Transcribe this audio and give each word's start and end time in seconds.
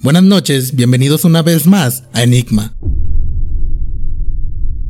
Buenas 0.00 0.22
noches, 0.22 0.76
bienvenidos 0.76 1.24
una 1.24 1.42
vez 1.42 1.66
más 1.66 2.04
a 2.12 2.22
Enigma. 2.22 2.72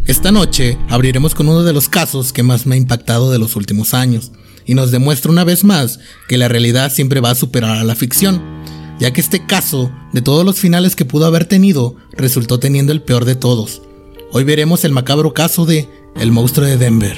Esta 0.04 0.30
noche 0.32 0.76
abriremos 0.90 1.34
con 1.34 1.48
uno 1.48 1.62
de 1.62 1.72
los 1.72 1.88
casos 1.88 2.34
que 2.34 2.42
más 2.42 2.66
me 2.66 2.74
ha 2.74 2.78
impactado 2.78 3.30
de 3.30 3.38
los 3.38 3.56
últimos 3.56 3.94
años 3.94 4.32
y 4.66 4.74
nos 4.74 4.90
demuestra 4.90 5.32
una 5.32 5.44
vez 5.44 5.64
más 5.64 5.98
que 6.28 6.36
la 6.36 6.48
realidad 6.48 6.92
siempre 6.92 7.20
va 7.20 7.30
a 7.30 7.36
superar 7.36 7.78
a 7.78 7.84
la 7.84 7.94
ficción, 7.94 8.42
ya 9.00 9.10
que 9.10 9.22
este 9.22 9.46
caso, 9.46 9.90
de 10.12 10.20
todos 10.20 10.44
los 10.44 10.58
finales 10.58 10.94
que 10.94 11.06
pudo 11.06 11.24
haber 11.24 11.46
tenido, 11.46 11.96
resultó 12.12 12.60
teniendo 12.60 12.92
el 12.92 13.00
peor 13.00 13.24
de 13.24 13.34
todos. 13.34 13.80
Hoy 14.30 14.44
veremos 14.44 14.84
el 14.84 14.92
macabro 14.92 15.32
caso 15.32 15.64
de 15.64 15.88
El 16.16 16.32
monstruo 16.32 16.66
de 16.66 16.76
Denver. 16.76 17.16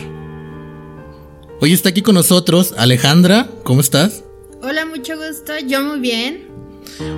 Hoy 1.61 1.72
está 1.72 1.88
aquí 1.88 2.02
con 2.02 2.14
nosotros 2.14 2.72
Alejandra, 2.79 3.50
¿cómo 3.64 3.80
estás? 3.80 4.22
Hola, 4.62 4.86
mucho 4.86 5.16
gusto, 5.16 5.59
yo 5.66 5.82
muy 5.82 5.98
bien. 5.98 6.50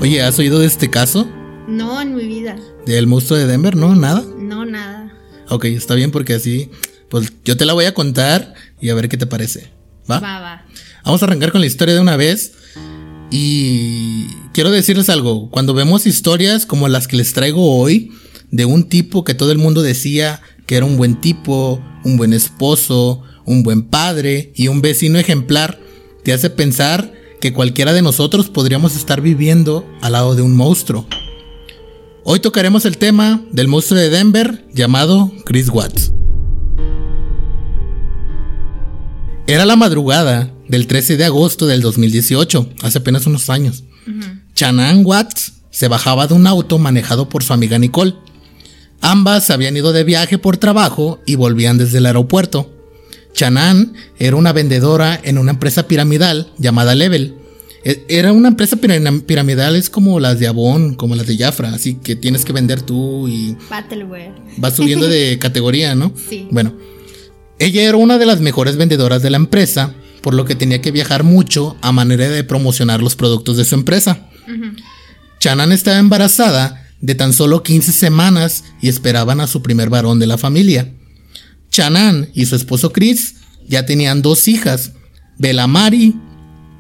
Oye, 0.01 0.23
¿has 0.23 0.39
oído 0.39 0.59
de 0.59 0.67
este 0.67 0.91
caso? 0.91 1.29
No, 1.67 2.01
en 2.01 2.15
mi 2.15 2.27
vida. 2.27 2.57
¿Del 2.87 3.07
monstruo 3.07 3.39
de 3.39 3.47
Denver? 3.47 3.77
¿No? 3.77 3.95
¿Nada? 3.95 4.25
No, 4.39 4.65
nada. 4.65 5.13
Ok, 5.49 5.65
está 5.67 5.95
bien 5.95 6.11
porque 6.11 6.35
así, 6.35 6.71
pues 7.09 7.33
yo 7.45 7.57
te 7.57 7.65
la 7.65 7.73
voy 7.73 7.87
a 7.87 7.95
contar 7.95 8.55
y 8.81 8.91
a 8.91 8.95
ver 8.95 9.09
qué 9.09 9.17
te 9.17 9.27
parece. 9.27 9.71
¿Va? 10.11 10.21
Va, 10.21 10.41
va. 10.41 10.67
Vamos 11.05 11.23
a 11.23 11.27
arrancar 11.27 11.53
con 11.53 11.61
la 11.61 11.67
historia 11.67 11.95
de 11.95 12.01
una 12.01 12.17
vez. 12.17 12.53
Y 13.31 14.27
quiero 14.53 14.71
decirles 14.71 15.09
algo, 15.09 15.51
cuando 15.51 15.75
vemos 15.75 16.07
historias 16.07 16.67
como 16.67 16.89
las 16.89 17.09
que 17.09 17.17
les 17.17 17.33
traigo 17.33 17.79
hoy, 17.79 18.13
de 18.51 18.67
un 18.67 18.85
tipo 18.89 19.25
que 19.25 19.35
todo 19.35 19.51
el 19.51 19.59
mundo 19.59 19.83
decía 19.83 20.43
que 20.67 20.77
era 20.77 20.87
un 20.87 20.97
buen 20.97 21.21
tipo, 21.21 21.83
un 22.05 22.17
buen 22.17 22.35
esposo, 22.35 23.23
un 23.47 23.63
buen 23.63 23.83
padre 23.83 24.53
y 24.55 24.69
un 24.69 24.83
vecino 24.83 25.19
ejemplar, 25.19 25.81
te 26.23 26.33
hace 26.33 26.51
pensar 26.51 27.13
que 27.43 27.53
cualquiera 27.53 27.93
de 27.93 28.03
nosotros 28.03 28.49
podríamos 28.49 28.95
estar 28.95 29.21
viviendo 29.21 29.85
al 30.01 30.13
lado 30.13 30.37
de 30.37 30.43
un 30.43 30.55
monstruo. 30.55 31.09
Hoy 32.23 32.39
tocaremos 32.39 32.85
el 32.85 32.99
tema 32.99 33.43
del 33.51 33.67
monstruo 33.67 33.99
de 33.99 34.11
Denver 34.11 34.65
llamado 34.73 35.33
Chris 35.45 35.69
Watts. 35.69 36.13
Era 39.49 39.65
la 39.65 39.75
madrugada 39.75 40.55
del 40.69 40.87
13 40.87 41.17
de 41.17 41.25
agosto 41.25 41.67
del 41.67 41.81
2018, 41.81 42.69
hace 42.81 42.99
apenas 42.99 43.27
unos 43.27 43.51
años. 43.51 43.83
Chanan 44.55 45.05
Watts 45.05 45.55
se 45.73 45.89
bajaba 45.89 46.29
de 46.29 46.35
un 46.35 46.47
auto 46.47 46.79
manejado 46.79 47.29
por 47.29 47.43
su 47.43 47.53
amiga 47.53 47.77
Nicole. 47.77 48.15
Ambas 49.01 49.51
habían 49.51 49.77
ido 49.77 49.93
de 49.93 50.05
viaje 50.05 50.39
por 50.39 50.59
trabajo 50.59 51.19
y 51.27 51.35
volvían 51.35 51.77
desde 51.77 51.99
el 51.99 52.07
aeropuerto. 52.07 52.71
Chanan 53.35 53.95
era 54.19 54.37
una 54.37 54.53
vendedora 54.53 55.19
en 55.23 55.39
una 55.39 55.53
empresa 55.53 55.89
piramidal 55.89 56.53
llamada 56.59 56.95
Level. 56.95 57.35
E- 57.85 58.05
Era 58.09 58.33
una 58.33 58.49
empresa 58.49 58.77
piram- 58.77 59.23
piramidal, 59.23 59.75
es 59.75 59.91
como 59.91 60.21
las 60.21 60.39
de 60.39 60.47
Avon, 60.47 60.95
como 60.95 61.17
las 61.17 61.27
de 61.27 61.37
Jafra, 61.37 61.73
así 61.75 61.95
que 61.95 62.15
tienes 62.15 62.45
que 62.45 62.53
vender 62.53 62.81
tú 62.83 63.27
y 63.29 63.57
Battleware. 63.69 64.33
vas 64.59 64.77
subiendo 64.77 65.09
de 65.09 65.39
categoría, 65.41 65.95
¿no? 65.95 66.13
Sí. 66.29 66.47
Bueno, 66.51 66.75
ella 67.59 67.83
era 67.83 67.97
una 67.97 68.19
de 68.19 68.27
las 68.27 68.41
mejores 68.41 68.77
vendedoras 68.77 69.23
de 69.23 69.31
la 69.31 69.37
empresa, 69.39 69.95
por 70.21 70.35
lo 70.35 70.45
que 70.45 70.55
tenía 70.55 70.81
que 70.81 70.93
viajar 70.93 71.25
mucho 71.25 71.77
a 71.81 71.91
manera 71.91 72.29
de 72.29 72.45
promocionar 72.45 73.03
los 73.03 73.17
productos 73.17 73.57
de 73.57 73.65
su 73.65 73.75
empresa. 73.75 74.29
Chanan 75.41 75.73
estaba 75.73 75.99
embarazada 75.99 76.87
de 77.01 77.15
tan 77.17 77.33
solo 77.33 77.65
15 77.65 77.91
semanas 77.93 78.63
y 78.81 78.89
esperaban 78.89 79.41
a 79.41 79.49
su 79.49 79.63
primer 79.63 79.91
varón 79.91 80.21
de 80.21 80.29
la 80.29 80.39
familia. 80.39 80.93
Chanan 81.73 82.29
y 82.35 82.47
su 82.47 82.55
esposo 82.55 82.93
Chris 82.93 83.37
ya 83.67 83.87
tenían 83.87 84.23
dos 84.23 84.47
hijas, 84.47 84.93
Bella 85.39 85.67
Mari, 85.67 86.15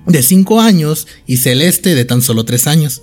de 0.06 0.22
5 0.22 0.60
años, 0.60 1.06
y 1.26 1.38
Celeste, 1.38 1.94
de 1.94 2.04
tan 2.04 2.22
solo 2.22 2.44
3 2.44 2.66
años. 2.66 3.02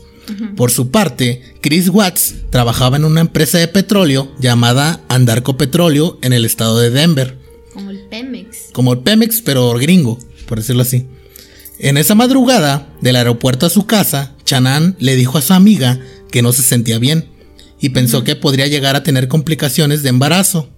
Por 0.56 0.70
su 0.70 0.92
parte, 0.92 1.42
Chris 1.62 1.90
Watts 1.90 2.36
trabajaba 2.52 2.98
en 2.98 3.06
una 3.06 3.22
empresa 3.22 3.58
de 3.58 3.68
petróleo 3.68 4.32
llamada 4.40 5.02
Andarco 5.10 5.58
Petróleo 5.58 6.20
en 6.22 6.34
el 6.34 6.46
estado 6.46 6.78
de 6.80 6.92
Denver, 6.92 7.36
Como 7.74 7.90
el 7.90 8.02
Pemex. 8.12 8.58
como 8.72 8.94
el 8.94 9.00
Pemex, 9.00 9.42
pero 9.42 9.74
gringo, 9.74 10.20
por 10.48 10.60
decirlo 10.60 10.84
así. 10.84 11.08
En 11.80 11.98
esa 11.98 12.14
madrugada, 12.14 12.88
del 13.02 13.16
aeropuerto 13.16 13.66
a 13.66 13.70
su 13.72 13.88
casa, 13.88 14.36
Chanan 14.44 14.96
le 15.00 15.16
dijo 15.16 15.40
a 15.40 15.42
su 15.42 15.54
amiga 15.54 16.00
que 16.30 16.44
no 16.44 16.52
se 16.54 16.62
sentía 16.62 17.00
bien 17.00 17.26
y 17.82 17.90
pensó 17.90 18.24
que 18.24 18.36
podría 18.36 18.68
llegar 18.68 18.96
a 18.96 19.02
tener 19.04 19.28
complicaciones 19.30 20.04
de 20.04 20.10
embarazo. 20.10 20.70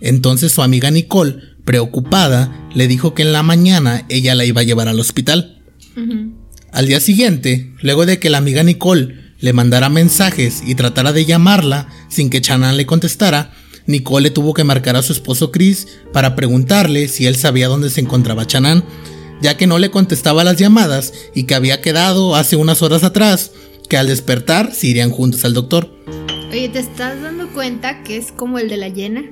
Entonces 0.00 0.52
su 0.52 0.62
amiga 0.62 0.90
Nicole, 0.90 1.36
preocupada, 1.64 2.68
le 2.74 2.88
dijo 2.88 3.14
que 3.14 3.22
en 3.22 3.32
la 3.32 3.42
mañana 3.42 4.04
ella 4.08 4.34
la 4.34 4.44
iba 4.44 4.62
a 4.62 4.64
llevar 4.64 4.88
al 4.88 5.00
hospital. 5.00 5.62
Al 6.72 6.86
día 6.86 7.00
siguiente, 7.00 7.72
luego 7.82 8.06
de 8.06 8.18
que 8.18 8.30
la 8.30 8.38
amiga 8.38 8.62
Nicole 8.62 9.34
le 9.40 9.52
mandara 9.52 9.88
mensajes 9.88 10.62
y 10.66 10.74
tratara 10.74 11.12
de 11.12 11.24
llamarla 11.24 11.88
sin 12.08 12.30
que 12.30 12.40
Chanan 12.40 12.76
le 12.76 12.86
contestara, 12.86 13.52
Nicole 13.86 14.24
le 14.24 14.30
tuvo 14.30 14.54
que 14.54 14.64
marcar 14.64 14.96
a 14.96 15.02
su 15.02 15.12
esposo 15.12 15.50
Chris 15.50 15.88
para 16.12 16.36
preguntarle 16.36 17.08
si 17.08 17.26
él 17.26 17.36
sabía 17.36 17.68
dónde 17.68 17.90
se 17.90 18.00
encontraba 18.00 18.46
Chanan, 18.46 18.84
ya 19.42 19.56
que 19.56 19.66
no 19.66 19.78
le 19.78 19.90
contestaba 19.90 20.44
las 20.44 20.56
llamadas 20.56 21.12
y 21.34 21.44
que 21.44 21.54
había 21.54 21.80
quedado 21.80 22.36
hace 22.36 22.56
unas 22.56 22.82
horas 22.82 23.02
atrás 23.04 23.52
que 23.88 23.96
al 23.96 24.06
despertar 24.06 24.72
se 24.72 24.86
irían 24.86 25.10
juntos 25.10 25.44
al 25.44 25.54
doctor. 25.54 25.92
Oye, 26.50 26.68
¿te 26.68 26.78
estás 26.78 27.20
dando 27.20 27.48
cuenta 27.52 28.02
que 28.02 28.16
es 28.16 28.32
como 28.32 28.58
el 28.58 28.68
de 28.68 28.76
la 28.76 28.88
llena? 28.88 29.24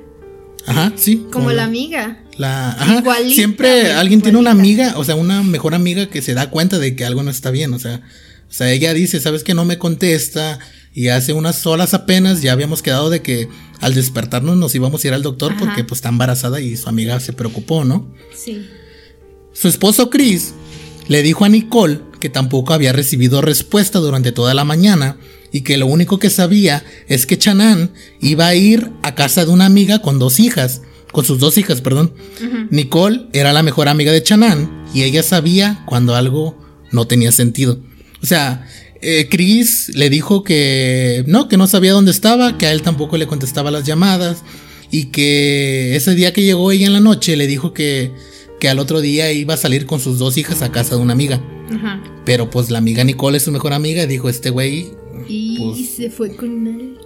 Ajá, 0.68 0.92
sí. 0.96 1.26
Como 1.32 1.50
la 1.50 1.64
amiga. 1.64 2.18
La, 2.36 2.70
ajá, 2.70 2.98
Igualita, 2.98 3.34
siempre 3.34 3.92
alguien 3.92 4.20
tiene 4.22 4.38
una 4.38 4.50
amiga, 4.50 4.94
o 4.96 5.04
sea, 5.04 5.16
una 5.16 5.42
mejor 5.42 5.74
amiga 5.74 6.06
que 6.06 6.22
se 6.22 6.34
da 6.34 6.50
cuenta 6.50 6.78
de 6.78 6.94
que 6.94 7.04
algo 7.04 7.22
no 7.22 7.30
está 7.30 7.50
bien, 7.50 7.72
o 7.72 7.78
sea, 7.78 8.02
o 8.48 8.52
sea, 8.52 8.70
ella 8.70 8.94
dice, 8.94 9.18
sabes 9.20 9.42
que 9.42 9.54
no 9.54 9.64
me 9.64 9.78
contesta 9.78 10.58
y 10.94 11.08
hace 11.08 11.32
unas 11.32 11.66
horas 11.66 11.94
apenas 11.94 12.42
ya 12.42 12.52
habíamos 12.52 12.82
quedado 12.82 13.10
de 13.10 13.22
que 13.22 13.48
al 13.80 13.94
despertarnos 13.94 14.56
nos 14.56 14.74
íbamos 14.74 15.04
a 15.04 15.08
ir 15.08 15.14
al 15.14 15.22
doctor 15.22 15.52
Ajá. 15.52 15.60
porque 15.60 15.84
pues 15.84 15.98
está 15.98 16.10
embarazada 16.10 16.60
y 16.60 16.76
su 16.76 16.88
amiga 16.88 17.18
se 17.20 17.32
preocupó, 17.32 17.84
¿no? 17.84 18.12
Sí. 18.34 18.66
Su 19.52 19.68
esposo 19.68 20.08
Chris 20.10 20.54
le 21.08 21.22
dijo 21.22 21.44
a 21.44 21.48
Nicole 21.48 22.00
que 22.20 22.28
tampoco 22.28 22.72
había 22.72 22.92
recibido 22.92 23.40
respuesta 23.40 23.98
durante 23.98 24.32
toda 24.32 24.54
la 24.54 24.64
mañana 24.64 25.16
y 25.52 25.62
que 25.62 25.76
lo 25.76 25.86
único 25.86 26.18
que 26.18 26.30
sabía 26.30 26.84
es 27.08 27.26
que 27.26 27.38
Chanan 27.38 27.90
iba 28.20 28.46
a 28.46 28.54
ir 28.54 28.90
a 29.02 29.14
casa 29.14 29.44
de 29.44 29.50
una 29.50 29.66
amiga 29.66 30.00
con 30.00 30.18
dos 30.18 30.40
hijas, 30.40 30.82
con 31.12 31.24
sus 31.24 31.38
dos 31.38 31.56
hijas, 31.58 31.80
perdón. 31.80 32.12
Nicole 32.70 33.26
era 33.32 33.52
la 33.52 33.62
mejor 33.62 33.88
amiga 33.88 34.12
de 34.12 34.22
Chanan 34.22 34.84
y 34.94 35.02
ella 35.02 35.22
sabía 35.22 35.82
cuando 35.86 36.14
algo 36.14 36.58
no 36.92 37.06
tenía 37.06 37.32
sentido. 37.32 37.78
O 38.22 38.26
sea, 38.26 38.66
eh, 39.00 39.28
Chris 39.30 39.90
le 39.94 40.10
dijo 40.10 40.42
que 40.42 41.24
no, 41.26 41.48
que 41.48 41.56
no 41.56 41.66
sabía 41.66 41.92
dónde 41.92 42.10
estaba, 42.10 42.58
que 42.58 42.66
a 42.66 42.72
él 42.72 42.82
tampoco 42.82 43.16
le 43.16 43.26
contestaba 43.26 43.70
las 43.70 43.84
llamadas 43.84 44.42
y 44.90 45.06
que 45.06 45.94
ese 45.96 46.14
día 46.14 46.32
que 46.32 46.42
llegó 46.42 46.72
ella 46.72 46.86
en 46.86 46.92
la 46.92 47.00
noche 47.00 47.36
le 47.36 47.46
dijo 47.46 47.72
que, 47.72 48.10
que 48.60 48.68
al 48.68 48.78
otro 48.78 49.00
día 49.00 49.30
iba 49.32 49.54
a 49.54 49.58
salir 49.58 49.86
con 49.86 50.00
sus 50.00 50.18
dos 50.18 50.36
hijas 50.36 50.62
a 50.62 50.72
casa 50.72 50.96
de 50.96 51.02
una 51.02 51.12
amiga. 51.12 51.40
Ajá. 51.72 52.02
Pero 52.24 52.50
pues 52.50 52.70
la 52.70 52.78
amiga 52.78 53.04
Nicole 53.04 53.36
es 53.36 53.44
su 53.44 53.52
mejor 53.52 53.72
amiga 53.72 54.02
y 54.02 54.06
dijo, 54.06 54.28
este 54.28 54.50
güey, 54.50 54.90
Y 55.28 55.58
Pues- 55.58 55.90
se 55.96 56.10
fue 56.10 56.34
con 56.34 56.66
él. 56.66 56.98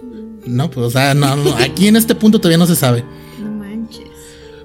no, 0.45 0.69
pues 0.71 0.87
o 0.87 0.89
sea, 0.89 1.13
no, 1.13 1.35
no, 1.35 1.55
aquí 1.57 1.87
en 1.87 1.95
este 1.95 2.15
punto 2.15 2.39
todavía 2.39 2.57
no 2.57 2.67
se 2.67 2.75
sabe. 2.75 3.03
No 3.41 3.51
manches. 3.51 4.01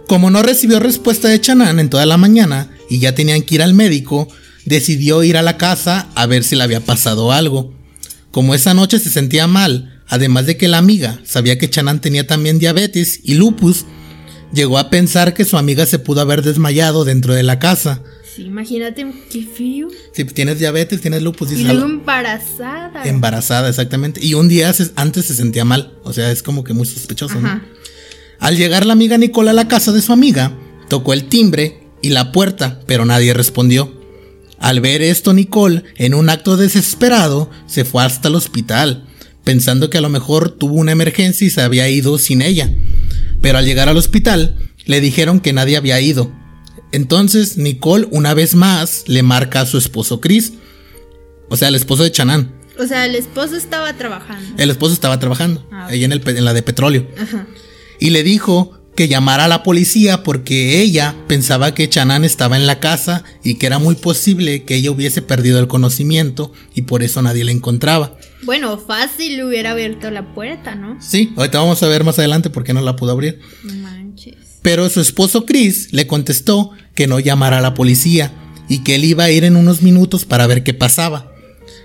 Como 0.07 0.31
no 0.31 0.43
recibió 0.43 0.79
respuesta 0.81 1.29
de 1.29 1.41
Chanan 1.41 1.79
en 1.81 1.91
toda 1.91 2.07
la 2.07 2.17
mañana 2.17 2.71
y 2.89 2.99
ya 3.01 3.15
tenían 3.15 3.43
que 3.43 3.57
ir 3.57 3.63
al 3.63 3.75
médico, 3.75 4.29
decidió 4.65 5.23
ir 5.25 5.37
a 5.37 5.43
la 5.43 5.57
casa 5.59 6.09
a 6.15 6.27
ver 6.27 6.45
si 6.45 6.57
le 6.57 6.63
había 6.63 6.81
pasado 6.81 7.33
algo. 7.33 7.73
Como 8.31 8.55
esa 8.55 8.75
noche 8.75 8.99
se 8.99 9.11
sentía 9.11 9.47
mal, 9.47 10.03
además 10.07 10.47
de 10.47 10.57
que 10.57 10.69
la 10.69 10.79
amiga 10.79 11.21
sabía 11.25 11.59
que 11.59 11.69
Chanan 11.71 12.01
tenía 12.01 12.27
también 12.27 12.59
diabetes 12.59 13.21
y 13.25 13.35
lupus, 13.35 13.85
llegó 14.53 14.79
a 14.79 14.91
pensar 14.91 15.35
que 15.35 15.45
su 15.45 15.57
amiga 15.59 15.85
se 15.87 15.99
pudo 15.99 16.21
haber 16.21 16.43
desmayado 16.43 17.05
dentro 17.05 17.35
de 17.35 17.43
la 17.43 17.59
casa. 17.59 18.03
Sí, 18.39 18.45
imagínate 18.45 19.05
qué 19.33 19.43
frío. 19.43 19.89
Si 20.13 20.25
tienes 20.27 20.61
diabetes, 20.61 21.01
tienes 21.01 21.23
lupus, 21.23 21.51
Y 21.51 21.65
luego 21.65 21.71
algo. 21.71 21.87
embarazada. 21.87 23.03
embarazada, 23.05 23.69
exactamente. 23.69 24.25
Y 24.25 24.35
un 24.35 24.47
día 24.47 24.73
antes 24.95 25.25
se 25.25 25.35
sentía 25.35 25.65
mal, 25.65 25.95
o 26.05 26.13
sea, 26.13 26.31
es 26.31 26.45
como 26.45 26.63
que 26.63 26.73
muy 26.73 26.87
sospechoso, 26.87 27.41
¿no? 27.41 27.61
Al 28.39 28.57
llegar 28.57 28.87
la 28.87 28.93
amiga 28.93 29.19
Nicole 29.19 29.51
a 29.51 29.55
la 29.55 29.67
casa 29.67 29.91
de 29.91 30.03
su 30.03 30.13
amiga, 30.13 30.57
tocó 30.89 31.15
el 31.15 31.25
timbre 31.25 31.81
y 32.01 32.11
la 32.11 32.31
puerta, 32.31 32.79
pero 32.87 33.05
nadie 33.05 33.35
respondió. 33.35 33.93
Al 34.61 34.81
ver 34.81 35.03
esto, 35.03 35.35
Nicole, 35.35 35.83
en 35.97 36.15
un 36.15 36.31
acto 36.31 36.57
desesperado, 36.57 37.51
se 37.67 37.85
fue 37.85 38.05
hasta 38.05 38.29
el 38.29 38.37
hospital, 38.37 39.05
pensando 39.43 39.91
que 39.91 39.99
a 39.99 40.03
lo 40.03 40.11
mejor 40.11 40.53
tuvo 40.53 40.75
una 40.75 40.93
emergencia 40.93 41.45
y 41.45 41.51
se 41.51 41.61
había 41.61 41.89
ido 41.89 42.17
sin 42.19 42.43
ella. 42.43 42.73
Pero 43.43 43.59
al 43.59 43.65
llegar 43.65 43.89
al 43.89 43.97
hospital, 43.97 44.55
le 44.85 45.01
dijeron 45.01 45.41
que 45.41 45.53
nadie 45.53 45.77
había 45.77 46.01
ido. 46.01 46.33
Entonces, 46.93 47.57
Nicole, 47.59 48.09
una 48.11 48.35
vez 48.35 48.55
más, 48.55 49.05
le 49.07 49.23
marca 49.23 49.61
a 49.63 49.67
su 49.67 49.79
esposo 49.79 50.21
Chris, 50.21 50.53
o 51.49 51.57
sea, 51.57 51.69
el 51.69 51.75
esposo 51.75 52.03
de 52.03 52.13
Chanan. 52.13 52.53
O 52.79 52.87
sea, 52.87 53.05
el 53.07 53.15
esposo 53.15 53.57
estaba 53.57 53.93
trabajando. 53.95 54.63
El 54.63 54.71
esposo 54.71 54.93
estaba 54.95 55.19
trabajando, 55.19 55.67
Ah, 55.73 55.87
ahí 55.89 56.05
en, 56.05 56.13
el, 56.13 56.23
en 56.29 56.45
la 56.45 56.55
de 56.55 56.63
petróleo. 56.63 57.07
Ajá. 57.21 57.47
y 58.01 58.11
le 58.11 58.23
dijo 58.23 58.75
que 58.95 59.07
llamara 59.09 59.45
a 59.45 59.49
la 59.49 59.63
policía 59.63 60.25
porque 60.25 60.81
ella 60.81 61.15
pensaba 61.29 61.73
que 61.73 61.89
Chanan 61.89 62.25
estaba 62.25 62.57
en 62.57 62.67
la 62.67 62.81
casa 62.81 63.23
y 63.45 63.55
que 63.55 63.67
era 63.67 63.79
muy 63.79 63.95
posible 63.95 64.65
que 64.65 64.75
ella 64.77 64.91
hubiese 64.91 65.23
perdido 65.23 65.61
el 65.61 65.69
conocimiento 65.69 66.53
y 66.75 66.83
por 66.83 67.03
eso 67.05 67.23
nadie 67.23 67.45
la 67.45 67.53
encontraba. 67.53 68.17
Bueno, 68.43 68.77
fácil 68.79 69.41
hubiera 69.45 69.71
abierto 69.73 70.11
la 70.11 70.35
puerta, 70.35 70.75
¿no? 70.75 70.97
Sí, 71.01 71.33
ahorita 71.37 71.59
vamos 71.61 71.81
a 71.83 71.89
ver 71.89 72.03
más 72.03 72.19
adelante 72.19 72.51
por 72.51 72.65
qué 72.65 72.73
no 72.73 72.81
la 72.81 72.97
pudo 72.97 73.13
abrir. 73.13 73.41
Manches. 73.63 74.37
Pero 74.69 74.91
su 74.91 75.01
esposo 75.01 75.47
Chris 75.47 75.95
le 75.95 76.07
contestó 76.07 76.73
que 76.95 77.07
no 77.07 77.21
llamara 77.21 77.57
a 77.57 77.63
la 77.63 77.73
policía 77.73 78.35
y 78.69 78.81
que 78.81 78.97
él 78.97 79.07
iba 79.07 79.25
a 79.25 79.31
ir 79.31 79.45
en 79.45 79.57
unos 79.57 79.81
minutos 79.81 80.27
para 80.27 80.47
ver 80.47 80.63
qué 80.63 80.75
pasaba. 80.75 81.33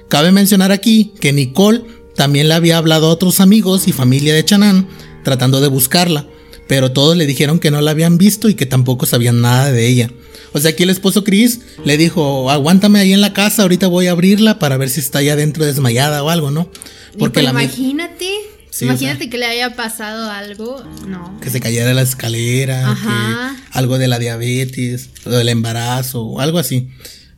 Cabe 0.10 0.34
mencionar 0.34 0.74
aquí 0.74 1.14
que 1.22 1.32
Nicole 1.32 1.86
también 2.14 2.50
le 2.50 2.56
había 2.56 2.78
hablado 2.78 3.08
a 3.08 3.12
otros 3.12 3.40
amigos 3.40 3.88
y 3.88 3.94
familia 3.94 4.34
de 4.34 4.44
Chanan 4.44 4.90
tratando 5.24 5.62
de 5.62 5.70
buscarla, 5.70 6.28
pero 6.68 6.92
todos 6.92 7.16
le 7.16 7.26
dijeron 7.26 7.60
que 7.60 7.72
no 7.72 7.80
la 7.80 7.92
habían 7.92 8.18
visto 8.18 8.50
y 8.50 8.56
que 8.56 8.66
tampoco 8.66 9.06
sabían 9.06 9.40
nada 9.40 9.72
de 9.72 9.88
ella. 9.88 10.12
O 10.52 10.60
sea, 10.60 10.72
aquí 10.72 10.84
el 10.84 10.90
esposo 10.90 11.24
Chris 11.24 11.62
le 11.86 11.96
dijo, 11.96 12.52
aguántame 12.52 13.00
ahí 13.00 13.14
en 13.14 13.22
la 13.22 13.32
casa, 13.32 13.62
ahorita 13.62 13.88
voy 13.88 14.08
a 14.08 14.12
abrirla 14.12 14.60
para 14.60 14.76
ver 14.76 14.90
si 14.90 15.00
está 15.00 15.20
allá 15.20 15.34
adentro 15.34 15.64
desmayada 15.64 16.22
o 16.22 16.30
algo, 16.30 16.52
¿no? 16.52 16.70
Porque 17.18 17.44
la 17.44 17.52
imagínate, 17.52 18.28
Sí, 18.74 18.86
imagínate 18.86 19.18
o 19.18 19.22
sea. 19.22 19.30
que 19.30 19.38
le 19.38 19.46
haya 19.46 19.76
pasado 19.76 20.32
algo, 20.32 20.84
no. 21.08 21.40
que 21.42 21.50
se 21.52 21.60
cayera 21.60 21.86
de 21.88 21.94
la 21.94 22.02
escalera, 22.02 22.90
Ajá. 22.92 23.56
que 23.56 23.78
algo 23.78 24.00
de 24.00 24.08
la 24.08 24.18
diabetes, 24.18 25.10
o 25.26 25.30
del 25.30 25.50
embarazo, 25.50 26.24
o 26.24 26.40
algo 26.40 26.58
así. 26.58 26.90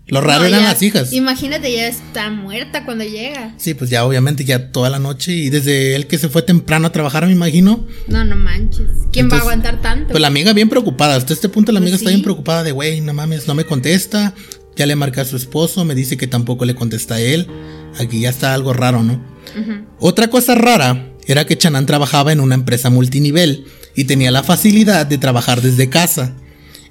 Lo 0.07 0.21
raro 0.21 0.41
No, 0.41 0.45
eran 0.49 0.61
ya- 0.61 0.67
las 0.67 0.81
hijas. 0.83 1.11
Imagínate, 1.13 1.73
ya 1.73 1.87
está 1.87 2.29
muerta 2.29 2.85
cuando 2.85 3.03
llega. 3.03 3.53
Sí, 3.57 3.73
pues 3.73 3.89
ya 3.89 4.05
obviamente 4.05 4.45
ya 4.45 4.71
toda 4.71 4.89
la 4.91 4.99
noche 4.99 5.33
y 5.33 5.49
desde 5.49 5.95
él 5.95 6.05
que 6.05 6.19
se 6.19 6.29
fue 6.29 6.43
temprano 6.43 6.85
a 6.87 6.91
trabajar, 6.91 7.25
me 7.25 7.31
imagino. 7.31 7.85
No, 8.07 8.23
no 8.23 8.35
manches. 8.35 8.85
¿Quién 9.11 9.29
va 9.31 9.37
a 9.37 9.39
aguantar 9.41 9.81
tanto? 9.81 10.09
Pues 10.11 10.21
la 10.21 10.27
amiga 10.27 10.53
bien 10.53 10.69
preocupada. 10.69 11.15
Hasta 11.15 11.33
este 11.33 11.49
punto 11.49 11.71
la 11.71 11.79
amiga 11.79 11.93
Pues 11.93 12.01
está 12.01 12.11
sí. 12.11 12.15
bien 12.17 12.23
preocupada 12.23 12.61
de, 12.63 12.71
güey, 12.71 13.01
no 13.01 13.13
mames, 13.15 13.47
no 13.47 13.55
me 13.55 13.65
contesta. 13.65 14.35
Ya 14.75 14.85
le 14.85 14.95
marqué 14.95 15.21
a 15.21 15.25
su 15.25 15.37
esposo, 15.37 15.83
me 15.85 15.95
dice 15.95 16.17
que 16.17 16.27
tampoco 16.27 16.65
le 16.65 16.75
contesta 16.75 17.15
a 17.15 17.19
él. 17.19 17.47
Aquí 17.99 18.19
ya 18.21 18.29
está 18.29 18.53
algo 18.53 18.73
raro, 18.73 19.01
¿no? 19.01 19.19
Otra 19.99 20.29
cosa 20.29 20.53
rara 20.53 21.13
era 21.27 21.45
que 21.45 21.57
Chanan 21.57 21.85
trabajaba 21.85 22.31
en 22.31 22.39
una 22.39 22.55
empresa 22.55 22.89
multinivel 22.89 23.65
y 23.95 24.05
tenía 24.05 24.31
la 24.31 24.43
facilidad 24.43 25.05
de 25.05 25.17
trabajar 25.17 25.61
desde 25.61 25.89
casa. 25.89 26.35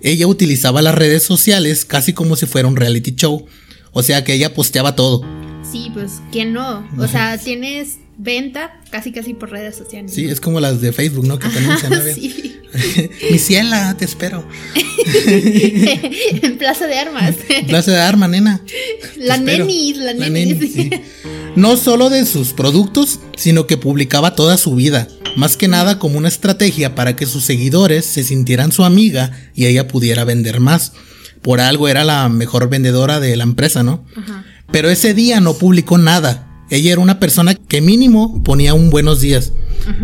Ella 0.03 0.27
utilizaba 0.27 0.83
las 0.83 0.95
redes 0.95 1.23
sociales 1.23 1.85
casi 1.85 2.13
como 2.13 2.37
si 2.37 2.47
fuera 2.47 2.69
un 2.69 2.77
reality 2.77 3.15
show. 3.15 3.47
O 3.93 4.03
sea 4.03 4.25
que 4.25 4.35
ella 4.35 4.53
posteaba 4.55 4.97
todo. 4.97 5.23
Sí, 5.71 5.91
pues, 5.93 6.21
¿quién 6.31 6.53
no? 6.53 6.87
O 6.99 7.09
sea, 7.09 7.39
tienes 7.39 7.99
venta 8.17 8.81
casi 8.91 9.13
casi 9.13 9.35
por 9.35 9.51
redes 9.51 9.77
sociales. 9.77 10.13
Sí, 10.13 10.27
es 10.27 10.41
como 10.41 10.61
las 10.61 10.81
de 10.81 10.93
Facebook, 10.93 11.27
¿no? 11.27 11.39
Que 11.39 11.49
te 11.49 12.15
sí. 12.15 12.61
Mi 13.31 13.39
ciela, 13.39 13.97
te 13.97 14.05
espero. 14.05 14.47
en 15.27 16.59
Plaza 16.59 16.87
de 16.87 16.99
Armas. 16.99 17.37
Plaza 17.67 17.93
de 17.93 18.01
arma, 18.01 18.29
nena. 18.29 18.61
la 19.17 19.37
nenis, 19.37 19.97
la 19.99 20.13
nenis. 20.13 20.59
nenis, 20.59 20.73
sí. 20.73 20.91
No 21.57 21.77
solo 21.77 22.11
de 22.11 22.27
sus 22.27 22.53
productos, 22.53 23.21
sino 23.37 23.67
que 23.67 23.77
publicaba 23.77 24.35
toda 24.35 24.57
su 24.57 24.75
vida, 24.75 25.07
más 25.37 25.57
que 25.57 25.69
nada 25.69 26.01
como 26.01 26.19
una 26.19 26.29
estrategia 26.29 26.97
para 26.97 27.15
que 27.15 27.27
sus 27.27 27.45
seguidores 27.45 28.05
se 28.05 28.25
sintieran 28.25 28.73
su 28.73 28.85
amiga 28.85 29.31
y 29.55 29.67
ella 29.67 29.87
pudiera 29.87 30.25
vender 30.25 30.59
más. 30.59 30.93
Por 31.43 31.61
algo 31.61 31.89
era 31.89 32.05
la 32.05 32.29
mejor 32.29 32.69
vendedora 32.69 33.21
de 33.21 33.37
la 33.37 33.45
empresa, 33.45 33.83
¿no? 33.83 34.05
Ajá. 34.17 34.45
Pero 34.75 34.91
ese 34.91 35.15
día 35.15 35.39
no 35.41 35.55
publicó 35.55 35.99
nada. 35.99 36.51
Ella 36.69 36.91
era 36.93 37.01
una 37.01 37.21
persona 37.21 37.55
que 37.55 37.81
mínimo 37.81 38.43
ponía 38.43 38.75
un 38.75 38.91
buenos 38.91 39.21
días. 39.21 39.53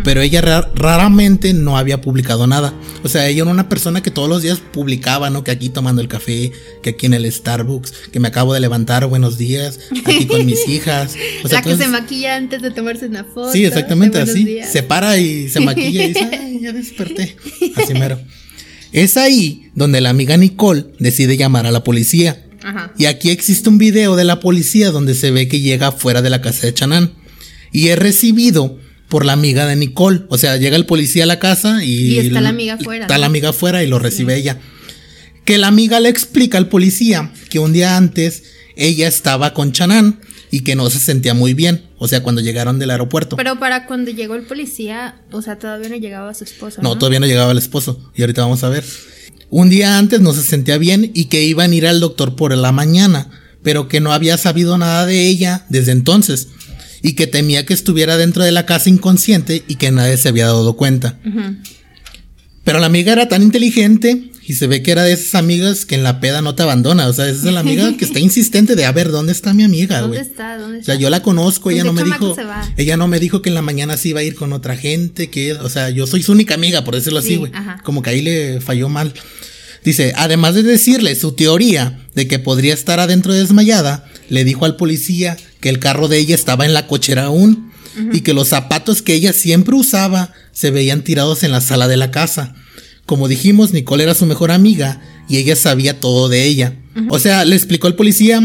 Pero 0.05 0.21
ella 0.21 0.41
ra- 0.43 0.71
raramente 0.77 1.53
no 1.55 1.77
había 1.77 2.01
publicado 2.01 2.47
nada. 2.47 2.73
O 3.03 3.09
sea, 3.09 3.27
ella 3.27 3.43
era 3.43 3.51
una 3.51 3.69
persona 3.69 4.01
que 4.01 4.13
todos 4.13 4.29
los 4.29 4.43
días 4.43 4.61
publicaba, 4.73 5.29
¿no? 5.31 5.43
Que 5.43 5.51
aquí 5.51 5.71
tomando 5.71 6.01
el 6.03 6.07
café, 6.07 6.53
que 6.85 6.91
aquí 6.91 7.07
en 7.07 7.15
el 7.15 7.33
Starbucks, 7.33 7.93
que 8.13 8.21
me 8.21 8.29
acabo 8.29 8.55
de 8.55 8.61
levantar, 8.61 9.07
buenos 9.07 9.39
días, 9.39 9.81
aquí 10.05 10.27
con 10.27 10.47
mis 10.47 10.69
hijas. 10.69 11.17
O 11.43 11.49
sea, 11.49 11.59
la 11.59 11.63
que 11.65 11.71
entonces- 11.71 11.87
se 11.87 11.89
maquilla 11.93 12.37
antes 12.37 12.63
de 12.63 12.71
tomarse 12.71 13.07
una 13.07 13.25
foto. 13.25 13.51
Sí, 13.51 13.65
exactamente 13.65 14.19
así. 14.21 14.45
días. 14.45 14.71
Se 14.71 14.85
para 14.85 15.19
y 15.19 15.49
se 15.49 15.59
maquilla 15.61 16.05
y 16.05 16.09
dice, 16.09 16.29
ay, 16.41 16.61
ya 16.63 16.73
desperté. 16.73 17.37
Así 17.75 17.95
mero. 17.95 18.21
Es 18.93 19.17
ahí 19.17 19.71
donde 19.75 20.01
la 20.01 20.11
amiga 20.11 20.37
Nicole 20.37 20.85
decide 21.01 21.37
llamar 21.37 21.67
a 21.67 21.73
la 21.73 21.83
policía. 21.83 22.45
Ajá. 22.63 22.93
Y 22.99 23.07
aquí 23.07 23.31
existe 23.31 23.69
un 23.69 23.79
video 23.79 24.17
de 24.17 24.25
la 24.25 24.41
policía 24.41 24.91
donde 24.91 25.15
se 25.15 25.31
ve 25.31 25.49
que 25.49 25.61
llega 25.61 25.93
fuera 25.93 26.23
de 26.23 26.31
la 26.31 26.41
casa 26.41 26.67
de 26.67 26.75
Chanán. 26.75 27.13
Y 27.73 27.89
es 27.89 27.99
recibido 27.99 28.79
por 29.09 29.25
la 29.25 29.33
amiga 29.33 29.67
de 29.67 29.77
Nicole. 29.77 30.23
O 30.29 30.39
sea, 30.39 30.57
llega 30.57 30.77
el 30.77 30.87
policía 30.87 31.25
a 31.25 31.27
la 31.27 31.39
casa 31.39 31.85
y... 31.85 32.15
Y 32.15 32.19
está 32.19 32.41
la 32.41 32.51
amiga 32.51 32.75
afuera, 32.75 33.05
Está 33.05 33.15
¿no? 33.15 33.21
la 33.21 33.27
amiga 33.27 33.49
afuera 33.51 33.83
y 33.83 33.87
lo 33.87 33.99
recibe 33.99 34.37
ella. 34.37 34.59
Que 35.45 35.59
la 35.59 35.67
amiga 35.69 36.01
le 36.01 36.09
explica 36.09 36.59
al 36.59 36.69
policía 36.69 37.33
que 37.49 37.59
un 37.59 37.73
día 37.73 37.97
antes 37.97 38.45
ella 38.77 39.09
estaba 39.09 39.53
con 39.53 39.73
Chanán 39.73 40.21
y 40.51 40.61
que 40.61 40.75
no 40.75 40.89
se 40.91 40.99
sentía 40.99 41.35
muy 41.35 41.55
bien. 41.55 41.87
O 41.99 42.09
sea, 42.09 42.23
cuando 42.23 42.41
llegaron 42.41 42.79
del 42.79 42.91
aeropuerto. 42.91 43.37
Pero 43.37 43.59
para 43.59 43.87
cuando 43.87 44.11
llegó 44.11 44.35
el 44.35 44.43
policía, 44.43 45.21
o 45.33 45.43
sea, 45.43 45.59
todavía 45.59 45.89
no 45.89 45.97
llegaba 45.97 46.33
su 46.35 46.45
esposa. 46.45 46.81
No, 46.83 46.91
No, 46.91 46.99
todavía 46.99 47.21
no 47.21 47.27
llegaba 47.27 47.53
el 47.53 47.59
esposo. 47.59 48.11
Y 48.15 48.23
ahorita 48.23 48.43
vamos 48.43 48.65
a 48.65 48.69
ver. 48.69 48.85
Un 49.51 49.69
día 49.69 49.99
antes 49.99 50.21
no 50.21 50.33
se 50.33 50.43
sentía 50.43 50.79
bien 50.79 51.11
y 51.13 51.25
que 51.27 51.45
iban 51.45 51.73
a 51.73 51.75
ir 51.75 51.87
al 51.87 52.01
doctor 52.01 52.37
por 52.37 52.57
la 52.57 52.71
mañana, 52.73 53.29
pero 53.63 53.89
que 53.89 54.01
no 54.01 54.13
había 54.13 54.39
sabido 54.39 54.79
nada 54.79 55.07
de 55.07 55.27
ella 55.27 55.67
desde 55.69 55.93
entonces. 55.93 56.49
Y 57.03 57.15
que 57.15 57.27
temía 57.27 57.67
que 57.67 57.75
estuviera 57.75 58.17
dentro 58.17 58.45
de 58.45 58.53
la 58.53 58.67
casa 58.67 58.91
inconsciente 58.91 59.65
y 59.67 59.77
que 59.77 59.91
nadie 59.91 60.17
se 60.17 60.29
había 60.29 60.47
dado 60.47 60.77
cuenta. 60.77 61.19
Pero 62.63 62.79
la 62.79 62.87
amiga 62.87 63.13
era 63.13 63.29
tan 63.29 63.43
inteligente 63.43 64.30
y 64.51 64.55
se 64.55 64.67
ve 64.67 64.83
que 64.83 64.91
era 64.91 65.05
de 65.05 65.13
esas 65.13 65.37
amigas 65.37 65.85
que 65.85 65.95
en 65.95 66.03
la 66.03 66.19
peda 66.19 66.43
no 66.43 66.57
te 66.57 66.65
abandona. 66.65 67.07
O 67.07 67.13
sea, 67.13 67.29
esa 67.29 67.47
es 67.49 67.55
la 67.55 67.61
amiga 67.61 67.97
que 67.97 68.05
está 68.05 68.19
insistente 68.29 68.75
de 68.75 68.85
a 68.85 68.91
ver 68.91 69.11
dónde 69.13 69.31
está 69.31 69.55
mi 69.55 69.63
amiga, 69.63 70.01
¿Dónde 70.01 70.19
güey. 70.19 70.29
está? 70.29 70.59
¿Dónde 70.59 70.79
O 70.79 70.81
está? 70.81 70.93
sea, 70.93 71.01
yo 71.01 71.09
la 71.09 71.23
conozco, 71.23 71.71
ella 71.71 71.85
¿Dónde 71.85 72.03
no 72.03 72.09
me 72.09 72.13
dijo, 72.13 72.37
ella 72.77 72.97
no 72.97 73.07
me 73.07 73.21
dijo 73.21 73.43
que 73.43 73.49
en 73.51 73.55
la 73.55 73.63
mañana 73.63 73.97
se 73.97 74.09
iba 74.09 74.21
a 74.21 74.23
ir 74.25 74.35
con 74.35 74.53
otra 74.53 74.77
gente, 74.77 75.31
que, 75.31 75.53
o 75.53 75.69
sea, 75.69 75.91
yo 75.91 76.07
soy 76.09 76.25
su 76.25 76.33
única 76.33 76.55
amiga, 76.55 76.83
por 76.83 76.97
decirlo 76.97 77.21
así, 77.21 77.29
Sí, 77.29 77.37
güey. 77.37 77.53
Como 77.85 78.03
que 78.03 78.11
ahí 78.11 78.23
le 78.23 78.61
falló 78.61 78.89
mal. 78.89 79.15
Dice, 79.85 80.13
además 80.17 80.57
de 80.57 80.65
decirle 80.65 81.15
su 81.15 81.33
teoría 81.33 82.01
de 82.17 82.27
que 82.27 82.39
podría 82.41 82.75
estar 82.75 82.99
adentro 82.99 83.33
desmayada, 83.33 84.05
le 84.29 84.45
dijo 84.45 84.65
al 84.65 84.75
policía 84.75 85.37
que 85.61 85.69
el 85.69 85.79
carro 85.79 86.09
de 86.09 86.19
ella 86.19 86.35
estaba 86.35 86.67
en 86.67 86.75
la 86.75 86.87
cochera 86.89 87.27
aún 87.27 87.71
y 88.13 88.21
que 88.23 88.35
los 88.35 88.49
zapatos 88.49 89.01
que 89.01 89.15
ella 89.15 89.33
siempre 89.33 89.75
usaba 89.77 90.33
se 90.53 90.71
veían 90.71 91.03
tirados 91.03 91.45
en 91.45 91.53
la 91.53 91.61
sala 91.61 91.87
de 91.89 91.97
la 91.97 92.11
casa. 92.11 92.55
Como 93.11 93.27
dijimos, 93.27 93.73
Nicole 93.73 94.05
era 94.05 94.15
su 94.15 94.25
mejor 94.25 94.53
amiga 94.53 95.01
y 95.29 95.39
ella 95.39 95.57
sabía 95.57 95.99
todo 95.99 96.29
de 96.29 96.45
ella. 96.45 96.77
O 97.09 97.19
sea, 97.19 97.45
le 97.45 97.57
explicó 97.57 97.89
al 97.89 97.97
policía 97.97 98.41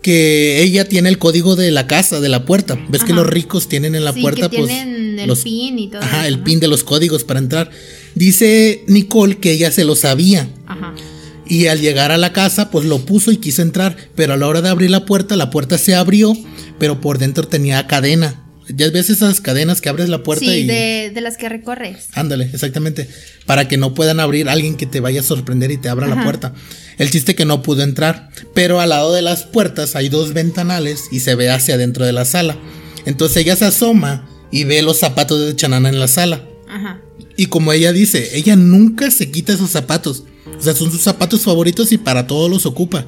que 0.00 0.62
ella 0.62 0.88
tiene 0.88 1.10
el 1.10 1.18
código 1.18 1.54
de 1.54 1.70
la 1.70 1.86
casa, 1.86 2.18
de 2.18 2.30
la 2.30 2.46
puerta. 2.46 2.78
¿Ves 2.88 3.04
que 3.04 3.12
los 3.12 3.26
ricos 3.26 3.68
tienen 3.68 3.94
en 3.94 4.02
la 4.06 4.14
Sí, 4.14 4.22
puerta 4.22 4.48
que 4.48 4.56
pues 4.56 4.70
tienen 4.70 5.18
el 5.18 5.28
los 5.28 5.40
pin 5.40 5.78
y 5.78 5.88
todo 5.88 6.00
Ajá, 6.00 6.20
eso, 6.20 6.28
el 6.28 6.38
¿no? 6.38 6.44
pin 6.44 6.60
de 6.60 6.68
los 6.68 6.82
códigos 6.82 7.24
para 7.24 7.40
entrar. 7.40 7.70
Dice 8.14 8.84
Nicole 8.86 9.36
que 9.36 9.52
ella 9.52 9.70
se 9.70 9.84
lo 9.84 9.96
sabía 9.96 10.48
Ajá. 10.66 10.94
y 11.46 11.66
al 11.66 11.82
llegar 11.82 12.10
a 12.10 12.16
la 12.16 12.32
casa 12.32 12.70
pues 12.70 12.86
lo 12.86 13.04
puso 13.04 13.32
y 13.32 13.36
quiso 13.36 13.60
entrar, 13.60 13.98
pero 14.14 14.32
a 14.32 14.38
la 14.38 14.48
hora 14.48 14.62
de 14.62 14.70
abrir 14.70 14.88
la 14.90 15.04
puerta, 15.04 15.36
la 15.36 15.50
puerta 15.50 15.76
se 15.76 15.94
abrió, 15.94 16.32
pero 16.78 17.02
por 17.02 17.18
dentro 17.18 17.46
tenía 17.46 17.86
cadena. 17.86 18.43
Ya 18.68 18.90
ves 18.90 19.10
esas 19.10 19.40
cadenas 19.40 19.80
que 19.80 19.88
abres 19.88 20.08
la 20.08 20.22
puerta 20.22 20.44
Sí, 20.44 20.50
y 20.50 20.66
de, 20.66 21.10
de 21.14 21.20
las 21.20 21.36
que 21.36 21.48
recorres. 21.48 22.08
Ándale, 22.14 22.50
exactamente. 22.52 23.08
Para 23.46 23.68
que 23.68 23.76
no 23.76 23.94
puedan 23.94 24.20
abrir 24.20 24.48
alguien 24.48 24.76
que 24.76 24.86
te 24.86 25.00
vaya 25.00 25.20
a 25.20 25.24
sorprender 25.24 25.70
y 25.70 25.76
te 25.76 25.88
abra 25.88 26.06
la 26.06 26.22
puerta. 26.22 26.54
El 26.98 27.10
chiste 27.10 27.34
que 27.34 27.44
no 27.44 27.62
pudo 27.62 27.82
entrar. 27.82 28.30
Pero 28.54 28.80
al 28.80 28.90
lado 28.90 29.12
de 29.12 29.22
las 29.22 29.44
puertas 29.44 29.96
hay 29.96 30.08
dos 30.08 30.32
ventanales 30.32 31.04
y 31.12 31.20
se 31.20 31.34
ve 31.34 31.50
hacia 31.50 31.74
adentro 31.74 32.06
de 32.06 32.12
la 32.12 32.24
sala. 32.24 32.56
Entonces 33.06 33.38
ella 33.38 33.56
se 33.56 33.66
asoma 33.66 34.28
y 34.50 34.64
ve 34.64 34.82
los 34.82 34.98
zapatos 34.98 35.44
de 35.44 35.56
Chanana 35.56 35.88
en 35.88 36.00
la 36.00 36.08
sala. 36.08 36.44
Ajá. 36.68 37.00
Y 37.36 37.46
como 37.46 37.72
ella 37.72 37.92
dice, 37.92 38.36
ella 38.36 38.56
nunca 38.56 39.10
se 39.10 39.30
quita 39.30 39.52
esos 39.52 39.70
zapatos. 39.70 40.24
O 40.58 40.62
sea, 40.62 40.74
son 40.74 40.90
sus 40.90 41.02
zapatos 41.02 41.42
favoritos 41.42 41.92
y 41.92 41.98
para 41.98 42.26
todos 42.26 42.50
los 42.50 42.64
ocupa. 42.64 43.06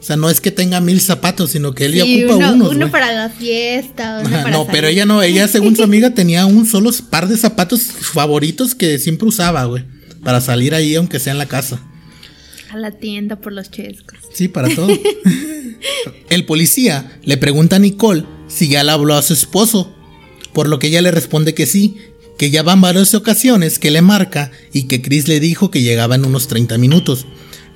O 0.00 0.02
sea, 0.02 0.16
no 0.16 0.30
es 0.30 0.40
que 0.40 0.50
tenga 0.50 0.80
mil 0.80 0.98
zapatos, 1.00 1.50
sino 1.50 1.74
que 1.74 1.84
él 1.84 1.92
ya 1.92 2.04
Sí, 2.04 2.24
ocupa 2.24 2.36
uno, 2.52 2.64
unos. 2.64 2.74
uno 2.74 2.90
para 2.90 3.12
la 3.12 3.28
fiesta, 3.28 4.22
uno 4.24 4.30
para 4.30 4.50
no, 4.50 4.66
pero 4.66 4.88
ella 4.88 5.04
no, 5.04 5.22
ella 5.22 5.46
según 5.46 5.76
su 5.76 5.82
amiga 5.84 6.10
tenía 6.14 6.46
un 6.46 6.66
solo 6.66 6.90
par 7.10 7.28
de 7.28 7.36
zapatos 7.36 7.82
favoritos 7.82 8.74
que 8.74 8.98
siempre 8.98 9.28
usaba, 9.28 9.64
güey, 9.66 9.84
para 10.24 10.40
salir 10.40 10.74
ahí 10.74 10.94
aunque 10.94 11.18
sea 11.18 11.32
en 11.32 11.38
la 11.38 11.46
casa. 11.46 11.82
A 12.70 12.78
la 12.78 12.92
tienda 12.92 13.36
por 13.36 13.52
los 13.52 13.70
chescos. 13.70 14.18
Sí, 14.32 14.48
para 14.48 14.74
todo. 14.74 14.88
El 16.30 16.44
policía 16.46 17.18
le 17.24 17.36
pregunta 17.36 17.76
a 17.76 17.78
Nicole 17.78 18.24
si 18.48 18.68
ya 18.68 18.84
le 18.84 18.92
habló 18.92 19.14
a 19.16 19.22
su 19.22 19.32
esposo, 19.32 19.94
por 20.52 20.68
lo 20.68 20.78
que 20.78 20.88
ella 20.88 21.02
le 21.02 21.10
responde 21.10 21.54
que 21.54 21.66
sí, 21.66 21.96
que 22.38 22.50
ya 22.50 22.62
van 22.62 22.80
varias 22.80 23.14
ocasiones 23.14 23.78
que 23.78 23.90
le 23.90 24.02
marca 24.02 24.50
y 24.72 24.84
que 24.84 25.02
Chris 25.02 25.28
le 25.28 25.40
dijo 25.40 25.70
que 25.70 25.82
llegaba 25.82 26.14
en 26.14 26.24
unos 26.24 26.48
30 26.48 26.78
minutos, 26.78 27.26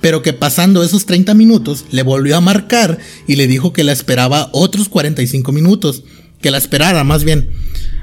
pero 0.01 0.21
que 0.21 0.33
pasando 0.33 0.83
esos 0.83 1.05
30 1.05 1.33
minutos 1.33 1.85
le 1.91 2.03
volvió 2.03 2.37
a 2.37 2.41
marcar 2.41 2.99
y 3.27 3.35
le 3.35 3.47
dijo 3.47 3.73
que 3.73 3.83
la 3.83 3.91
esperaba 3.91 4.49
otros 4.51 4.89
45 4.89 5.51
minutos, 5.51 6.03
que 6.41 6.51
la 6.51 6.57
esperara 6.57 7.03
más 7.03 7.23
bien. 7.23 7.49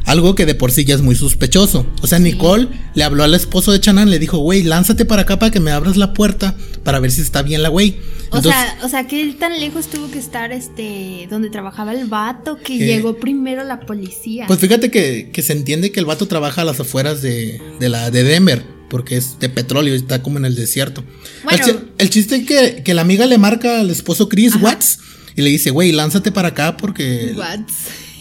Algo 0.04 0.34
que 0.34 0.46
de 0.46 0.54
por 0.54 0.72
sí 0.72 0.84
ya 0.84 0.96
es 0.96 1.00
muy 1.00 1.14
sospechoso. 1.14 1.87
O 2.02 2.06
sea, 2.06 2.18
Nicole 2.18 2.68
le 2.94 3.04
habló 3.04 3.22
al 3.22 3.34
esposo 3.34 3.70
de 3.70 3.78
Chanan, 3.78 4.11
le 4.11 4.18
dijo, 4.18 4.38
güey, 4.38 4.64
lánzate 4.64 5.04
para 5.04 5.22
acá 5.22 5.38
para 5.38 5.52
que 5.52 5.61
me 5.61 5.70
abras 5.70 5.96
la 5.96 6.12
puerta 6.12 6.56
para 6.82 6.99
ver 6.99 7.12
si 7.12 7.20
está 7.20 7.42
bien 7.42 7.62
la 7.62 7.68
güey. 7.68 7.99
O 8.30 8.42
sea, 8.42 8.78
o 8.82 8.88
sea, 8.88 9.06
que 9.06 9.32
tan 9.34 9.61
lejos 9.61 9.87
tuvo 9.87 10.11
que 10.11 10.18
estar 10.18 10.50
este 10.50 11.28
donde 11.30 11.50
trabajaba 11.50 11.92
el 11.92 12.08
vato 12.08 12.56
que 12.56 12.78
llegó 12.78 13.16
primero 13.16 13.62
la 13.62 13.80
policía. 13.80 14.46
Pues 14.49 14.58
fíjate 14.58 14.90
que, 14.90 15.30
que, 15.32 15.42
se 15.42 15.52
entiende 15.52 15.92
que 15.92 16.00
el 16.00 16.06
vato 16.06 16.26
trabaja 16.26 16.62
a 16.62 16.64
las 16.64 16.80
afueras 16.80 17.22
de, 17.22 17.61
de 17.78 17.88
la 17.88 18.11
de 18.11 18.25
Denver, 18.25 18.64
porque 18.92 19.16
es 19.16 19.38
de 19.40 19.49
petróleo 19.49 19.94
y 19.94 19.96
está 19.96 20.22
como 20.22 20.37
en 20.37 20.44
el 20.44 20.54
desierto. 20.54 21.02
Bueno, 21.44 21.80
el, 21.96 22.11
chiste 22.11 22.37
es 22.37 22.46
que, 22.46 22.82
que, 22.84 22.92
la 22.92 23.00
amiga 23.00 23.25
le 23.25 23.38
marca 23.38 23.80
al 23.80 23.88
esposo 23.88 24.28
Chris 24.28 24.54
Watts 24.61 24.99
y 25.34 25.40
le 25.40 25.49
dice, 25.49 25.70
güey, 25.70 25.92
lánzate 25.92 26.30
para 26.30 26.49
acá 26.49 26.76
porque. 26.76 27.32
Watts. 27.34 27.72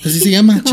Así 0.06 0.22
se 0.22 0.32
llama. 0.32 0.64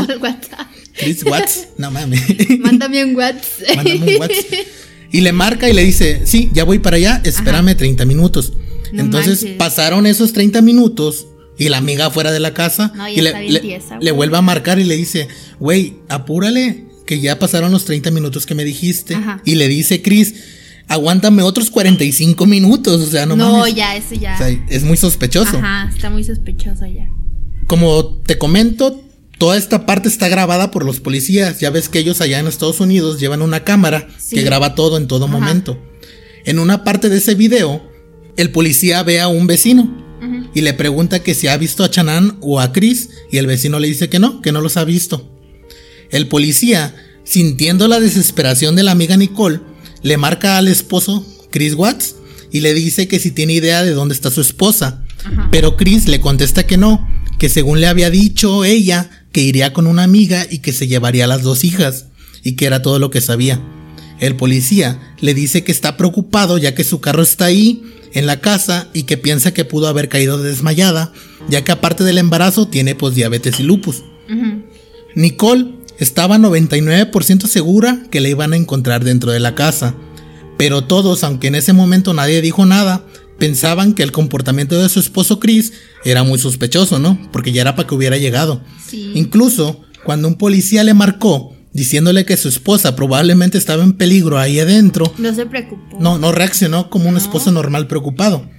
Chris 0.93 1.25
Watts. 1.25 1.67
No 1.77 1.91
mames. 1.91 2.21
Mándame 2.59 3.03
un 3.03 3.13
Watts. 3.13 3.47
Mándame 3.75 4.15
un 4.15 4.21
Watts. 4.21 4.45
Y 5.11 5.21
le 5.21 5.31
marca 5.31 5.67
y 5.67 5.73
le 5.73 5.83
dice, 5.83 6.21
sí, 6.25 6.51
ya 6.53 6.63
voy 6.63 6.77
para 6.77 6.97
allá, 6.97 7.19
espérame 7.23 7.75
30 7.75 8.05
minutos. 8.05 8.53
Entonces 8.93 9.43
pasaron 9.57 10.05
esos 10.05 10.33
30 10.33 10.61
minutos 10.61 11.25
y 11.57 11.67
la 11.69 11.77
amiga 11.77 12.11
fuera 12.11 12.31
de 12.31 12.39
la 12.39 12.53
casa 12.53 12.93
y 13.11 13.21
le, 13.21 14.11
vuelve 14.11 14.37
a 14.37 14.41
marcar 14.43 14.77
y 14.77 14.83
le 14.83 14.95
dice, 14.95 15.27
güey, 15.59 15.95
apúrale, 16.09 16.85
que 17.09 17.19
ya 17.19 17.39
pasaron 17.39 17.71
los 17.71 17.85
30 17.85 18.11
minutos 18.11 18.45
que 18.45 18.53
me 18.53 18.63
dijiste. 18.63 19.17
Y 19.43 19.55
le 19.55 19.67
dice 19.67 20.03
Chris, 20.03 20.35
aguántame 20.87 21.41
otros 21.41 21.71
45 21.71 22.45
minutos, 22.45 23.01
o 23.01 23.09
sea, 23.09 23.25
no 23.25 23.35
No, 23.35 23.67
ya, 23.67 23.95
eso 23.95 24.13
ya. 24.13 24.37
es 24.69 24.83
muy 24.83 24.95
sospechoso. 24.95 25.57
Ajá, 25.57 25.89
está 25.91 26.11
muy 26.11 26.23
sospechoso 26.23 26.85
ya. 26.85 27.09
Como 27.65 28.17
te 28.27 28.37
comento, 28.37 29.03
Toda 29.39 29.55
esta 29.55 29.85
parte 29.85 30.09
está 30.09 30.27
grabada 30.27 30.69
por 30.69 30.83
los 30.83 30.99
policías. 30.99 31.61
Ya 31.61 31.69
ves 31.69 31.87
que 31.87 31.99
ellos 31.99 32.19
allá 32.19 32.39
en 32.39 32.47
Estados 32.47 32.81
Unidos 32.81 33.21
llevan 33.21 33.41
una 33.41 33.63
cámara 33.63 34.05
que 34.29 34.41
graba 34.41 34.75
todo 34.75 34.97
en 34.97 35.07
todo 35.07 35.29
momento. 35.29 35.81
En 36.43 36.59
una 36.59 36.83
parte 36.83 37.07
de 37.07 37.19
ese 37.19 37.35
video, 37.35 37.81
el 38.35 38.51
policía 38.51 39.01
ve 39.03 39.21
a 39.21 39.29
un 39.29 39.47
vecino 39.47 39.89
y 40.53 40.59
le 40.59 40.73
pregunta 40.73 41.23
que 41.23 41.35
si 41.35 41.47
ha 41.47 41.55
visto 41.55 41.85
a 41.85 41.89
Chanan 41.89 42.37
o 42.41 42.59
a 42.59 42.73
Chris 42.73 43.11
y 43.31 43.37
el 43.37 43.47
vecino 43.47 43.79
le 43.79 43.87
dice 43.87 44.09
que 44.09 44.19
no, 44.19 44.41
que 44.41 44.51
no 44.51 44.59
los 44.59 44.75
ha 44.75 44.83
visto. 44.83 45.38
El 46.11 46.27
policía, 46.27 46.95
sintiendo 47.23 47.87
la 47.87 47.99
desesperación 47.99 48.75
de 48.75 48.83
la 48.83 48.91
amiga 48.91 49.17
Nicole, 49.17 49.61
le 50.01 50.17
marca 50.17 50.57
al 50.57 50.67
esposo, 50.67 51.25
Chris 51.51 51.73
Watts, 51.73 52.15
y 52.51 52.61
le 52.61 52.73
dice 52.73 53.07
que 53.07 53.19
si 53.19 53.31
tiene 53.31 53.53
idea 53.53 53.83
de 53.83 53.91
dónde 53.91 54.15
está 54.15 54.31
su 54.31 54.41
esposa. 54.41 55.03
Pero 55.51 55.77
Chris 55.77 56.07
le 56.07 56.19
contesta 56.19 56.65
que 56.65 56.77
no, 56.77 57.07
que 57.37 57.49
según 57.49 57.79
le 57.79 57.87
había 57.87 58.09
dicho 58.09 58.65
ella, 58.65 59.09
que 59.31 59.41
iría 59.41 59.73
con 59.73 59.85
una 59.85 60.03
amiga 60.03 60.47
y 60.49 60.59
que 60.59 60.73
se 60.73 60.87
llevaría 60.87 61.25
a 61.25 61.27
las 61.27 61.43
dos 61.43 61.63
hijas, 61.63 62.07
y 62.43 62.53
que 62.53 62.65
era 62.65 62.81
todo 62.81 62.97
lo 62.99 63.11
que 63.11 63.21
sabía. 63.21 63.61
El 64.19 64.35
policía 64.35 64.99
le 65.21 65.33
dice 65.33 65.63
que 65.63 65.71
está 65.71 65.95
preocupado 65.95 66.57
ya 66.57 66.73
que 66.73 66.83
su 66.83 66.99
carro 66.99 67.21
está 67.21 67.45
ahí, 67.45 67.83
en 68.13 68.25
la 68.25 68.39
casa, 68.39 68.89
y 68.93 69.03
que 69.03 69.17
piensa 69.17 69.53
que 69.53 69.65
pudo 69.65 69.87
haber 69.87 70.09
caído 70.09 70.41
desmayada, 70.41 71.13
ya 71.49 71.63
que 71.63 71.71
aparte 71.71 72.03
del 72.03 72.17
embarazo 72.17 72.67
tiene 72.67 72.95
pues 72.95 73.13
diabetes 73.13 73.59
y 73.59 73.63
lupus. 73.63 74.03
Nicole 75.15 75.78
estaba 75.99 76.37
99% 76.37 77.47
segura 77.47 78.03
que 78.09 78.21
la 78.21 78.29
iban 78.29 78.53
a 78.53 78.57
encontrar 78.57 79.03
dentro 79.03 79.31
de 79.31 79.39
la 79.39 79.55
casa, 79.55 79.95
pero 80.57 80.83
todos, 80.83 81.23
aunque 81.23 81.47
en 81.47 81.55
ese 81.55 81.73
momento 81.73 82.13
nadie 82.13 82.41
dijo 82.41 82.65
nada, 82.65 83.05
pensaban 83.37 83.93
que 83.93 84.03
el 84.03 84.11
comportamiento 84.11 84.81
de 84.81 84.89
su 84.89 84.99
esposo 84.99 85.39
Chris 85.39 85.73
era 86.03 86.23
muy 86.23 86.39
sospechoso, 86.39 86.99
¿no? 86.99 87.19
Porque 87.31 87.51
ya 87.51 87.61
era 87.61 87.75
para 87.75 87.87
que 87.87 87.95
hubiera 87.95 88.17
llegado. 88.17 88.61
Incluso 88.91 89.81
cuando 90.03 90.27
un 90.27 90.35
policía 90.35 90.83
le 90.83 90.93
marcó 90.93 91.55
diciéndole 91.71 92.25
que 92.25 92.37
su 92.37 92.49
esposa 92.49 92.95
probablemente 92.95 93.57
estaba 93.57 93.83
en 93.83 93.93
peligro 93.93 94.37
ahí 94.39 94.59
adentro. 94.59 95.13
No 95.17 95.33
se 95.33 95.45
preocupó. 95.45 95.97
No, 95.99 96.17
no 96.17 96.31
reaccionó 96.31 96.89
como 96.89 97.09
un 97.09 97.17
esposo 97.17 97.51
normal 97.51 97.87
preocupado. 97.87 98.49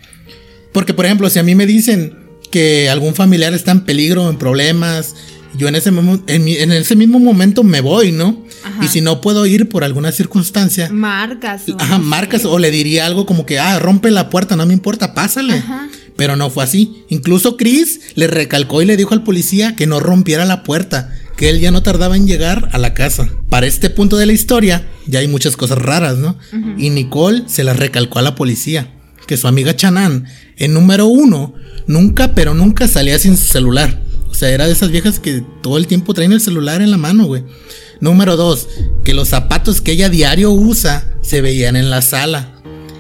Porque, 0.73 0.95
por 0.95 1.07
ejemplo, 1.07 1.29
si 1.29 1.39
a 1.39 1.43
mí 1.43 1.55
me 1.55 1.67
dicen 1.67 2.17
que 2.51 2.89
algún 2.89 3.15
familiar 3.15 3.53
está 3.55 3.73
en 3.73 3.81
peligro, 3.85 4.29
en 4.29 4.39
problemas, 4.39 5.17
yo 5.57 5.69
en 5.69 5.75
ese, 5.75 5.91
en, 5.91 6.73
ese 6.73 6.97
mismo 6.97 7.19
momento 7.19 7.63
me 7.63 7.81
voy, 7.81 8.13
¿no? 8.13 8.45
Y 8.83 8.89
si 8.89 9.01
no 9.01 9.21
puedo 9.21 9.47
ir 9.47 9.69
por 9.69 9.85
alguna 9.85 10.13
circunstancia. 10.13 10.89
Marcas. 10.91 11.63
Ajá, 11.79 11.99
marcas. 11.99 12.45
O 12.45 12.59
le 12.59 12.71
diría 12.71 13.07
algo 13.07 13.27
como 13.27 13.47
que, 13.47 13.59
ah, 13.59 13.79
rompe 13.79 14.11
la 14.11 14.31
puerta, 14.31 14.57
no 14.57 14.67
me 14.67 14.75
importa, 14.75 15.15
pásale. 15.15 15.55
Ajá. 15.55 15.89
Pero 16.17 16.37
no 16.37 16.51
fue 16.51 16.65
así. 16.65 17.05
Incluso 17.09 17.57
Chris 17.57 18.01
le 18.15 18.27
recalcó 18.27 18.83
y 18.83 18.87
le 18.87 18.97
dijo 18.97 19.15
al 19.15 19.23
policía 19.23 19.75
que 19.75 19.87
no 19.87 20.01
rompiera 20.01 20.45
la 20.45 20.63
puerta, 20.63 21.15
que 21.37 21.49
él 21.49 21.61
ya 21.61 21.71
no 21.71 21.83
tardaba 21.83 22.17
en 22.17 22.27
llegar 22.27 22.69
a 22.73 22.79
la 22.79 22.95
casa. 22.95 23.29
Para 23.49 23.67
este 23.67 23.91
punto 23.91 24.17
de 24.17 24.27
la 24.27 24.33
historia, 24.33 24.87
ya 25.07 25.21
hay 25.21 25.29
muchas 25.29 25.57
cosas 25.57 25.79
raras, 25.79 26.19
¿no? 26.19 26.37
Y 26.77 26.91
Nicole 26.91 27.45
se 27.47 27.65
las 27.65 27.79
recalcó 27.79 28.19
a 28.19 28.23
la 28.23 28.35
policía, 28.35 28.93
que 29.27 29.39
su 29.39 29.49
amiga 29.49 29.75
Chanan, 29.75 30.27
en 30.59 30.75
número 30.75 31.07
uno, 31.07 31.55
nunca, 31.87 32.35
pero 32.35 32.53
nunca 32.53 32.87
salía 32.87 33.19
sin 33.19 33.39
su 33.39 33.47
celular. 33.47 34.10
Sea, 34.41 34.49
era 34.49 34.65
de 34.65 34.73
esas 34.73 34.91
viejas 34.91 35.19
que 35.19 35.45
todo 35.61 35.77
el 35.77 35.87
tiempo 35.87 36.15
traen 36.15 36.33
el 36.33 36.41
celular 36.41 36.81
en 36.81 36.91
la 36.91 36.97
mano, 36.97 37.27
güey. 37.27 37.45
Número 38.01 38.37
dos, 38.37 38.69
que 39.05 39.13
los 39.13 39.29
zapatos 39.29 39.83
que 39.83 39.93
ella 39.93 40.09
diario 40.09 40.51
usa 40.51 41.13
se 41.21 41.43
veían 41.43 41.77
en 41.77 41.91
la 41.91 42.01
sala. 42.01 42.55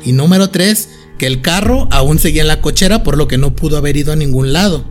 Y 0.04 0.12
número 0.12 0.50
tres, 0.50 0.90
que 1.16 1.26
el 1.26 1.40
carro 1.40 1.88
aún 1.92 2.18
seguía 2.18 2.42
en 2.42 2.49
la 2.49 2.61
cochera 2.61 3.02
por 3.02 3.16
lo 3.16 3.26
que 3.26 3.38
no 3.38 3.56
pudo 3.56 3.78
haber 3.78 3.97
ido 3.97 4.12
a 4.12 4.16
ningún 4.16 4.52
lado. 4.52 4.85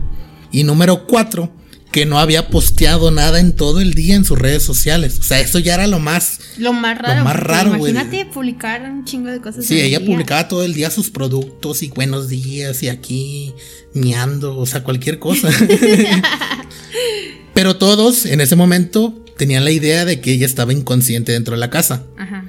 Y 0.50 0.64
número 0.64 1.06
cuatro, 1.06 1.52
que 1.90 2.06
no 2.06 2.18
había 2.18 2.48
posteado 2.48 3.10
nada 3.10 3.40
en 3.40 3.52
todo 3.52 3.80
el 3.80 3.94
día 3.94 4.14
en 4.14 4.24
sus 4.24 4.38
redes 4.38 4.62
sociales. 4.62 5.18
O 5.18 5.22
sea, 5.22 5.40
eso 5.40 5.58
ya 5.58 5.74
era 5.74 5.86
lo 5.86 5.98
más... 5.98 6.38
Lo 6.56 6.72
más 6.72 6.96
raro. 6.96 7.18
Lo 7.18 7.24
más 7.24 7.36
raro, 7.36 7.76
Imagínate 7.76 8.26
publicar 8.26 8.82
un 8.82 9.04
chingo 9.04 9.28
de 9.28 9.40
cosas. 9.40 9.64
Sí, 9.66 9.80
ella 9.80 10.04
publicaba 10.04 10.46
todo 10.46 10.64
el 10.64 10.72
día 10.72 10.90
sus 10.90 11.10
productos 11.10 11.82
y 11.82 11.88
buenos 11.88 12.28
días 12.28 12.82
y 12.82 12.88
aquí 12.88 13.54
miando, 13.92 14.56
o 14.56 14.66
sea, 14.66 14.84
cualquier 14.84 15.18
cosa. 15.18 15.48
Pero 17.54 17.76
todos 17.76 18.24
en 18.26 18.40
ese 18.40 18.54
momento 18.54 19.24
tenían 19.36 19.64
la 19.64 19.72
idea 19.72 20.04
de 20.04 20.20
que 20.20 20.32
ella 20.32 20.46
estaba 20.46 20.72
inconsciente 20.72 21.32
dentro 21.32 21.54
de 21.54 21.60
la 21.60 21.70
casa. 21.70 22.04
Ajá. 22.16 22.44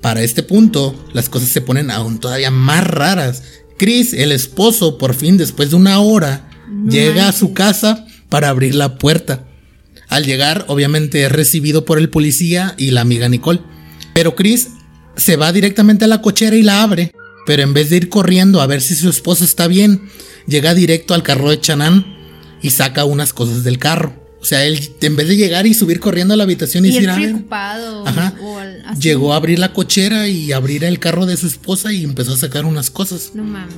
Para 0.00 0.22
este 0.22 0.42
punto, 0.42 0.94
las 1.12 1.28
cosas 1.28 1.50
se 1.50 1.60
ponen 1.60 1.90
aún 1.90 2.18
todavía 2.18 2.50
más 2.50 2.86
raras. 2.86 3.42
Chris, 3.76 4.14
el 4.14 4.32
esposo, 4.32 4.96
por 4.96 5.14
fin 5.14 5.36
después 5.36 5.70
de 5.70 5.76
una 5.76 6.00
hora, 6.00 6.48
llega 6.88 7.28
a 7.28 7.32
su 7.32 7.52
casa 7.52 8.05
para 8.28 8.48
abrir 8.48 8.74
la 8.74 8.98
puerta. 8.98 9.44
Al 10.08 10.24
llegar, 10.24 10.64
obviamente 10.68 11.24
es 11.24 11.32
recibido 11.32 11.84
por 11.84 11.98
el 11.98 12.10
policía 12.10 12.74
y 12.76 12.90
la 12.90 13.00
amiga 13.00 13.28
Nicole. 13.28 13.60
Pero 14.14 14.34
Chris 14.34 14.68
se 15.16 15.36
va 15.36 15.52
directamente 15.52 16.04
a 16.04 16.08
la 16.08 16.22
cochera 16.22 16.56
y 16.56 16.62
la 16.62 16.82
abre. 16.82 17.12
Pero 17.46 17.62
en 17.62 17.74
vez 17.74 17.90
de 17.90 17.96
ir 17.96 18.08
corriendo 18.08 18.60
a 18.60 18.66
ver 18.66 18.82
si 18.82 18.94
su 18.94 19.08
esposo 19.08 19.44
está 19.44 19.68
bien, 19.68 20.08
llega 20.46 20.74
directo 20.74 21.14
al 21.14 21.22
carro 21.22 21.50
de 21.50 21.60
Chanan 21.60 22.04
y 22.60 22.70
saca 22.70 23.04
unas 23.04 23.32
cosas 23.32 23.62
del 23.62 23.78
carro. 23.78 24.26
O 24.40 24.44
sea, 24.44 24.64
él 24.64 24.78
en 25.00 25.16
vez 25.16 25.28
de 25.28 25.36
llegar 25.36 25.66
y 25.66 25.74
subir 25.74 25.98
corriendo 25.98 26.34
a 26.34 26.36
la 26.36 26.44
habitación 26.44 26.84
y, 26.84 26.90
decir, 26.90 27.10
preocupado, 27.10 28.06
ajá, 28.06 28.34
llegó 29.00 29.32
a 29.32 29.36
abrir 29.36 29.58
la 29.58 29.72
cochera 29.72 30.28
y 30.28 30.52
abrir 30.52 30.84
el 30.84 30.98
carro 31.00 31.26
de 31.26 31.36
su 31.36 31.46
esposa 31.46 31.92
y 31.92 32.04
empezó 32.04 32.34
a 32.34 32.36
sacar 32.36 32.64
unas 32.64 32.90
cosas. 32.90 33.32
No 33.34 33.42
mames. 33.42 33.74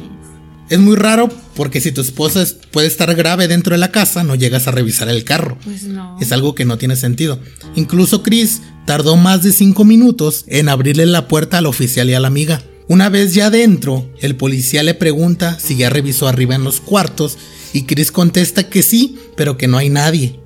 Es 0.71 0.79
muy 0.79 0.97
raro 0.97 1.29
porque 1.55 1.81
si 1.81 1.93
tu 1.93 2.01
esposa 2.01 2.45
puede 2.71 2.87
estar 2.87 3.15
grave 3.15 3.49
dentro 3.49 3.75
de 3.75 3.79
la 3.79 3.91
casa, 3.91 4.23
no 4.23 4.35
llegas 4.35 4.69
a 4.69 4.71
revisar 4.71 5.09
el 5.09 5.25
carro. 5.25 5.59
Pues 5.65 5.85
no. 5.85 6.19
Es 6.21 6.33
algo 6.33 6.55
que 6.55 6.65
no 6.65 6.77
tiene 6.77 6.97
sentido. 6.97 7.41
Incluso 7.75 8.23
Chris 8.23 8.61
tardó 8.87 9.17
más 9.17 9.43
de 9.43 9.53
cinco 9.53 9.85
minutos 9.85 10.45
en 10.47 10.69
abrirle 10.69 11.07
la 11.07 11.27
puerta 11.27 11.59
al 11.59 11.67
oficial 11.67 12.11
y 12.11 12.15
a 12.15 12.21
la 12.21 12.29
amiga. 12.29 12.63
Una 12.87 13.09
vez 13.09 13.35
ya 13.35 13.51
dentro, 13.51 14.11
el 14.21 14.37
policía 14.37 14.83
le 14.83 14.95
pregunta 14.95 15.59
si 15.59 15.77
ya 15.77 15.91
revisó 15.91 16.29
arriba 16.29 16.55
en 16.55 16.65
los 16.65 16.81
cuartos 16.81 17.37
y 17.73 17.83
Chris 17.83 18.11
contesta 18.11 18.69
que 18.69 18.83
sí, 18.83 19.19
pero 19.37 19.59
que 19.59 19.69
no 19.69 19.79
hay 19.79 19.91
nadie. 19.91 20.41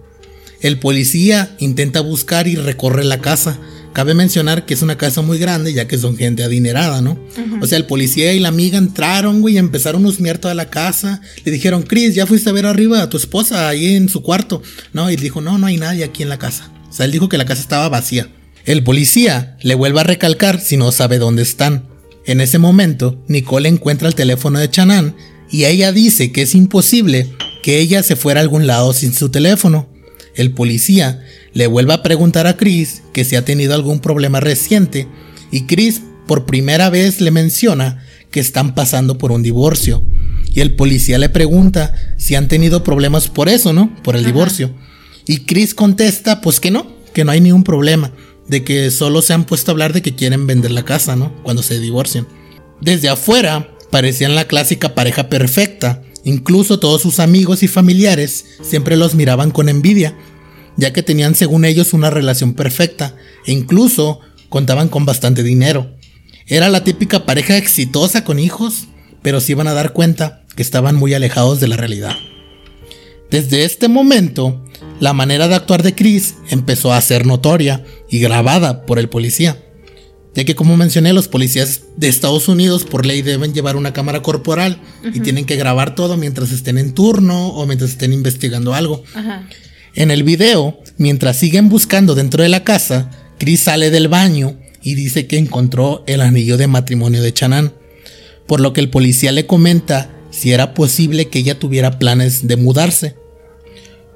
El 0.61 0.79
policía 0.79 1.55
intenta 1.59 2.01
buscar 2.01 2.47
y 2.47 2.55
recorre 2.55 3.05
la 3.05 3.21
casa. 3.21 3.59
Cabe 3.93 4.15
mencionar 4.15 4.65
que 4.65 4.75
es 4.75 4.83
una 4.83 4.97
casa 4.97 5.21
muy 5.21 5.39
grande, 5.39 5.73
ya 5.75 5.87
que 5.87 5.99
son 5.99 6.17
gente 6.17 6.43
adinerada, 6.43 7.03
¿no? 7.03 7.19
O 7.61 7.67
sea, 7.67 7.77
el 7.77 7.85
policía 7.85 8.33
y 8.33 8.41
la 8.41 8.49
amiga 8.49 8.79
entraron, 8.79 9.43
güey, 9.43 9.57
y 9.57 9.59
empezaron 9.59 10.05
a 10.05 10.09
husmear 10.09 10.39
toda 10.39 10.55
la 10.55 10.71
casa. 10.71 11.21
Le 11.45 11.53
dijeron, 11.53 11.83
Chris, 11.83 12.15
¿ya 12.15 12.27
fuiste 12.27 12.49
a 12.49 12.55
ver 12.55 12.65
arriba 12.65 13.03
a 13.03 13.11
tu 13.11 13.19
esposa 13.19 13.69
ahí 13.69 13.95
en 13.95 14.09
su 14.09 14.23
cuarto? 14.23 14.63
No, 14.93 15.11
y 15.11 15.17
dijo, 15.17 15.41
no, 15.43 15.59
no 15.59 15.67
hay 15.67 15.77
nadie 15.77 16.05
aquí 16.05 16.23
en 16.23 16.31
la 16.31 16.39
casa. 16.39 16.73
O 16.89 16.93
sea, 16.93 17.05
él 17.05 17.13
dijo 17.13 17.29
que 17.29 17.39
la 17.39 17.45
casa 17.45 17.61
estaba 17.61 17.89
vacía. 17.89 18.29
El 18.65 18.83
policía 18.83 19.57
le 19.63 19.75
vuelve 19.75 20.01
a 20.01 20.05
recalcar 20.05 20.61
si 20.61 20.77
no 20.77 20.91
sabe 20.93 21.19
dónde 21.19 21.43
están. 21.43 21.89
En 22.25 22.41
ese 22.41 22.59
momento, 22.59 23.23
Nicole 23.29 23.69
encuentra 23.69 24.09
el 24.09 24.15
teléfono 24.15 24.59
de 24.59 24.71
Chanan 24.71 25.17
y 25.51 25.65
ella 25.65 25.93
dice 25.93 26.33
que 26.33 26.43
es 26.43 26.55
imposible 26.55 27.29
que 27.63 27.79
ella 27.79 28.03
se 28.03 28.17
fuera 28.17 28.41
a 28.41 28.43
algún 28.43 28.67
lado 28.67 28.93
sin 28.93 29.13
su 29.13 29.31
teléfono. 29.31 29.89
El 30.35 30.53
policía 30.53 31.25
le 31.55 31.67
vuelve 31.67 31.93
a 31.93 32.03
preguntar 32.03 32.47
a 32.47 32.57
Chris 32.57 33.03
que 33.13 33.25
si 33.25 33.37
ha 33.37 33.45
tenido 33.45 33.75
algún 33.75 34.01
problema 34.01 34.41
reciente 34.41 35.07
y 35.51 35.67
Chris 35.67 36.03
por 36.27 36.47
primera 36.47 36.91
vez 36.91 37.21
le 37.21 37.31
menciona 37.31 38.05
que 38.31 38.41
están 38.41 38.75
pasando 38.75 39.19
por 39.19 39.33
un 39.33 39.43
divorcio. 39.43 40.03
Y 40.55 40.61
el 40.61 40.75
policía 40.75 41.19
le 41.19 41.29
pregunta 41.29 41.95
si 42.17 42.35
han 42.35 42.49
tenido 42.49 42.83
problemas 42.83 43.29
por 43.29 43.49
eso, 43.49 43.73
¿no? 43.73 43.95
Por 44.03 44.17
el 44.17 44.25
divorcio. 44.25 44.71
Y 45.27 45.39
Chris 45.41 45.75
contesta, 45.75 46.41
pues 46.41 46.61
que 46.61 46.71
no, 46.71 46.87
que 47.13 47.25
no 47.25 47.31
hay 47.31 47.41
ningún 47.41 47.65
problema, 47.65 48.13
de 48.49 48.65
que 48.65 48.91
solo 48.91 49.23
se 49.23 49.33
han 49.33 49.45
puesto 49.45 49.71
a 49.71 49.73
hablar 49.73 49.93
de 49.93 50.03
que 50.03 50.15
quieren 50.15 50.47
vender 50.47 50.71
la 50.71 50.85
casa, 50.85 51.17
¿no? 51.17 51.33
Cuando 51.43 51.63
se 51.63 51.79
divorcian. 51.79 52.27
Desde 52.81 53.09
afuera 53.09 53.71
parecían 53.91 54.35
la 54.35 54.47
clásica 54.47 54.95
pareja 54.95 55.29
perfecta, 55.29 56.03
incluso 56.25 56.79
todos 56.79 57.03
sus 57.03 57.19
amigos 57.21 57.63
y 57.63 57.69
familiares 57.69 58.45
siempre 58.63 58.97
los 58.97 59.15
miraban 59.15 59.51
con 59.51 59.69
envidia, 59.69 60.17
ya 60.77 60.93
que 60.93 61.03
tenían 61.03 61.35
según 61.35 61.65
ellos 61.65 61.93
una 61.93 62.11
relación 62.11 62.55
perfecta 62.55 63.15
e 63.47 63.53
incluso 63.53 64.21
contaban 64.49 64.89
con 64.89 65.05
bastante 65.05 65.43
dinero. 65.43 65.97
Era 66.47 66.69
la 66.69 66.85
típica 66.85 67.25
pareja 67.25 67.57
exitosa 67.57 68.25
con 68.25 68.39
hijos, 68.39 68.89
pero 69.23 69.41
se 69.41 69.53
iban 69.53 69.69
a 69.69 69.75
dar 69.75 69.93
cuenta 69.93 70.45
que 70.55 70.63
estaban 70.63 70.97
muy 70.97 71.15
alejados 71.15 71.61
de 71.61 71.69
la 71.69 71.77
realidad. 71.77 72.17
Desde 73.31 73.65
este 73.65 73.89
momento, 73.89 74.63
la 75.01 75.15
manera 75.15 75.49
de 75.49 75.55
actuar 75.55 75.83
de 75.83 75.95
Chris 75.95 76.35
empezó 76.51 76.93
a 76.93 77.01
ser 77.01 77.25
notoria 77.25 77.85
y 78.11 78.19
grabada 78.19 78.85
por 78.85 78.99
el 78.99 79.09
policía. 79.09 79.57
Ya 80.35 80.45
que 80.45 80.55
como 80.55 80.77
mencioné, 80.77 81.13
los 81.13 81.29
policías 81.29 81.83
de 81.97 82.09
Estados 82.09 82.49
Unidos 82.49 82.85
por 82.85 83.05
ley 83.05 83.23
deben 83.23 83.53
llevar 83.53 83.77
una 83.77 83.93
cámara 83.93 84.23
corporal 84.23 84.81
y 85.13 85.21
tienen 85.21 85.45
que 85.45 85.57
grabar 85.57 85.95
todo 85.95 86.17
mientras 86.17 86.53
estén 86.53 86.79
en 86.79 86.95
turno 86.95 87.49
o 87.49 87.67
mientras 87.67 87.91
estén 87.91 88.13
investigando 88.13 88.75
algo. 88.75 89.03
En 89.95 90.11
el 90.11 90.23
video, 90.23 90.79
mientras 90.97 91.39
siguen 91.39 91.69
buscando 91.69 92.15
dentro 92.15 92.43
de 92.43 92.49
la 92.49 92.65
casa, 92.65 93.11
Chris 93.39 93.61
sale 93.61 93.91
del 93.91 94.09
baño 94.09 94.57
y 94.83 94.95
dice 94.95 95.27
que 95.27 95.37
encontró 95.37 96.03
el 96.07 96.23
anillo 96.23 96.57
de 96.57 96.67
matrimonio 96.67 97.23
de 97.23 97.33
Chanan, 97.33 97.73
por 98.47 98.61
lo 98.61 98.73
que 98.73 98.81
el 98.81 98.89
policía 98.89 99.33
le 99.33 99.47
comenta 99.47 100.11
si 100.31 100.53
era 100.53 100.73
posible 100.73 101.29
que 101.29 101.41
ella 101.41 101.59
tuviera 101.59 101.99
planes 101.99 102.47
de 102.49 102.57
mudarse 102.57 103.17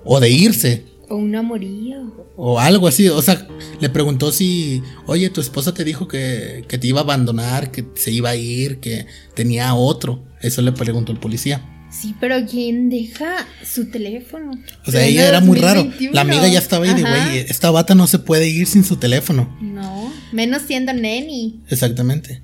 o 0.03 0.19
de 0.19 0.31
irse. 0.31 0.85
O 1.11 1.17
un 1.17 1.37
amorío. 1.37 2.27
O 2.37 2.59
algo 2.59 2.89
así. 2.89 3.09
O 3.09 3.21
sea, 3.21 3.47
le 3.79 3.91
preguntó 3.91 4.33
si, 4.33 4.83
oye, 5.07 5.29
tu 5.29 5.43
esposa 5.43 5.75
te 5.75 5.85
dijo 5.85 6.09
que, 6.09 6.65
que 6.69 6.79
te 6.79 6.87
iba 6.87 7.01
a 7.01 7.05
abandonar, 7.05 7.71
que 7.71 7.85
se 7.95 8.11
iba 8.11 8.31
a 8.31 8.37
ir, 8.37 8.81
que 8.81 9.07
tenía 9.35 9.75
otro. 9.75 10.25
Eso 10.41 10.63
le 10.63 10.73
preguntó 10.73 11.13
el 11.13 11.19
policía. 11.19 11.76
Sí, 11.99 12.15
pero 12.21 12.45
¿quién 12.45 12.91
deja 12.91 13.47
su 13.65 13.91
teléfono? 13.91 14.53
O 14.87 14.91
sea, 14.91 15.07
ella 15.07 15.29
era 15.29 15.41
muy 15.41 15.59
raro. 15.59 15.91
La 16.13 16.23
amiga 16.23 16.47
ya 16.47 16.59
estaba 16.59 16.85
ahí 16.85 16.95
de, 16.95 17.03
güey, 17.03 17.39
esta 17.49 17.71
bata 17.71 17.95
no 17.95 18.07
se 18.07 18.19
puede 18.19 18.49
ir 18.49 18.67
sin 18.67 18.85
su 18.85 18.97
teléfono. 18.97 19.57
No, 19.61 20.13
menos 20.33 20.63
siendo 20.67 20.93
neni. 20.93 21.61
Exactamente. 21.71 22.43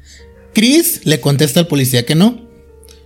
Chris 0.54 1.02
le 1.04 1.20
contesta 1.20 1.60
al 1.60 1.66
policía 1.66 2.06
que 2.06 2.14
no, 2.14 2.48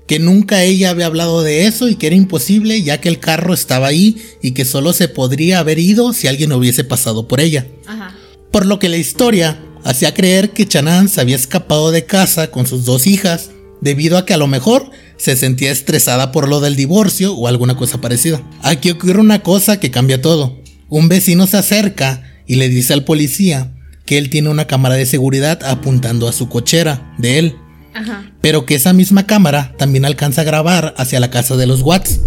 que 0.07 0.19
nunca 0.19 0.63
ella 0.63 0.91
había 0.91 1.07
hablado 1.07 1.43
de 1.43 1.67
eso 1.67 1.89
y 1.89 1.97
que 1.97 2.07
era 2.07 2.17
imposible 2.17 2.81
ya 2.83 3.01
que 3.01 3.09
el 3.09 3.19
carro 3.19 3.53
estaba 3.53 3.89
ahí 3.89 4.17
y 4.41 4.53
que 4.53 4.65
solo 4.65 4.93
se 4.93 5.09
podría 5.09 5.59
haber 5.59 5.79
ido 5.79 6.13
si 6.13 6.29
alguien 6.29 6.53
hubiese 6.53 6.85
pasado 6.85 7.27
por 7.27 7.41
ella. 7.41 7.67
Ajá. 7.87 8.15
Por 8.53 8.67
lo 8.67 8.79
que 8.79 8.89
la 8.89 8.97
historia 8.97 9.59
hacía 9.85 10.15
creer 10.15 10.51
que 10.51 10.67
Chanan 10.67 11.09
se 11.09 11.21
había 11.21 11.37
escapado 11.37 11.91
de 11.91 12.05
casa 12.05 12.51
con 12.51 12.67
sus 12.67 12.85
dos 12.85 13.07
hijas 13.07 13.51
debido 13.81 14.17
a 14.17 14.25
que 14.25 14.35
a 14.35 14.39
lo 14.39 14.47
mejor 14.47 14.91
se 15.17 15.37
sentía 15.37 15.71
estresada 15.71 16.33
por 16.33 16.49
lo 16.49 16.61
del 16.61 16.77
divorcio 16.77 17.35
o 17.35 17.49
alguna 17.49 17.77
cosa 17.77 18.01
parecida. 18.01 18.43
Aquí 18.63 18.91
ocurre 18.91 19.21
una 19.21 19.43
cosa 19.43 19.81
que 19.81 19.91
cambia 19.91 20.21
todo. 20.21 20.61
Un 20.89 21.09
vecino 21.09 21.47
se 21.47 21.57
acerca 21.57 22.23
y 22.47 22.57
le 22.57 22.69
dice 22.69 22.93
al 22.93 23.05
policía 23.05 23.73
que 24.05 24.19
él 24.19 24.31
tiene 24.31 24.51
una 24.51 24.67
cámara 24.67 24.95
de 24.95 25.07
seguridad 25.07 25.65
apuntando 25.65 26.29
a 26.29 26.33
su 26.33 26.49
cochera 26.49 27.15
de 27.19 27.39
él 27.39 27.57
pero 28.41 28.67
que 28.67 28.75
esa 28.75 28.93
misma 28.93 29.27
cámara 29.27 29.75
también 29.79 30.05
alcanza 30.05 30.43
a 30.43 30.45
grabar 30.45 30.95
hacia 30.97 31.21
la 31.21 31.31
casa 31.31 31.57
de 31.57 31.67
los 31.67 31.83
Watts, 31.83 32.21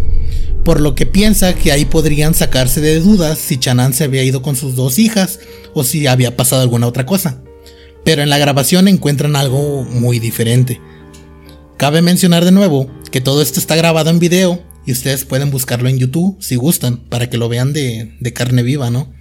por 0.64 0.82
lo 0.82 0.96
que 0.96 1.06
piensa 1.06 1.54
que 1.54 1.72
ahí 1.72 1.86
podrían 1.86 2.34
sacarse 2.34 2.82
de 2.82 3.00
dudas 3.00 3.38
si 3.38 3.58
Chanan 3.58 3.94
se 3.94 4.04
había 4.04 4.24
ido 4.24 4.42
con 4.42 4.56
sus 4.56 4.76
dos 4.76 5.00
hijas 5.00 5.40
o 5.74 5.84
si 5.84 6.08
había 6.08 6.36
pasado 6.36 6.62
alguna 6.62 6.88
otra 6.88 7.06
cosa. 7.06 7.42
Pero 8.04 8.22
en 8.22 8.30
la 8.30 8.38
grabación 8.38 8.88
encuentran 8.88 9.36
algo 9.36 9.84
muy 9.84 10.20
diferente. 10.20 10.82
Cabe 11.80 12.02
mencionar 12.02 12.44
de 12.44 12.52
nuevo 12.52 12.92
que 13.10 13.22
todo 13.22 13.42
esto 13.42 13.58
está 13.58 13.78
grabado 13.78 14.10
en 14.10 14.20
video 14.20 14.62
y 14.86 14.92
ustedes 14.92 15.24
pueden 15.24 15.50
buscarlo 15.50 15.88
en 15.88 15.98
YouTube 15.98 16.36
si 16.42 16.58
gustan, 16.58 16.98
para 16.98 17.30
que 17.30 17.38
lo 17.38 17.48
vean 17.48 17.72
de, 17.72 18.18
carne 18.36 18.64
viva, 18.64 18.90
¿no? 18.90 19.12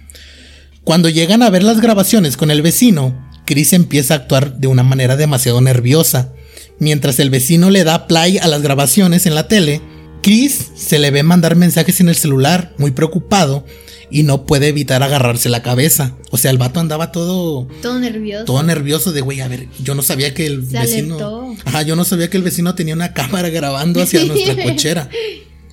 Cuando 0.83 1.07
llegan 1.07 1.41
a 1.41 1.49
ver 1.49 1.63
las 1.63 1.79
grabaciones 1.79 2.35
con 2.35 2.51
el 2.51 2.61
vecino, 2.61 3.29
Chris 3.45 3.71
empieza 3.71 4.13
a 4.13 4.17
actuar 4.17 4.57
de 4.57 4.67
una 4.67 4.83
manera 4.83 5.15
demasiado 5.15 5.61
nerviosa 5.61 6.33
Mientras 6.79 7.19
el 7.19 7.29
vecino 7.29 7.69
le 7.69 7.85
da 7.85 8.07
play 8.07 8.37
a 8.37 8.47
las 8.47 8.61
grabaciones 8.61 9.25
en 9.25 9.35
la 9.35 9.47
tele, 9.47 9.81
Chris 10.21 10.71
se 10.75 10.99
le 10.99 11.11
ve 11.11 11.23
mandar 11.23 11.55
mensajes 11.55 11.99
en 11.99 12.09
el 12.09 12.15
celular, 12.15 12.73
muy 12.77 12.91
preocupado, 12.91 13.65
y 14.11 14.23
no 14.23 14.45
puede 14.45 14.67
evitar 14.69 15.03
agarrarse 15.03 15.49
la 15.49 15.61
cabeza. 15.61 16.15
O 16.31 16.37
sea, 16.37 16.51
el 16.51 16.57
vato 16.57 16.79
andaba 16.79 17.11
todo. 17.11 17.67
Todo 17.81 17.99
nervioso. 17.99 18.45
Todo 18.45 18.63
nervioso 18.63 19.11
de, 19.11 19.21
güey, 19.21 19.41
a 19.41 19.47
ver, 19.47 19.67
yo 19.83 19.95
no 19.95 20.01
sabía 20.01 20.33
que 20.33 20.45
el 20.45 20.61
vecino. 20.61 21.55
Ajá, 21.65 21.81
yo 21.83 21.95
no 21.95 22.05
sabía 22.05 22.29
que 22.29 22.37
el 22.37 22.43
vecino 22.43 22.75
tenía 22.75 22.93
una 22.93 23.13
cámara 23.13 23.49
grabando 23.49 24.01
hacia 24.01 24.23
nuestra 24.25 24.55
cochera. 24.63 25.09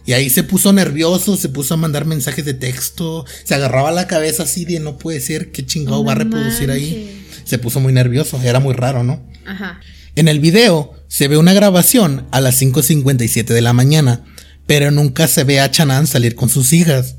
Y 0.04 0.12
ahí 0.12 0.30
se 0.30 0.44
puso 0.44 0.72
nervioso, 0.72 1.36
se 1.36 1.48
puso 1.48 1.74
a 1.74 1.76
mandar 1.76 2.04
mensajes 2.04 2.44
de 2.44 2.54
texto, 2.54 3.24
se 3.42 3.54
agarraba 3.54 3.90
la 3.90 4.06
cabeza 4.06 4.44
así 4.44 4.64
de 4.64 4.78
no 4.78 4.98
puede 4.98 5.20
ser, 5.20 5.50
qué 5.50 5.66
chingado 5.66 6.04
va 6.04 6.12
a 6.12 6.16
reproducir 6.16 6.70
ahí. 6.70 7.26
Se 7.44 7.58
puso 7.58 7.80
muy 7.80 7.92
nervioso, 7.92 8.40
era 8.40 8.60
muy 8.60 8.74
raro, 8.74 9.02
¿no? 9.02 9.20
Ajá. 9.44 9.80
En 10.14 10.28
el 10.28 10.40
video 10.40 10.94
se 11.08 11.28
ve 11.28 11.36
una 11.36 11.54
grabación 11.54 12.26
a 12.30 12.40
las 12.40 12.62
5.57 12.62 13.46
de 13.46 13.60
la 13.60 13.72
mañana, 13.72 14.24
pero 14.66 14.90
nunca 14.90 15.28
se 15.28 15.44
ve 15.44 15.60
a 15.60 15.70
Chanan 15.70 16.06
salir 16.06 16.36
con 16.36 16.48
sus 16.48 16.72
hijas. 16.72 17.15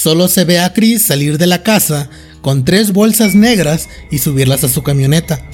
Solo 0.00 0.28
se 0.28 0.46
ve 0.46 0.58
a 0.60 0.72
Chris 0.72 1.02
salir 1.02 1.36
de 1.36 1.46
la 1.46 1.62
casa 1.62 2.08
con 2.40 2.64
tres 2.64 2.94
bolsas 2.94 3.34
negras 3.34 3.86
y 4.10 4.16
subirlas 4.16 4.64
a 4.64 4.70
su 4.70 4.82
camioneta. 4.82 5.46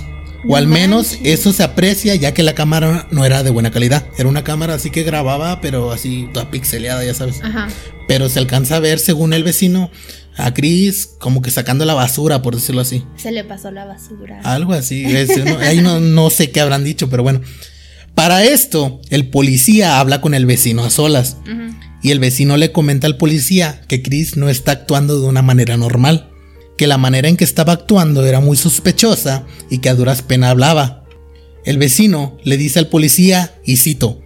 O 0.49 0.55
al 0.55 0.69
menos 0.69 1.19
eso 1.25 1.53
se 1.53 1.65
aprecia 1.65 2.15
ya 2.15 2.33
que 2.33 2.45
la 2.45 2.55
cámara 2.55 3.09
no 3.11 3.25
era 3.25 3.43
de 3.43 3.51
buena 3.51 3.73
calidad. 3.73 4.07
Era 4.17 4.29
una 4.29 4.45
cámara 4.45 4.75
así 4.75 4.91
que 4.91 5.03
grababa, 5.03 5.61
pero 5.61 5.91
así 5.91 6.29
toda 6.33 6.49
pixeleada, 6.49 7.05
ya 7.05 7.13
sabes. 7.13 7.41
Pero 8.07 8.29
se 8.29 8.39
alcanza 8.39 8.77
a 8.77 8.79
ver, 8.79 9.01
según 9.01 9.33
el 9.33 9.43
vecino, 9.43 9.91
a 10.37 10.55
Chris 10.55 11.11
como 11.19 11.43
que 11.43 11.51
sacando 11.51 11.85
la 11.85 11.95
basura, 11.95 12.41
por 12.43 12.55
decirlo 12.55 12.83
así. 12.83 13.03
Se 13.17 13.33
le 13.33 13.43
pasó 13.43 13.73
la 13.73 13.85
basura. 13.85 14.43
Algo 14.45 14.75
así. 14.75 15.05
ahí 15.61 15.81
no, 15.81 16.31
sé 16.31 16.53
qué 16.53 16.61
habrán 16.61 16.85
dicho, 16.85 17.11
pero 17.11 17.25
bueno. 17.25 17.41
Para 18.15 18.45
esto, 18.45 19.01
el 19.11 19.29
policía 19.29 19.99
habla 19.99 20.21
con 20.21 20.35
el 20.35 20.47
vecino 20.47 20.85
a 20.85 20.91
solas. 20.91 21.37
Y 22.03 22.11
el 22.11 22.19
vecino 22.21 22.57
le 22.57 22.73
comenta 22.73 23.07
al 23.07 23.17
policía 23.17 23.81
que 23.89 24.03
Chris 24.03 24.37
no 24.37 24.49
está 24.49 24.73
actuando 24.73 25.21
de 25.21 25.27
una 25.27 25.43
manera 25.43 25.77
normal. 25.77 26.31
Que 26.77 26.87
la 26.87 26.99
manera 26.99 27.29
en 27.29 27.37
que 27.37 27.45
estaba 27.45 27.73
actuando 27.73 28.25
era 28.25 28.41
muy 28.41 28.57
sospechosa 28.57 29.47
y 29.71 29.79
que 29.79 29.89
a 29.89 29.95
duras 29.95 30.23
penas 30.23 30.51
hablaba. 30.51 31.05
El 31.65 31.79
vecino 31.79 32.39
le 32.45 32.57
dice 32.57 32.79
al 32.79 32.89
policía, 32.89 33.55
y 33.65 33.79
cito, 33.79 34.23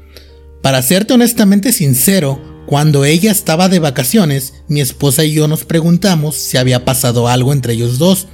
Para 0.62 0.82
serte 0.82 1.14
honestamente 1.14 1.72
sincero, 1.72 2.42
cuando 2.66 3.04
ella 3.04 3.32
estaba 3.32 3.68
de 3.68 3.78
vacaciones, 3.78 4.54
mi 4.68 4.80
esposa 4.80 5.24
y 5.24 5.32
yo 5.32 5.48
nos 5.48 5.64
preguntamos 5.64 6.36
si 6.36 6.56
había 6.56 6.84
pasado 6.84 7.28
algo 7.28 7.52
entre 7.52 7.72
ellos 7.72 7.98
dos, 7.98 8.28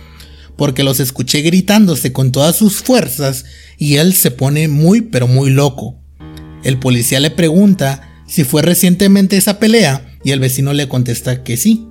porque 0.56 0.82
los 0.82 1.00
escuché 1.00 1.40
gritándose 1.42 2.12
con 2.12 2.32
todas 2.32 2.56
sus 2.56 2.82
fuerzas 2.82 3.44
y 3.78 3.96
él 3.96 4.12
se 4.12 4.30
pone 4.30 4.68
muy 4.68 5.02
pero 5.02 5.28
muy 5.28 5.50
loco. 5.50 6.00
El 6.64 6.78
policía 6.78 7.20
le 7.20 7.30
pregunta 7.30 8.05
si 8.26 8.44
fue 8.44 8.62
recientemente 8.62 9.36
esa 9.36 9.58
pelea 9.58 10.16
y 10.24 10.32
el 10.32 10.40
vecino 10.40 10.72
le 10.72 10.88
contesta 10.88 11.42
que 11.44 11.56
sí, 11.56 11.86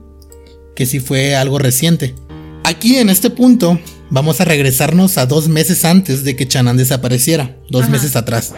que 0.75 0.85
sí 0.85 0.99
fue 0.99 1.35
algo 1.35 1.59
reciente. 1.59 2.15
Aquí 2.63 2.97
en 2.97 3.09
este 3.09 3.29
punto 3.29 3.79
vamos 4.09 4.41
a 4.41 4.45
regresarnos 4.45 5.17
a 5.17 5.25
dos 5.25 5.47
meses 5.47 5.85
antes 5.85 6.23
de 6.23 6.35
que 6.35 6.47
Chanan 6.47 6.77
desapareciera, 6.77 7.57
dos 7.69 7.89
meses 7.89 8.15
atrás. 8.15 8.53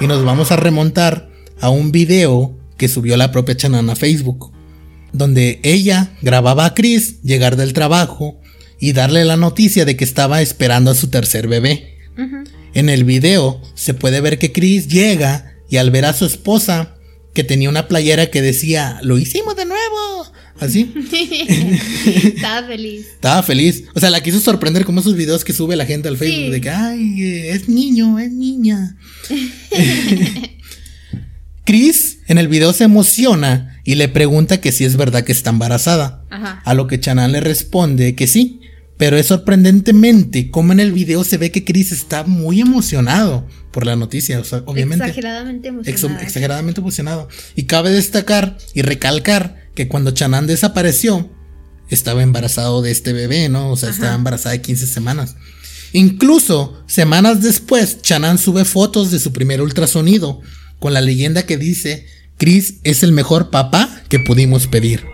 y 0.00 0.06
nos 0.06 0.24
vamos 0.24 0.52
a 0.52 0.56
remontar 0.56 1.30
a 1.60 1.70
un 1.70 1.92
video 1.92 2.56
que 2.76 2.88
subió 2.88 3.16
la 3.16 3.32
propia 3.32 3.56
Chanan 3.56 3.90
a 3.90 3.96
Facebook, 3.96 4.52
donde 5.12 5.60
ella 5.62 6.10
grababa 6.20 6.66
a 6.66 6.74
Chris 6.74 7.22
llegar 7.22 7.56
del 7.56 7.72
trabajo 7.72 8.40
y 8.80 8.92
darle 8.92 9.24
la 9.24 9.36
noticia 9.36 9.84
de 9.84 9.96
que 9.96 10.04
estaba 10.04 10.42
esperando 10.42 10.90
a 10.90 10.94
su 10.94 11.08
tercer 11.08 11.48
bebé. 11.48 11.96
En 12.74 12.88
el 12.88 13.04
video 13.04 13.62
se 13.74 13.94
puede 13.94 14.20
ver 14.20 14.38
que 14.38 14.52
Chris 14.52 14.88
llega 14.88 15.54
y 15.70 15.76
al 15.76 15.90
ver 15.90 16.04
a 16.04 16.12
su 16.12 16.26
esposa, 16.26 16.96
que 17.32 17.44
tenía 17.44 17.68
una 17.68 17.88
playera 17.88 18.30
que 18.30 18.42
decía, 18.42 18.98
lo 19.02 19.18
hicimos 19.18 19.56
de 19.56 19.64
nuevo, 19.64 20.32
así. 20.60 20.92
Estaba 22.24 22.66
feliz. 22.66 23.06
Estaba 23.14 23.42
feliz. 23.42 23.84
O 23.94 24.00
sea, 24.00 24.10
la 24.10 24.22
quiso 24.22 24.40
sorprender 24.40 24.84
como 24.84 25.00
esos 25.00 25.16
videos 25.16 25.44
que 25.44 25.52
sube 25.52 25.76
la 25.76 25.86
gente 25.86 26.08
al 26.08 26.16
Facebook 26.16 26.50
de 26.52 26.60
que, 26.60 26.70
ay, 26.70 27.48
es 27.48 27.68
niño, 27.68 28.18
es 28.18 28.32
niña. 28.32 28.96
Chris 31.64 32.18
en 32.26 32.38
el 32.38 32.48
video 32.48 32.72
se 32.72 32.84
emociona 32.84 33.80
y 33.84 33.94
le 33.94 34.08
pregunta 34.08 34.60
que 34.60 34.70
si 34.70 34.84
es 34.84 34.96
verdad 34.96 35.24
que 35.24 35.32
está 35.32 35.50
embarazada. 35.50 36.24
A 36.64 36.74
lo 36.74 36.88
que 36.88 37.00
Chanan 37.00 37.32
le 37.32 37.40
responde 37.40 38.16
que 38.16 38.26
sí, 38.26 38.60
Pero 38.96 39.16
es 39.16 39.26
sorprendentemente 39.26 40.50
como 40.50 40.72
en 40.72 40.80
el 40.80 40.92
video 40.92 41.24
se 41.24 41.36
ve 41.36 41.50
que 41.50 41.64
Chris 41.64 41.90
está 41.90 42.24
muy 42.24 42.60
emocionado 42.60 43.46
por 43.72 43.86
la 43.86 43.96
noticia, 43.96 44.38
o 44.38 44.44
sea, 44.44 44.62
obviamente. 44.66 45.04
Exageradamente 45.04 45.68
emocionado. 45.68 46.20
exageradamente 46.22 46.80
emocionado. 46.80 47.28
Y 47.56 47.64
cabe 47.64 47.90
destacar 47.90 48.56
y 48.72 48.82
recalcar 48.82 49.64
que 49.74 49.88
cuando 49.88 50.12
Chanan 50.12 50.46
desapareció, 50.46 51.28
estaba 51.90 52.22
embarazado 52.22 52.82
de 52.82 52.92
este 52.92 53.12
bebé, 53.12 53.48
¿no? 53.48 53.70
O 53.70 53.76
sea, 53.76 53.90
estaba 53.90 54.14
embarazada 54.14 54.52
de 54.52 54.62
15 54.62 54.86
semanas. 54.86 55.36
Incluso, 55.92 56.82
semanas 56.86 57.42
después, 57.42 58.00
Chanan 58.02 58.38
sube 58.38 58.64
fotos 58.64 59.10
de 59.10 59.18
su 59.18 59.32
primer 59.32 59.60
ultrasonido, 59.60 60.40
con 60.78 60.92
la 60.92 61.00
leyenda 61.00 61.44
que 61.44 61.56
dice, 61.56 62.06
Chris 62.36 62.76
es 62.84 63.02
el 63.02 63.12
mejor 63.12 63.50
papá 63.50 64.02
que 64.08 64.18
pudimos 64.18 64.66
pedir. 64.66 65.13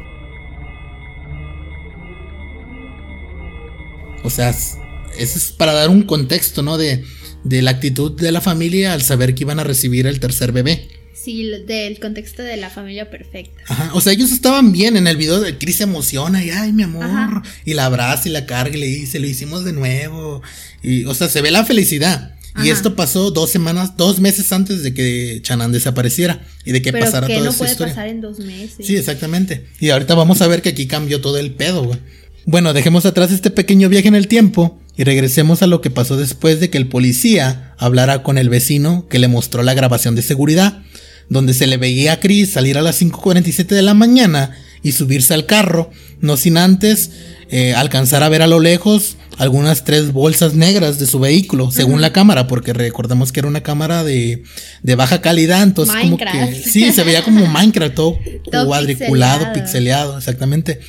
O 4.22 4.30
sea, 4.30 4.50
eso 4.50 4.78
es 5.18 5.52
para 5.56 5.72
dar 5.72 5.88
un 5.90 6.02
contexto, 6.02 6.62
¿no? 6.62 6.78
De, 6.78 7.04
de 7.44 7.62
la 7.62 7.72
actitud 7.72 8.12
de 8.12 8.32
la 8.32 8.40
familia 8.40 8.92
al 8.92 9.02
saber 9.02 9.34
que 9.34 9.44
iban 9.44 9.60
a 9.60 9.64
recibir 9.64 10.06
el 10.06 10.20
tercer 10.20 10.52
bebé. 10.52 10.88
Sí, 11.14 11.50
del 11.66 12.00
contexto 12.00 12.42
de 12.42 12.56
la 12.56 12.70
familia 12.70 13.10
perfecta. 13.10 13.62
Ajá, 13.68 13.90
o 13.92 14.00
sea, 14.00 14.14
ellos 14.14 14.32
estaban 14.32 14.72
bien 14.72 14.96
en 14.96 15.06
el 15.06 15.18
video 15.18 15.38
de 15.40 15.58
Chris 15.58 15.76
se 15.76 15.82
emociona 15.82 16.42
y 16.42 16.48
ay, 16.48 16.72
mi 16.72 16.82
amor, 16.82 17.42
y 17.66 17.74
la 17.74 17.84
abraza 17.86 18.28
y 18.28 18.32
la 18.32 18.46
carga 18.46 18.74
y 18.74 18.80
le 18.80 18.86
dice, 18.86 19.20
lo 19.20 19.26
hicimos 19.26 19.64
de 19.64 19.74
nuevo. 19.74 20.42
Y, 20.82 21.04
o 21.04 21.14
sea, 21.14 21.28
se 21.28 21.42
ve 21.42 21.50
la 21.50 21.64
felicidad. 21.64 22.36
Y 22.64 22.70
esto 22.70 22.96
pasó 22.96 23.30
dos 23.30 23.50
semanas, 23.50 23.96
dos 23.96 24.18
meses 24.18 24.50
antes 24.52 24.82
de 24.82 24.92
que 24.92 25.40
Chanan 25.42 25.72
desapareciera 25.72 26.42
y 26.64 26.72
de 26.72 26.82
que 26.82 26.90
Pero 26.90 27.04
pasara 27.04 27.26
que 27.26 27.34
toda 27.34 27.50
no 27.50 27.56
puede 27.56 27.70
historia. 27.70 27.94
pasar 27.94 28.08
en 28.08 28.20
dos 28.20 28.38
meses. 28.40 28.84
Sí, 28.84 28.96
exactamente. 28.96 29.66
Y 29.78 29.90
ahorita 29.90 30.14
vamos 30.14 30.42
a 30.42 30.48
ver 30.48 30.60
que 30.60 30.70
aquí 30.70 30.86
cambió 30.86 31.20
todo 31.20 31.38
el 31.38 31.52
pedo, 31.52 31.84
güey. 31.84 31.98
Bueno, 32.46 32.72
dejemos 32.72 33.04
atrás 33.06 33.32
este 33.32 33.50
pequeño 33.50 33.88
viaje 33.88 34.08
en 34.08 34.14
el 34.14 34.28
tiempo 34.28 34.78
y 34.96 35.04
regresemos 35.04 35.62
a 35.62 35.66
lo 35.66 35.80
que 35.80 35.90
pasó 35.90 36.16
después 36.16 36.60
de 36.60 36.70
que 36.70 36.78
el 36.78 36.88
policía 36.88 37.74
hablara 37.78 38.22
con 38.22 38.38
el 38.38 38.48
vecino 38.48 39.06
que 39.08 39.18
le 39.18 39.28
mostró 39.28 39.62
la 39.62 39.74
grabación 39.74 40.14
de 40.14 40.22
seguridad, 40.22 40.82
donde 41.28 41.54
se 41.54 41.66
le 41.66 41.76
veía 41.76 42.14
a 42.14 42.20
Chris 42.20 42.50
salir 42.50 42.78
a 42.78 42.82
las 42.82 43.00
5.47 43.00 43.66
de 43.66 43.82
la 43.82 43.94
mañana 43.94 44.56
y 44.82 44.92
subirse 44.92 45.34
al 45.34 45.46
carro, 45.46 45.90
no 46.20 46.36
sin 46.36 46.56
antes 46.56 47.10
eh, 47.50 47.74
alcanzar 47.74 48.22
a 48.22 48.28
ver 48.28 48.42
a 48.42 48.46
lo 48.46 48.58
lejos 48.58 49.16
algunas 49.36 49.84
tres 49.84 50.12
bolsas 50.12 50.54
negras 50.54 50.98
de 50.98 51.06
su 51.06 51.18
vehículo, 51.18 51.70
según 51.70 52.00
la 52.00 52.12
cámara, 52.12 52.46
porque 52.46 52.72
recordemos 52.72 53.32
que 53.32 53.40
era 53.40 53.48
una 53.48 53.62
cámara 53.62 54.04
de, 54.04 54.42
de 54.82 54.94
baja 54.94 55.20
calidad, 55.20 55.62
entonces 55.62 55.94
como 56.00 56.16
que 56.16 56.62
sí, 56.62 56.92
se 56.92 57.04
veía 57.04 57.22
como 57.22 57.46
Minecraft, 57.46 57.94
todo, 57.94 58.18
Todo 58.50 58.66
cuadriculado, 58.66 59.52
pixeleado. 59.52 59.54
pixeleado, 59.54 60.18
exactamente. 60.18 60.80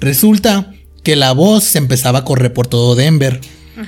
Resulta 0.00 0.72
que 1.02 1.16
la 1.16 1.32
voz 1.32 1.64
se 1.64 1.78
empezaba 1.78 2.20
a 2.20 2.24
correr 2.24 2.52
por 2.52 2.66
todo 2.66 2.94
Denver 2.94 3.40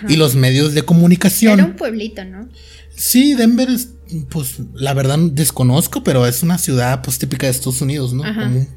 y 0.08 0.16
los 0.16 0.34
medios 0.34 0.74
de 0.74 0.82
comunicación. 0.82 1.58
Era 1.58 1.68
un 1.68 1.76
pueblito, 1.76 2.24
¿no? 2.24 2.48
Sí, 2.94 3.34
Denver 3.34 3.68
es, 3.68 3.90
pues, 4.28 4.56
la 4.74 4.94
verdad 4.94 5.18
desconozco, 5.18 6.04
pero 6.04 6.26
es 6.26 6.42
una 6.42 6.58
ciudad, 6.58 7.02
pues, 7.02 7.18
típica 7.18 7.46
de 7.46 7.52
Estados 7.52 7.80
Unidos, 7.80 8.12
¿no? 8.12 8.22
Como 8.22 8.58
un, 8.58 8.68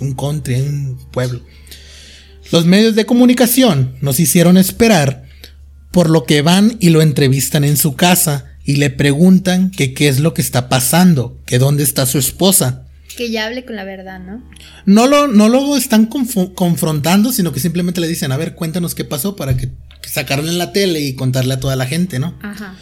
un 0.00 0.14
country, 0.14 0.56
un 0.56 0.98
pueblo. 1.10 1.40
Los 2.50 2.64
medios 2.64 2.94
de 2.94 3.06
comunicación 3.06 3.96
nos 4.00 4.20
hicieron 4.20 4.56
esperar, 4.56 5.24
por 5.90 6.10
lo 6.10 6.24
que 6.24 6.42
van 6.42 6.76
y 6.80 6.90
lo 6.90 7.02
entrevistan 7.02 7.64
en 7.64 7.76
su 7.76 7.94
casa 7.94 8.46
y 8.64 8.76
le 8.76 8.90
preguntan 8.90 9.70
que 9.70 9.94
qué 9.94 10.08
es 10.08 10.20
lo 10.20 10.34
que 10.34 10.42
está 10.42 10.68
pasando, 10.68 11.38
que 11.46 11.58
dónde 11.58 11.82
está 11.82 12.04
su 12.06 12.18
esposa. 12.18 12.87
Que 13.18 13.32
ya 13.32 13.46
hable 13.46 13.64
con 13.64 13.74
la 13.74 13.82
verdad, 13.82 14.20
¿no? 14.20 14.48
No 14.86 15.08
lo, 15.08 15.26
no 15.26 15.48
lo 15.48 15.76
están 15.76 16.06
confrontando, 16.06 17.32
sino 17.32 17.52
que 17.52 17.58
simplemente 17.58 18.00
le 18.00 18.06
dicen, 18.06 18.30
a 18.30 18.36
ver, 18.36 18.54
cuéntanos 18.54 18.94
qué 18.94 19.04
pasó 19.04 19.34
para 19.34 19.56
que, 19.56 19.72
que 20.00 20.08
sacarlo 20.08 20.48
en 20.48 20.56
la 20.56 20.70
tele 20.70 21.00
y 21.00 21.14
contarle 21.14 21.54
a 21.54 21.58
toda 21.58 21.74
la 21.74 21.86
gente, 21.86 22.20
¿no? 22.20 22.38
Ajá. 22.42 22.76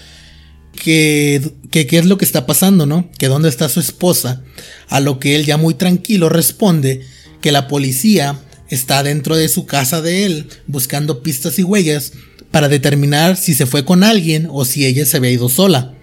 que, 0.75 1.41
que 1.71 1.87
qué 1.87 1.97
es 1.97 2.05
lo 2.05 2.19
que 2.19 2.27
está 2.27 2.45
pasando, 2.45 2.85
¿no? 2.85 3.11
Que 3.19 3.29
dónde 3.29 3.49
está 3.49 3.71
su 3.71 3.81
esposa. 3.81 4.43
A 4.91 5.01
lo 5.01 5.19
que 5.21 5.37
él 5.37 5.47
ya 5.47 5.57
muy 5.57 5.73
tranquilo 5.73 6.29
responde 6.29 7.01
que 7.41 7.51
la 7.51 7.67
policía 7.67 8.39
está 8.69 9.03
dentro 9.03 9.37
de 9.37 9.49
su 9.49 9.65
casa 9.65 10.03
de 10.03 10.27
él 10.27 10.49
buscando 10.67 11.23
pistas 11.23 11.59
y 11.59 11.63
huellas 11.63 12.13
para 12.51 12.69
determinar 12.69 13.39
si 13.39 13.55
se 13.55 13.65
fue 13.65 13.87
con 13.87 14.05
alguien 14.05 14.49
o 14.51 14.67
si 14.67 14.85
ella 14.85 15.07
se 15.07 15.17
había 15.17 15.31
ido 15.31 15.49
sola. 15.49 15.96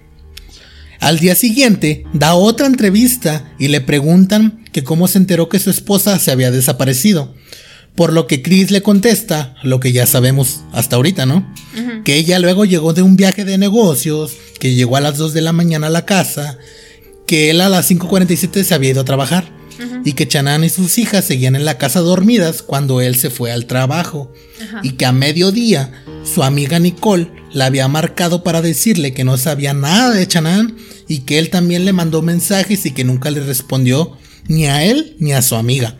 Al 1.03 1.19
día 1.19 1.35
siguiente 1.35 2.05
da 2.13 2.33
otra 2.33 2.65
entrevista 2.65 3.53
y 3.59 3.67
le 3.67 3.81
preguntan 3.81 4.63
que 4.71 4.85
cómo 4.85 5.09
se 5.09 5.17
enteró 5.17 5.49
que 5.49 5.59
su 5.59 5.69
esposa 5.69 6.17
se 6.17 6.31
había 6.31 6.49
desaparecido. 6.49 7.35
Por 7.93 8.13
lo 8.13 8.25
que 8.25 8.41
Chris 8.41 8.71
le 8.71 8.81
contesta 8.81 9.53
lo 9.63 9.81
que 9.81 9.91
ya 9.91 10.05
sabemos 10.05 10.61
hasta 10.71 10.95
ahorita, 10.95 11.25
¿no? 11.25 11.45
Que 12.05 12.15
ella 12.15 12.39
luego 12.39 12.63
llegó 12.63 12.93
de 12.93 13.01
un 13.01 13.17
viaje 13.17 13.43
de 13.43 13.57
negocios, 13.57 14.31
que 14.61 14.75
llegó 14.75 14.95
a 14.95 15.01
las 15.01 15.17
2 15.17 15.33
de 15.33 15.41
la 15.41 15.51
mañana 15.51 15.87
a 15.87 15.89
la 15.89 16.05
casa, 16.05 16.57
que 17.27 17.49
él 17.49 17.59
a 17.59 17.67
las 17.67 17.91
5.47 17.91 18.63
se 18.63 18.73
había 18.73 18.91
ido 18.91 19.01
a 19.01 19.05
trabajar 19.05 19.51
y 20.05 20.13
que 20.13 20.27
Chanan 20.27 20.63
y 20.63 20.69
sus 20.69 20.97
hijas 20.97 21.25
seguían 21.25 21.57
en 21.57 21.65
la 21.65 21.77
casa 21.77 21.99
dormidas 21.99 22.61
cuando 22.61 23.01
él 23.01 23.15
se 23.15 23.29
fue 23.29 23.51
al 23.51 23.65
trabajo 23.65 24.31
y 24.83 24.91
que 24.91 25.05
a 25.05 25.11
mediodía 25.11 25.91
su 26.23 26.43
amiga 26.43 26.79
Nicole 26.79 27.29
la 27.53 27.67
había 27.67 27.87
marcado 27.87 28.43
para 28.43 28.61
decirle 28.61 29.13
que 29.13 29.23
no 29.23 29.37
sabía 29.37 29.73
nada 29.73 30.11
de 30.11 30.27
Chanan 30.27 30.75
y 31.07 31.19
que 31.19 31.39
él 31.39 31.49
también 31.49 31.85
le 31.85 31.93
mandó 31.93 32.21
mensajes 32.21 32.85
y 32.85 32.91
que 32.91 33.03
nunca 33.03 33.31
le 33.31 33.39
respondió 33.41 34.17
ni 34.47 34.65
a 34.65 34.83
él 34.83 35.15
ni 35.19 35.33
a 35.33 35.41
su 35.41 35.55
amiga. 35.55 35.97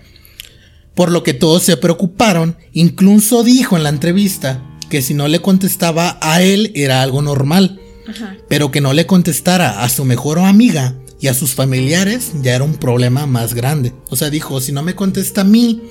Por 0.96 1.12
lo 1.12 1.24
que 1.24 1.34
todos 1.34 1.64
se 1.64 1.78
preocuparon, 1.78 2.58
incluso 2.74 3.44
dijo 3.44 3.78
en 3.78 3.84
la 3.84 3.90
entrevista 3.90 4.64
que 4.90 5.02
si 5.02 5.14
no 5.14 5.28
le 5.28 5.42
contestaba 5.42 6.18
a 6.22 6.42
él 6.42 6.72
era 6.76 7.02
algo 7.02 7.22
normal, 7.22 7.80
Ajá. 8.08 8.36
pero 8.50 8.70
que 8.72 8.82
no 8.82 8.94
le 8.94 9.06
contestara 9.06 9.84
a 9.84 9.90
su 9.90 10.06
mejor 10.06 10.40
amiga 10.40 10.96
y 11.24 11.30
a 11.30 11.34
sus 11.34 11.56
familiares 11.56 12.34
ya 12.42 12.54
era 12.54 12.66
un 12.66 12.74
problema 12.76 13.26
más 13.26 13.54
grande. 13.54 13.94
O 14.10 14.18
sea, 14.18 14.30
dijo, 14.30 14.60
si 14.60 14.74
no 14.74 14.84
me 14.84 14.94
contesta 14.94 15.40
a 15.40 15.44
mí, 15.46 15.82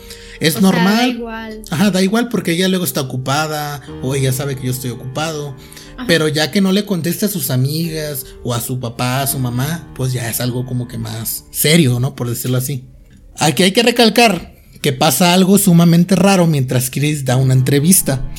es 0.41 0.57
O 0.57 0.61
sea, 0.61 0.61
normal. 0.61 0.97
da 0.99 1.07
igual. 1.09 1.63
Ajá, 1.71 1.91
da 1.91 2.03
igual 2.03 2.29
porque 2.29 2.53
ella 2.53 2.69
luego 2.69 2.85
está 2.85 3.01
ocupada 3.01 3.81
o 4.03 4.15
ella 4.15 4.31
sabe 4.35 4.57
que 4.57 4.67
yo 4.67 4.73
estoy 4.73 4.91
ocupado. 4.91 5.57
Pero 6.07 6.29
ya 6.29 6.51
que 6.51 6.61
no 6.61 6.71
le 6.71 6.85
contesta 6.85 7.25
a 7.25 7.29
sus 7.31 7.49
amigas 7.49 8.27
o 8.45 8.53
a 8.53 8.61
su 8.61 8.79
papá, 8.79 9.23
a 9.23 9.27
su 9.27 9.39
mamá, 9.39 9.89
pues 9.95 10.13
ya 10.13 10.29
es 10.29 10.39
algo 10.43 10.67
como 10.67 10.87
que 10.87 10.99
más 10.99 11.47
serio, 11.51 11.99
¿no? 11.99 12.15
Por 12.15 12.29
decirlo 12.29 12.59
así. 12.59 12.85
Aquí 13.39 13.63
hay 13.63 13.73
que 13.73 13.83
recalcar 13.83 14.53
que 14.83 14.93
pasa 14.93 15.33
algo 15.33 15.57
sumamente 15.57 16.15
raro 16.15 16.47
mientras 16.47 16.91
Chris 16.91 17.25
da 17.25 17.37
una 17.37 17.55
entrevista. 17.55 18.31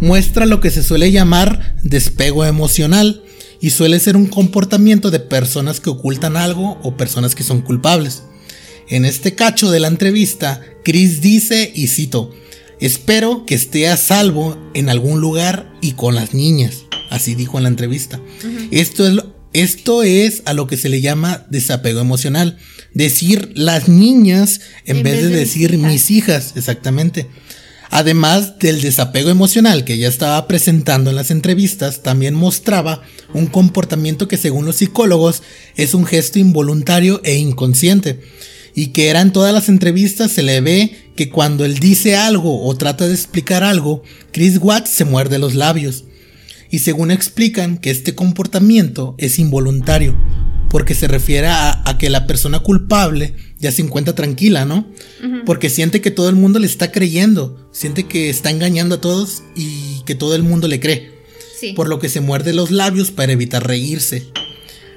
Muestra 0.00 0.44
lo 0.44 0.60
que 0.60 0.70
se 0.70 0.82
suele 0.82 1.12
llamar 1.12 1.76
despego 1.82 2.44
emocional 2.44 3.22
y 3.60 3.70
suele 3.70 4.00
ser 4.00 4.16
un 4.16 4.26
comportamiento 4.26 5.10
de 5.10 5.20
personas 5.20 5.80
que 5.80 5.90
ocultan 5.90 6.36
algo 6.36 6.78
o 6.82 6.96
personas 6.96 7.34
que 7.34 7.44
son 7.44 7.60
culpables. 7.60 8.22
En 8.88 9.04
este 9.04 9.34
cacho 9.34 9.70
de 9.70 9.80
la 9.80 9.88
entrevista, 9.88 10.62
Chris 10.82 11.20
dice, 11.20 11.70
y 11.74 11.88
cito, 11.88 12.34
espero 12.80 13.44
que 13.46 13.54
esté 13.54 13.88
a 13.88 13.96
salvo 13.96 14.58
en 14.74 14.88
algún 14.88 15.20
lugar 15.20 15.72
y 15.80 15.92
con 15.92 16.14
las 16.14 16.34
niñas. 16.34 16.84
Así 17.10 17.34
dijo 17.34 17.58
en 17.58 17.64
la 17.64 17.68
entrevista. 17.68 18.20
Esto 18.70 19.06
es, 19.06 19.24
esto 19.52 20.02
es 20.02 20.42
a 20.46 20.54
lo 20.54 20.66
que 20.66 20.76
se 20.76 20.88
le 20.88 21.00
llama 21.00 21.46
desapego 21.50 22.00
emocional. 22.00 22.58
Decir 22.94 23.52
las 23.54 23.88
niñas 23.88 24.60
en, 24.86 25.02
vez, 25.02 25.22
de, 25.22 25.28
decir 25.28 25.76
mis 25.76 26.10
hijas, 26.10 26.54
exactamente. 26.56 27.28
Además 27.90 28.58
del 28.60 28.80
desapego 28.80 29.30
emocional 29.30 29.84
que 29.84 29.98
ya 29.98 30.06
estaba 30.06 30.46
presentando 30.46 31.10
en 31.10 31.16
las 31.16 31.32
entrevistas, 31.32 32.02
también 32.02 32.34
mostraba 32.34 33.02
un 33.34 33.46
comportamiento 33.46 34.28
que 34.28 34.36
según 34.36 34.64
los 34.64 34.76
psicólogos 34.76 35.42
es 35.76 35.92
un 35.92 36.06
gesto 36.06 36.38
involuntario 36.38 37.20
e 37.24 37.36
inconsciente. 37.36 38.20
Y 38.76 38.88
que 38.88 39.08
era 39.08 39.20
en 39.20 39.32
todas 39.32 39.52
las 39.52 39.68
entrevistas 39.68 40.30
se 40.30 40.44
le 40.44 40.60
ve 40.60 41.10
que 41.16 41.30
cuando 41.30 41.64
él 41.64 41.80
dice 41.80 42.14
algo 42.14 42.64
o 42.64 42.76
trata 42.76 43.08
de 43.08 43.14
explicar 43.14 43.64
algo, 43.64 44.04
Chris 44.30 44.58
Watts 44.58 44.90
se 44.90 45.04
muerde 45.04 45.40
los 45.40 45.56
labios. 45.56 46.04
Y 46.70 46.78
según 46.78 47.10
explican 47.10 47.78
que 47.78 47.90
este 47.90 48.14
comportamiento 48.14 49.16
es 49.18 49.40
involuntario, 49.40 50.16
porque 50.70 50.94
se 50.94 51.08
refiere 51.08 51.48
a, 51.48 51.82
a 51.88 51.98
que 51.98 52.08
la 52.10 52.26
persona 52.26 52.60
culpable 52.60 53.34
ya 53.58 53.70
se 53.72 53.82
encuentra 53.82 54.14
tranquila, 54.14 54.64
¿no? 54.64 54.86
Porque 55.44 55.68
siente 55.68 56.00
que 56.00 56.10
todo 56.10 56.28
el 56.30 56.36
mundo 56.36 56.58
le 56.58 56.66
está 56.66 56.90
creyendo, 56.92 57.68
siente 57.72 58.04
que 58.04 58.30
está 58.30 58.50
engañando 58.50 58.94
a 58.94 59.00
todos 59.00 59.42
y 59.54 60.02
que 60.06 60.14
todo 60.14 60.34
el 60.34 60.42
mundo 60.42 60.66
le 60.68 60.80
cree, 60.80 61.10
Sí. 61.60 61.74
por 61.74 61.88
lo 61.88 61.98
que 61.98 62.08
se 62.08 62.20
muerde 62.22 62.54
los 62.54 62.70
labios 62.70 63.10
para 63.10 63.32
evitar 63.32 63.66
reírse. 63.66 64.28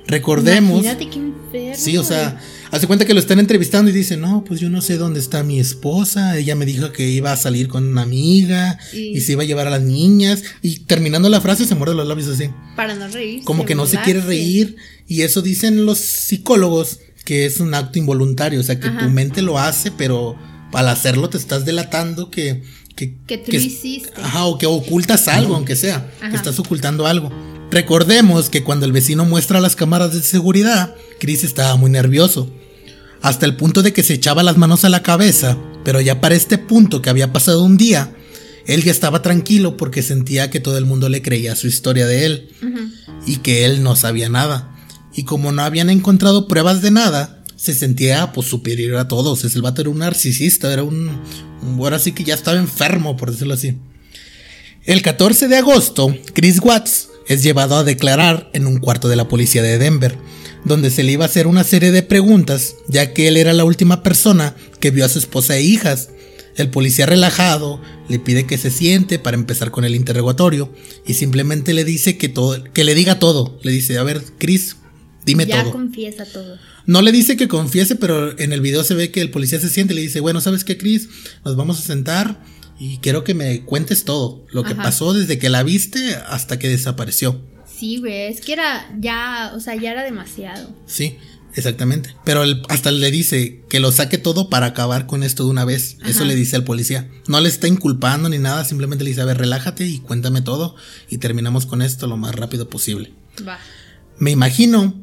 Recordemos... 0.07 0.83
Imagínate 0.83 1.09
qué 1.09 1.19
enfermo. 1.57 1.83
Sí, 1.85 1.97
o 1.97 2.03
sea, 2.03 2.39
hace 2.71 2.87
cuenta 2.87 3.05
que 3.05 3.13
lo 3.13 3.19
están 3.19 3.39
entrevistando 3.39 3.89
y 3.89 3.93
dice, 3.93 4.17
no, 4.17 4.43
pues 4.43 4.59
yo 4.59 4.69
no 4.69 4.81
sé 4.81 4.97
dónde 4.97 5.19
está 5.19 5.43
mi 5.43 5.59
esposa, 5.59 6.37
ella 6.37 6.55
me 6.55 6.65
dijo 6.65 6.91
que 6.91 7.09
iba 7.09 7.31
a 7.31 7.37
salir 7.37 7.67
con 7.67 7.87
una 7.87 8.01
amiga 8.03 8.77
Y- 8.93 9.17
y 9.17 9.21
se 9.21 9.33
iba 9.33 9.43
a 9.43 9.45
llevar 9.45 9.67
a 9.67 9.71
las 9.71 9.81
niñas 9.81 10.43
y 10.61 10.79
terminando 10.79 11.29
la 11.29 11.41
frase 11.41 11.65
se 11.65 11.75
muerde 11.75 11.95
los 11.95 12.07
labios 12.07 12.27
así, 12.29 12.49
Para 12.75 12.95
no 12.95 13.07
reírse. 13.07 13.45
como 13.45 13.65
que 13.65 13.75
no 13.75 13.85
se 13.85 13.97
quiere 13.99 14.21
reír 14.21 14.75
y 15.07 15.21
eso 15.21 15.41
dicen 15.41 15.85
los 15.85 15.99
psicólogos 15.99 16.99
que 17.25 17.45
es 17.45 17.59
un 17.59 17.73
acto 17.73 17.99
involuntario, 17.99 18.59
o 18.59 18.63
sea, 18.63 18.79
que 18.79 18.87
Ajá. 18.87 18.99
tu 18.99 19.09
mente 19.09 19.41
lo 19.41 19.57
hace, 19.59 19.91
pero 19.91 20.35
al 20.73 20.89
hacerlo 20.89 21.29
te 21.29 21.37
estás 21.37 21.63
delatando 21.65 22.29
que, 22.31 22.63
que, 22.95 23.15
Que 23.27 23.37
tú 23.37 23.51
que- 23.51 23.57
hiciste. 23.57 24.11
Ajá, 24.21 24.45
o 24.45 24.57
que 24.57 24.65
ocultas 24.65 25.27
algo, 25.27 25.55
aunque 25.55 25.75
sea, 25.75 26.11
que 26.29 26.35
estás 26.35 26.59
ocultando 26.59 27.05
algo. 27.07 27.31
Recordemos 27.73 28.51
que 28.51 28.63
cuando 28.63 28.85
el 28.85 28.91
vecino 28.91 29.25
muestra 29.25 29.59
las 29.59 29.75
cámaras 29.75 30.13
de 30.13 30.21
seguridad, 30.21 30.93
Chris 31.19 31.43
estaba 31.43 31.75
muy 31.75 31.89
nervioso. 31.89 32.47
Hasta 33.23 33.47
el 33.47 33.55
punto 33.55 33.81
de 33.81 33.93
que 33.93 34.03
se 34.03 34.13
echaba 34.13 34.43
las 34.43 34.57
manos 34.57 34.85
a 34.85 34.89
la 34.89 35.01
cabeza, 35.01 35.57
pero 35.83 35.99
ya 35.99 36.21
para 36.21 36.35
este 36.35 36.59
punto 36.59 37.01
que 37.01 37.09
había 37.09 37.33
pasado 37.33 37.63
un 37.63 37.75
día, 37.75 38.15
él 38.67 38.83
ya 38.83 38.91
estaba 38.91 39.23
tranquilo 39.23 39.75
porque 39.75 40.03
sentía 40.03 40.51
que 40.51 40.59
todo 40.59 40.77
el 40.77 40.85
mundo 40.85 41.09
le 41.09 41.23
creía 41.23 41.55
su 41.55 41.65
historia 41.65 42.05
de 42.05 42.27
él 42.27 42.49
y 43.25 43.37
que 43.37 43.65
él 43.65 43.81
no 43.81 43.95
sabía 43.95 44.29
nada. 44.29 44.77
Y 45.15 45.23
como 45.23 45.51
no 45.51 45.63
habían 45.63 45.89
encontrado 45.89 46.47
pruebas 46.47 46.83
de 46.83 46.91
nada, 46.91 47.43
se 47.55 47.73
sentía 47.73 48.33
pues 48.33 48.45
superior 48.45 48.97
a 48.97 49.07
todos. 49.07 49.45
Es 49.45 49.55
el 49.55 49.63
vato 49.63 49.81
era 49.81 49.89
un 49.89 49.97
narcisista, 49.97 50.71
era 50.71 50.83
un, 50.83 51.09
un 51.63 51.79
ahora 51.79 51.97
sí 51.97 52.11
que 52.11 52.23
ya 52.23 52.35
estaba 52.35 52.59
enfermo, 52.59 53.17
por 53.17 53.31
decirlo 53.31 53.55
así. 53.55 53.79
El 54.83 55.01
14 55.01 55.47
de 55.47 55.57
agosto, 55.57 56.15
Chris 56.35 56.59
Watts 56.61 57.09
es 57.27 57.43
llevado 57.43 57.77
a 57.77 57.83
declarar 57.83 58.49
en 58.53 58.67
un 58.67 58.79
cuarto 58.79 59.07
de 59.07 59.15
la 59.15 59.27
policía 59.27 59.61
de 59.63 59.77
Denver, 59.77 60.17
donde 60.65 60.89
se 60.89 61.03
le 61.03 61.11
iba 61.11 61.25
a 61.25 61.27
hacer 61.27 61.47
una 61.47 61.63
serie 61.63 61.91
de 61.91 62.03
preguntas, 62.03 62.75
ya 62.87 63.13
que 63.13 63.27
él 63.27 63.37
era 63.37 63.53
la 63.53 63.65
última 63.65 64.03
persona 64.03 64.55
que 64.79 64.91
vio 64.91 65.05
a 65.05 65.09
su 65.09 65.19
esposa 65.19 65.57
e 65.57 65.63
hijas. 65.63 66.09
El 66.55 66.69
policía 66.69 67.05
relajado 67.05 67.81
le 68.09 68.19
pide 68.19 68.45
que 68.45 68.57
se 68.57 68.69
siente 68.69 69.17
para 69.17 69.35
empezar 69.35 69.71
con 69.71 69.85
el 69.85 69.95
interrogatorio 69.95 70.71
y 71.05 71.15
simplemente 71.15 71.73
le 71.73 71.83
dice 71.83 72.17
que 72.17 72.29
todo, 72.29 72.63
que 72.73 72.83
le 72.83 72.93
diga 72.93 73.17
todo. 73.19 73.57
Le 73.63 73.71
dice, 73.71 73.97
a 73.97 74.03
ver, 74.03 74.21
Chris, 74.37 74.77
dime 75.25 75.45
ya 75.45 75.63
todo. 75.63 75.71
confiesa 75.71 76.25
todo. 76.25 76.57
No 76.85 77.01
le 77.01 77.11
dice 77.11 77.37
que 77.37 77.47
confiese, 77.47 77.95
pero 77.95 78.37
en 78.37 78.53
el 78.53 78.61
video 78.61 78.83
se 78.83 78.93
ve 78.93 79.09
que 79.09 79.21
el 79.21 79.31
policía 79.31 79.59
se 79.59 79.69
siente 79.69 79.93
y 79.93 79.95
le 79.95 80.01
dice, 80.01 80.19
bueno, 80.19 80.41
¿sabes 80.41 80.63
qué, 80.63 80.77
Chris? 80.77 81.07
Nos 81.43 81.55
vamos 81.55 81.79
a 81.79 81.81
sentar 81.81 82.43
y 82.79 82.97
quiero 82.97 83.23
que 83.23 83.33
me 83.33 83.61
cuentes 83.61 84.03
todo, 84.05 84.45
lo 84.51 84.63
que 84.63 84.73
Ajá. 84.73 84.83
pasó 84.83 85.13
desde 85.13 85.37
que 85.37 85.49
la 85.49 85.63
viste 85.63 86.15
hasta 86.15 86.59
que 86.59 86.69
desapareció. 86.69 87.41
Sí, 87.77 87.97
güey, 87.97 88.27
es 88.31 88.41
que 88.41 88.53
era 88.53 88.89
ya, 88.99 89.51
o 89.55 89.59
sea, 89.59 89.75
ya 89.75 89.91
era 89.91 90.03
demasiado. 90.03 90.69
Sí, 90.85 91.17
exactamente. 91.55 92.15
Pero 92.23 92.43
él 92.43 92.61
hasta 92.69 92.91
le 92.91 93.11
dice 93.11 93.61
que 93.69 93.79
lo 93.79 93.91
saque 93.91 94.17
todo 94.17 94.49
para 94.49 94.67
acabar 94.67 95.05
con 95.05 95.23
esto 95.23 95.43
de 95.43 95.49
una 95.49 95.65
vez. 95.65 95.97
Eso 96.05 96.19
Ajá. 96.19 96.25
le 96.25 96.35
dice 96.35 96.55
al 96.55 96.63
policía. 96.63 97.09
No 97.27 97.41
le 97.41 97.49
está 97.49 97.67
inculpando 97.67 98.29
ni 98.29 98.37
nada, 98.39 98.63
simplemente 98.65 99.03
le 99.03 99.09
dice, 99.09 99.21
a 99.21 99.25
ver, 99.25 99.37
relájate 99.37 99.85
y 99.85 99.99
cuéntame 99.99 100.41
todo 100.41 100.75
y 101.09 101.17
terminamos 101.17 101.65
con 101.65 101.81
esto 101.81 102.07
lo 102.07 102.17
más 102.17 102.35
rápido 102.35 102.69
posible. 102.69 103.11
Va. 103.47 103.59
Me 104.17 104.31
imagino 104.31 104.93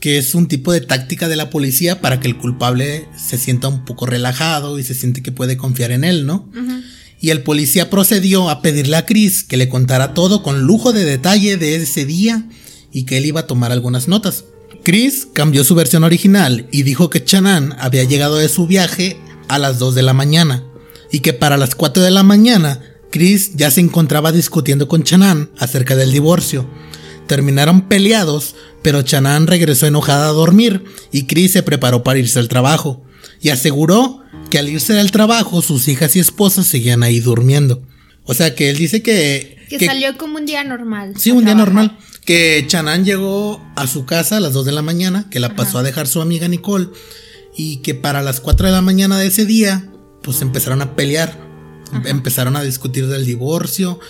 que 0.00 0.18
es 0.18 0.34
un 0.34 0.48
tipo 0.48 0.72
de 0.72 0.80
táctica 0.80 1.28
de 1.28 1.36
la 1.36 1.50
policía 1.50 2.00
para 2.00 2.20
que 2.20 2.28
el 2.28 2.36
culpable 2.36 3.06
se 3.16 3.38
sienta 3.38 3.68
un 3.68 3.84
poco 3.84 4.06
relajado 4.06 4.78
y 4.78 4.82
se 4.82 4.94
siente 4.94 5.22
que 5.22 5.32
puede 5.32 5.56
confiar 5.56 5.92
en 5.92 6.04
él, 6.04 6.26
¿no? 6.26 6.50
Y 7.24 7.30
el 7.30 7.42
policía 7.42 7.88
procedió 7.88 8.50
a 8.50 8.60
pedirle 8.60 8.98
a 8.98 9.06
Chris 9.06 9.44
que 9.44 9.56
le 9.56 9.70
contara 9.70 10.12
todo 10.12 10.42
con 10.42 10.64
lujo 10.64 10.92
de 10.92 11.06
detalle 11.06 11.56
de 11.56 11.76
ese 11.76 12.04
día 12.04 12.46
y 12.92 13.04
que 13.04 13.16
él 13.16 13.24
iba 13.24 13.40
a 13.40 13.46
tomar 13.46 13.72
algunas 13.72 14.08
notas. 14.08 14.44
Chris 14.82 15.26
cambió 15.32 15.64
su 15.64 15.74
versión 15.74 16.04
original 16.04 16.68
y 16.70 16.82
dijo 16.82 17.08
que 17.08 17.24
Chanan 17.24 17.76
había 17.78 18.04
llegado 18.04 18.36
de 18.36 18.50
su 18.50 18.66
viaje 18.66 19.18
a 19.48 19.58
las 19.58 19.78
2 19.78 19.94
de 19.94 20.02
la 20.02 20.12
mañana 20.12 20.64
y 21.10 21.20
que 21.20 21.32
para 21.32 21.56
las 21.56 21.74
4 21.74 22.02
de 22.02 22.10
la 22.10 22.24
mañana 22.24 22.82
Chris 23.10 23.52
ya 23.54 23.70
se 23.70 23.80
encontraba 23.80 24.30
discutiendo 24.30 24.86
con 24.86 25.02
Chanan 25.02 25.48
acerca 25.56 25.96
del 25.96 26.12
divorcio. 26.12 26.68
Terminaron 27.26 27.88
peleados, 27.88 28.54
pero 28.82 29.00
Chanan 29.00 29.46
regresó 29.46 29.86
enojada 29.86 30.28
a 30.28 30.32
dormir 30.32 30.84
y 31.10 31.24
Chris 31.24 31.52
se 31.52 31.62
preparó 31.62 32.02
para 32.02 32.18
irse 32.18 32.38
al 32.38 32.48
trabajo 32.48 33.02
y 33.40 33.50
aseguró 33.50 34.20
que 34.50 34.58
al 34.58 34.68
irse 34.68 34.92
del 34.92 35.10
trabajo 35.10 35.62
sus 35.62 35.88
hijas 35.88 36.14
y 36.16 36.20
esposas 36.20 36.66
seguían 36.66 37.02
ahí 37.02 37.20
durmiendo. 37.20 37.82
O 38.24 38.34
sea 38.34 38.54
que 38.54 38.70
él 38.70 38.76
dice 38.78 39.02
que... 39.02 39.56
Que, 39.68 39.78
que- 39.78 39.86
salió 39.86 40.16
como 40.18 40.36
un 40.38 40.46
día 40.46 40.62
normal. 40.64 41.14
Sí, 41.18 41.30
un 41.30 41.44
día 41.44 41.54
normal. 41.54 41.96
Que 42.24 42.64
Chanan 42.66 43.04
llegó 43.04 43.62
a 43.76 43.86
su 43.86 44.06
casa 44.06 44.38
a 44.38 44.40
las 44.40 44.52
2 44.54 44.64
de 44.66 44.72
la 44.72 44.82
mañana, 44.82 45.26
que 45.30 45.40
la 45.40 45.54
pasó 45.56 45.78
a 45.78 45.82
dejar 45.82 46.06
su 46.06 46.20
amiga 46.22 46.48
Nicole, 46.48 46.88
y 47.56 47.76
que 47.78 47.94
para 47.94 48.22
las 48.22 48.40
4 48.40 48.66
de 48.66 48.72
la 48.72 48.80
mañana 48.82 49.18
de 49.18 49.26
ese 49.26 49.44
día, 49.44 49.90
pues 50.22 50.40
empezaron 50.42 50.80
a 50.80 50.96
pelear. 50.96 51.38
Empezaron 52.06 52.56
a 52.56 52.62
discutir 52.62 53.06
del 53.08 53.24
divorcio, 53.26 54.00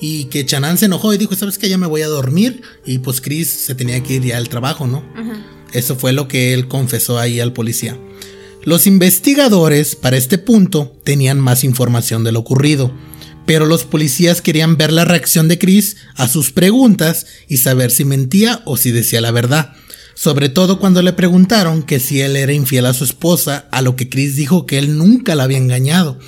y 0.00 0.26
que 0.26 0.46
Chanan 0.46 0.78
se 0.78 0.86
enojó 0.86 1.12
y 1.12 1.18
dijo, 1.18 1.34
¿sabes 1.34 1.58
qué? 1.58 1.68
Ya 1.68 1.78
me 1.78 1.86
voy 1.88 2.02
a 2.02 2.08
dormir, 2.08 2.62
y 2.86 2.98
pues 2.98 3.20
Chris 3.20 3.48
se 3.48 3.74
tenía 3.74 4.00
que 4.02 4.14
ir 4.14 4.22
ya 4.22 4.36
al 4.36 4.48
trabajo, 4.48 4.86
¿no? 4.86 5.04
Ajá. 5.16 5.44
Eso 5.72 5.96
fue 5.96 6.12
lo 6.12 6.28
que 6.28 6.54
él 6.54 6.68
confesó 6.68 7.18
ahí 7.18 7.40
al 7.40 7.52
policía. 7.52 7.98
Los 8.64 8.86
investigadores 8.86 9.94
para 9.94 10.16
este 10.16 10.38
punto 10.38 10.96
tenían 11.04 11.38
más 11.38 11.64
información 11.64 12.24
de 12.24 12.32
lo 12.32 12.40
ocurrido, 12.40 12.92
pero 13.44 13.66
los 13.66 13.84
policías 13.84 14.40
querían 14.40 14.78
ver 14.78 14.90
la 14.90 15.04
reacción 15.04 15.48
de 15.48 15.58
Chris 15.58 15.96
a 16.16 16.28
sus 16.28 16.50
preguntas 16.50 17.26
y 17.46 17.58
saber 17.58 17.90
si 17.90 18.06
mentía 18.06 18.62
o 18.64 18.78
si 18.78 18.90
decía 18.90 19.20
la 19.20 19.32
verdad. 19.32 19.74
Sobre 20.14 20.48
todo 20.48 20.78
cuando 20.78 21.02
le 21.02 21.12
preguntaron 21.12 21.82
que 21.82 22.00
si 22.00 22.22
él 22.22 22.36
era 22.36 22.54
infiel 22.54 22.86
a 22.86 22.94
su 22.94 23.04
esposa, 23.04 23.68
a 23.70 23.82
lo 23.82 23.96
que 23.96 24.08
Chris 24.08 24.34
dijo 24.34 24.64
que 24.64 24.78
él 24.78 24.96
nunca 24.96 25.34
la 25.34 25.44
había 25.44 25.58
engañado. 25.58 26.18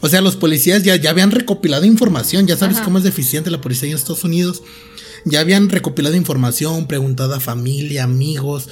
O 0.00 0.08
sea, 0.08 0.20
los 0.20 0.34
policías 0.34 0.82
ya, 0.82 0.96
ya 0.96 1.10
habían 1.10 1.30
recopilado 1.30 1.84
información, 1.84 2.48
ya 2.48 2.56
sabes 2.56 2.78
Ajá. 2.78 2.86
cómo 2.86 2.98
es 2.98 3.04
deficiente 3.04 3.50
la 3.50 3.60
policía 3.60 3.88
en 3.88 3.94
Estados 3.94 4.24
Unidos. 4.24 4.62
Ya 5.24 5.40
habían 5.40 5.68
recopilado 5.68 6.16
información, 6.16 6.88
preguntado 6.88 7.34
a 7.34 7.40
familia, 7.40 8.02
amigos, 8.02 8.68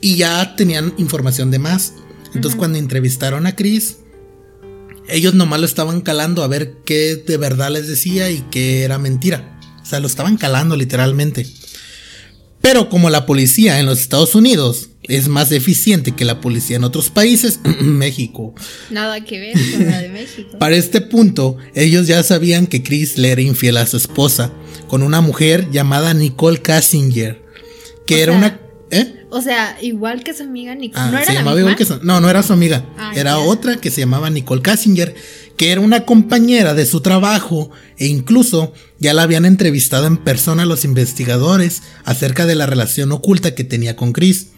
y 0.00 0.16
ya 0.16 0.56
tenían 0.56 0.94
información 0.96 1.50
de 1.50 1.58
más. 1.58 1.92
Entonces 2.36 2.58
cuando 2.58 2.78
entrevistaron 2.78 3.46
a 3.46 3.56
Chris, 3.56 3.96
ellos 5.08 5.34
nomás 5.34 5.60
lo 5.60 5.66
estaban 5.66 6.02
calando 6.02 6.42
a 6.42 6.48
ver 6.48 6.78
qué 6.84 7.16
de 7.16 7.36
verdad 7.38 7.70
les 7.70 7.88
decía 7.88 8.30
y 8.30 8.44
qué 8.50 8.82
era 8.82 8.98
mentira. 8.98 9.58
O 9.82 9.86
sea, 9.86 10.00
lo 10.00 10.06
estaban 10.06 10.36
calando 10.36 10.76
literalmente. 10.76 11.46
Pero 12.60 12.88
como 12.88 13.08
la 13.08 13.24
policía 13.24 13.80
en 13.80 13.86
los 13.86 14.00
Estados 14.00 14.34
Unidos 14.34 14.90
es 15.04 15.28
más 15.28 15.52
eficiente 15.52 16.12
que 16.12 16.24
la 16.24 16.40
policía 16.40 16.76
en 16.76 16.84
otros 16.84 17.08
países, 17.08 17.60
México, 17.80 18.54
Nada 18.90 19.24
que 19.24 19.38
ver 19.38 19.54
con 19.72 19.86
la 19.86 20.02
de 20.02 20.08
México. 20.08 20.56
para 20.58 20.76
este 20.76 21.00
punto, 21.00 21.56
ellos 21.74 22.06
ya 22.06 22.22
sabían 22.22 22.66
que 22.66 22.82
Chris 22.82 23.16
le 23.16 23.30
era 23.30 23.40
infiel 23.40 23.76
a 23.78 23.86
su 23.86 23.96
esposa 23.96 24.52
con 24.88 25.02
una 25.02 25.20
mujer 25.20 25.70
llamada 25.70 26.12
Nicole 26.12 26.60
Kassinger, 26.60 27.42
que 28.06 28.16
O 28.16 28.18
era 28.18 28.32
sea, 28.32 28.38
una... 28.38 28.65
O 29.36 29.42
sea, 29.42 29.76
igual 29.82 30.24
que 30.24 30.32
su 30.34 30.42
amiga 30.44 30.74
Nicole. 30.74 31.04
Ah, 31.04 31.10
¿No 31.10 31.18
era 31.18 31.26
se 31.26 31.32
la 31.34 31.38
llamaba 31.40 31.56
misma? 31.56 31.70
igual 31.72 31.76
que 31.76 31.84
su- 31.84 32.00
No, 32.04 32.20
no 32.20 32.30
era 32.30 32.42
su 32.42 32.52
amiga. 32.52 32.84
Ah, 32.96 33.12
era 33.14 33.38
otra 33.38 33.76
que 33.76 33.90
se 33.90 34.00
llamaba 34.00 34.30
Nicole 34.30 34.62
Kassinger, 34.62 35.14
que 35.56 35.70
era 35.72 35.80
una 35.80 36.04
compañera 36.04 36.74
de 36.74 36.86
su 36.86 37.00
trabajo 37.00 37.70
e 37.98 38.06
incluso 38.06 38.72
ya 38.98 39.12
la 39.14 39.22
habían 39.22 39.44
entrevistado 39.44 40.06
en 40.06 40.16
persona 40.16 40.64
los 40.64 40.84
investigadores 40.84 41.82
acerca 42.04 42.46
de 42.46 42.54
la 42.54 42.66
relación 42.66 43.12
oculta 43.12 43.54
que 43.54 43.64
tenía 43.64 43.94
con 43.96 44.12
Chris. 44.12 44.48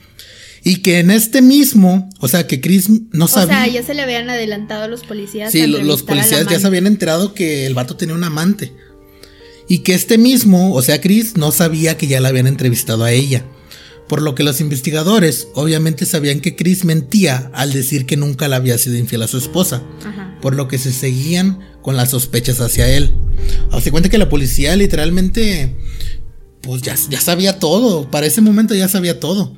Y 0.65 0.77
que 0.83 0.99
en 0.99 1.11
este 1.13 1.41
mismo, 1.41 2.11
o 2.19 2.27
sea, 2.29 2.47
que 2.47 2.61
Chris 2.61 2.89
no 3.13 3.27
O 3.27 3.29
sabía. 3.29 3.65
sea, 3.65 3.73
ya 3.73 3.83
se 3.85 3.95
le 3.95 4.03
habían 4.03 4.29
adelantado 4.29 4.83
a 4.85 4.89
los 4.89 5.03
policías. 5.05 5.53
Sí, 5.53 5.67
los 5.67 6.03
policías 6.03 6.47
ya 6.51 6.59
se 6.61 6.67
habían 6.67 6.87
enterado 6.89 7.33
que 7.35 7.65
el 7.67 7.75
vato 7.75 7.97
tenía 7.97 8.15
un 8.15 8.25
amante. 8.25 8.73
Y 9.69 9.79
que 9.81 9.95
este 9.95 10.19
mismo, 10.19 10.73
o 10.75 10.83
sea, 10.83 11.01
Chris, 11.01 11.37
no 11.37 11.53
sabía 11.53 11.97
que 11.97 12.07
ya 12.07 12.21
la 12.21 12.29
habían 12.31 12.47
entrevistado 12.47 13.05
a 13.05 13.13
ella. 13.13 13.45
Por 14.09 14.23
lo 14.23 14.35
que 14.35 14.43
los 14.43 14.61
investigadores 14.61 15.49
obviamente 15.55 16.07
sabían 16.07 16.41
que 16.41 16.57
Chris 16.57 16.85
mentía 16.85 17.51
al 17.55 17.73
decir 17.73 18.07
que 18.07 18.17
nunca 18.17 18.49
le 18.49 18.57
había 18.57 18.79
sido 18.79 18.97
infiel 18.97 19.23
a 19.23 19.29
su 19.29 19.39
esposa. 19.39 19.83
Ajá. 20.05 20.39
Por 20.41 20.55
lo 20.55 20.67
que 20.69 20.79
se 20.79 20.93
seguían 20.93 21.61
con 21.83 21.97
las 21.97 22.11
sospechas 22.11 22.61
hacia 22.61 22.89
él. 22.89 23.15
Hace 23.71 23.91
cuenta 23.91 24.09
que 24.09 24.19
la 24.19 24.29
policía 24.29 24.75
literalmente, 24.77 25.77
pues 26.63 26.83
ya, 26.83 26.95
ya 27.11 27.21
sabía 27.21 27.59
todo. 27.59 28.11
Para 28.11 28.27
ese 28.27 28.41
momento 28.41 28.75
ya 28.75 28.89
sabía 28.89 29.21
todo. 29.21 29.55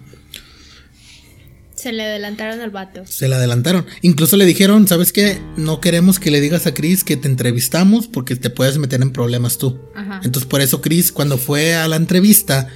Se 1.80 1.92
le 1.92 2.04
adelantaron 2.04 2.60
al 2.60 2.70
vato. 2.70 3.04
Se 3.06 3.26
le 3.26 3.36
adelantaron. 3.36 3.86
Incluso 4.02 4.36
le 4.36 4.44
dijeron, 4.44 4.86
¿sabes 4.86 5.14
qué? 5.14 5.40
No 5.56 5.80
queremos 5.80 6.18
que 6.18 6.30
le 6.30 6.42
digas 6.42 6.66
a 6.66 6.74
Chris 6.74 7.04
que 7.04 7.16
te 7.16 7.26
entrevistamos 7.26 8.06
porque 8.06 8.36
te 8.36 8.50
puedes 8.50 8.76
meter 8.76 9.00
en 9.00 9.12
problemas 9.12 9.56
tú. 9.56 9.80
Ajá. 9.94 10.20
Entonces 10.22 10.46
por 10.46 10.60
eso 10.60 10.82
Chris 10.82 11.10
cuando 11.10 11.38
fue 11.38 11.74
a 11.74 11.88
la 11.88 11.96
entrevista, 11.96 12.68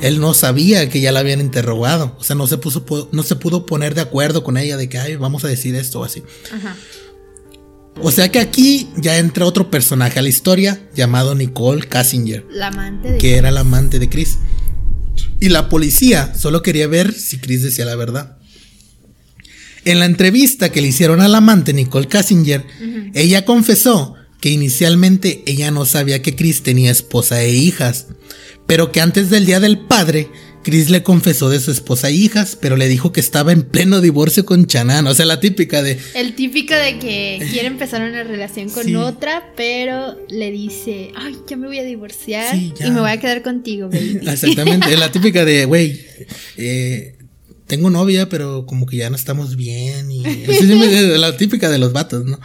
él 0.00 0.20
no 0.20 0.34
sabía 0.34 0.88
que 0.88 1.00
ya 1.00 1.12
la 1.12 1.20
habían 1.20 1.40
interrogado. 1.40 2.16
O 2.18 2.24
sea, 2.24 2.36
no 2.36 2.46
se 2.46 2.58
puso, 2.58 2.84
no 3.12 3.22
se 3.22 3.36
pudo 3.36 3.66
poner 3.66 3.94
de 3.94 4.00
acuerdo 4.00 4.44
con 4.44 4.56
ella 4.56 4.76
de 4.76 4.88
que, 4.88 4.98
ay, 4.98 5.16
vamos 5.16 5.44
a 5.44 5.48
decir 5.48 5.74
esto 5.74 6.00
o 6.00 6.04
así. 6.04 6.22
Ajá. 6.52 6.76
O 8.02 8.10
sea 8.10 8.30
que 8.30 8.38
aquí 8.38 8.88
ya 8.96 9.18
entra 9.18 9.44
otro 9.44 9.70
personaje 9.70 10.18
a 10.18 10.22
la 10.22 10.28
historia 10.28 10.80
llamado 10.94 11.34
Nicole 11.34 11.86
Kassinger, 11.86 12.46
La 12.50 12.68
amante 12.68 13.12
de. 13.12 13.18
que 13.18 13.36
era 13.36 13.50
la 13.50 13.60
amante 13.60 13.98
de 13.98 14.08
Chris. 14.08 14.38
Y 15.38 15.48
la 15.48 15.68
policía 15.68 16.32
solo 16.34 16.62
quería 16.62 16.86
ver 16.86 17.12
si 17.12 17.38
Chris 17.38 17.62
decía 17.62 17.84
la 17.84 17.96
verdad. 17.96 18.38
En 19.84 19.98
la 19.98 20.04
entrevista 20.06 20.70
que 20.70 20.80
le 20.80 20.88
hicieron 20.88 21.20
al 21.20 21.34
amante 21.34 21.72
Nicole 21.72 22.06
Kassinger, 22.06 22.64
ella 23.14 23.44
confesó 23.44 24.14
que 24.40 24.50
inicialmente 24.50 25.42
ella 25.46 25.70
no 25.70 25.84
sabía 25.86 26.22
que 26.22 26.34
Chris 26.34 26.62
tenía 26.62 26.90
esposa 26.90 27.42
e 27.42 27.52
hijas, 27.52 28.08
pero 28.66 28.92
que 28.92 29.00
antes 29.00 29.30
del 29.30 29.46
Día 29.46 29.60
del 29.60 29.78
Padre, 29.78 30.28
Chris 30.62 30.90
le 30.90 31.02
confesó 31.02 31.48
de 31.48 31.58
su 31.60 31.70
esposa 31.70 32.08
e 32.08 32.12
hijas, 32.12 32.56
pero 32.60 32.76
le 32.76 32.88
dijo 32.88 33.12
que 33.12 33.20
estaba 33.20 33.52
en 33.52 33.62
pleno 33.62 34.00
divorcio 34.00 34.44
con 34.44 34.66
Chanan. 34.66 35.06
O 35.06 35.14
sea, 35.14 35.24
la 35.26 35.40
típica 35.40 35.82
de. 35.82 35.98
El 36.14 36.34
típico 36.34 36.74
de 36.74 36.98
que 36.98 37.46
quiere 37.50 37.66
empezar 37.66 38.02
una 38.02 38.22
relación 38.22 38.68
con 38.68 38.94
otra, 38.96 39.52
pero 39.56 40.16
le 40.28 40.50
dice, 40.50 41.12
ay, 41.16 41.36
ya 41.48 41.56
me 41.56 41.66
voy 41.66 41.78
a 41.78 41.84
divorciar 41.84 42.56
y 42.56 42.72
me 42.90 43.00
voy 43.00 43.10
a 43.10 43.18
quedar 43.18 43.42
contigo, 43.42 43.88
baby. 43.88 44.20
Exactamente, 44.26 44.96
la 44.96 45.10
típica 45.10 45.44
de, 45.44 45.64
güey, 45.64 46.00
eh, 46.56 47.16
tengo 47.66 47.88
novia, 47.88 48.28
pero 48.28 48.66
como 48.66 48.86
que 48.86 48.98
ya 48.98 49.10
no 49.10 49.16
estamos 49.16 49.56
bien. 49.56 50.10
Y 50.10 50.22
la 51.16 51.36
típica 51.36 51.70
de 51.70 51.78
los 51.78 51.92
vatos, 51.92 52.26
¿no? 52.26 52.38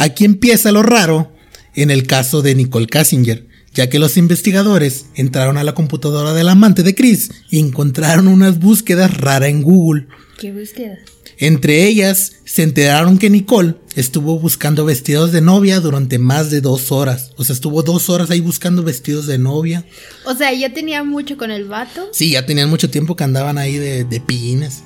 Aquí 0.00 0.24
empieza 0.24 0.72
lo 0.72 0.82
raro 0.82 1.32
en 1.74 1.90
el 1.90 2.06
caso 2.06 2.42
de 2.42 2.54
Nicole 2.54 2.86
Kassinger 2.86 3.50
ya 3.72 3.88
que 3.88 3.98
los 3.98 4.16
investigadores 4.16 5.06
entraron 5.14 5.56
a 5.56 5.64
la 5.64 5.74
computadora 5.74 6.32
del 6.32 6.48
amante 6.48 6.82
de 6.82 6.94
Chris 6.94 7.30
y 7.50 7.60
encontraron 7.60 8.28
unas 8.28 8.58
búsquedas 8.58 9.16
raras 9.16 9.48
en 9.48 9.62
Google. 9.62 10.06
¿Qué 10.38 10.52
búsquedas? 10.52 10.98
Entre 11.38 11.86
ellas, 11.86 12.32
se 12.44 12.62
enteraron 12.62 13.16
que 13.16 13.30
Nicole 13.30 13.76
estuvo 13.94 14.38
buscando 14.38 14.84
vestidos 14.84 15.32
de 15.32 15.40
novia 15.40 15.80
durante 15.80 16.18
más 16.18 16.50
de 16.50 16.60
dos 16.60 16.92
horas. 16.92 17.32
O 17.36 17.44
sea, 17.44 17.54
estuvo 17.54 17.82
dos 17.82 18.10
horas 18.10 18.30
ahí 18.30 18.40
buscando 18.40 18.82
vestidos 18.82 19.26
de 19.26 19.38
novia. 19.38 19.86
O 20.26 20.34
sea, 20.34 20.52
ya 20.52 20.74
tenía 20.74 21.02
mucho 21.02 21.38
con 21.38 21.50
el 21.50 21.64
vato. 21.64 22.08
Sí, 22.12 22.32
ya 22.32 22.44
tenían 22.44 22.68
mucho 22.68 22.90
tiempo 22.90 23.16
que 23.16 23.24
andaban 23.24 23.56
ahí 23.56 23.76
de, 23.76 24.04
de 24.04 24.20
pillines. 24.20 24.82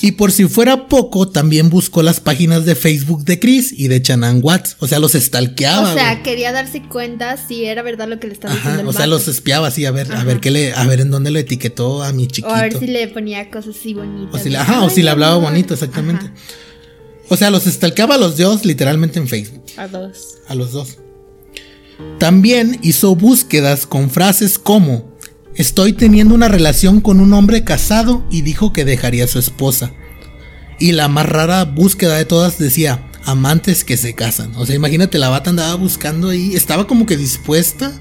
Y 0.00 0.12
por 0.12 0.32
si 0.32 0.46
fuera 0.46 0.88
poco, 0.88 1.28
también 1.28 1.70
buscó 1.70 2.02
las 2.02 2.20
páginas 2.20 2.64
de 2.64 2.74
Facebook 2.74 3.24
de 3.24 3.38
Chris 3.38 3.72
y 3.76 3.88
de 3.88 4.02
Chanan 4.02 4.40
Watts. 4.42 4.76
O 4.80 4.86
sea, 4.86 4.98
los 4.98 5.14
estalqueaba. 5.14 5.92
O 5.92 5.94
sea, 5.94 6.22
quería 6.22 6.52
darse 6.52 6.82
cuenta 6.82 7.36
si 7.36 7.64
era 7.64 7.82
verdad 7.82 8.08
lo 8.08 8.20
que 8.20 8.26
le 8.26 8.34
estaba 8.34 8.54
diciendo. 8.54 8.82
El 8.82 8.88
o 8.88 8.92
sea, 8.92 9.06
los 9.06 9.28
espiaba 9.28 9.68
así, 9.68 9.84
a 9.84 9.90
ver, 9.90 10.12
a 10.12 10.24
ver 10.24 10.40
qué 10.40 10.50
le, 10.50 10.72
a 10.72 10.84
ver 10.86 11.00
en 11.00 11.10
dónde 11.10 11.30
lo 11.30 11.38
etiquetó 11.38 12.02
a 12.02 12.12
mi 12.12 12.26
chiquito. 12.26 12.48
O 12.48 12.54
a 12.54 12.62
ver 12.62 12.78
si 12.78 12.86
le 12.86 13.08
ponía 13.08 13.50
cosas 13.50 13.76
así 13.76 13.94
bonitas. 13.94 14.40
O 14.40 14.42
si 14.42 14.50
le, 14.50 14.58
ajá, 14.58 14.82
o 14.82 14.90
si 14.90 15.02
le 15.02 15.10
hablaba 15.10 15.36
bonito, 15.36 15.74
exactamente. 15.74 16.30
O 17.28 17.36
sea, 17.36 17.50
los 17.50 17.66
estalqueaba 17.66 18.14
a 18.14 18.18
los 18.18 18.36
dos 18.36 18.64
literalmente 18.64 19.18
en 19.18 19.28
Facebook. 19.28 19.62
A 19.76 19.88
dos. 19.88 20.36
A 20.46 20.54
los 20.54 20.72
dos. 20.72 20.98
También 22.18 22.78
hizo 22.82 23.14
búsquedas 23.16 23.86
con 23.86 24.10
frases 24.10 24.58
como 24.58 25.15
Estoy 25.56 25.94
teniendo 25.94 26.34
una 26.34 26.48
relación 26.48 27.00
con 27.00 27.20
un 27.20 27.32
hombre 27.32 27.64
casado 27.64 28.26
y 28.30 28.42
dijo 28.42 28.72
que 28.72 28.84
dejaría 28.84 29.24
a 29.24 29.28
su 29.28 29.38
esposa. 29.38 29.92
Y 30.78 30.92
la 30.92 31.08
más 31.08 31.26
rara 31.26 31.64
búsqueda 31.64 32.16
de 32.16 32.26
todas 32.26 32.58
decía, 32.58 33.08
amantes 33.24 33.82
que 33.82 33.96
se 33.96 34.14
casan. 34.14 34.52
O 34.56 34.66
sea, 34.66 34.76
imagínate, 34.76 35.18
la 35.18 35.30
bata 35.30 35.50
andaba 35.50 35.74
buscando 35.74 36.28
ahí, 36.28 36.54
estaba 36.54 36.86
como 36.86 37.06
que 37.06 37.16
dispuesta 37.16 37.98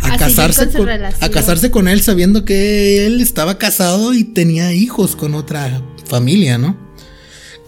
a, 0.00 0.16
casarse 0.16 0.70
con, 0.70 0.88
a 0.88 1.28
casarse 1.30 1.70
con 1.70 1.88
él 1.88 2.00
sabiendo 2.02 2.44
que 2.44 3.06
él 3.06 3.20
estaba 3.20 3.58
casado 3.58 4.14
y 4.14 4.24
tenía 4.24 4.72
hijos 4.72 5.14
con 5.14 5.34
otra 5.34 5.82
familia, 6.06 6.56
¿no? 6.56 6.87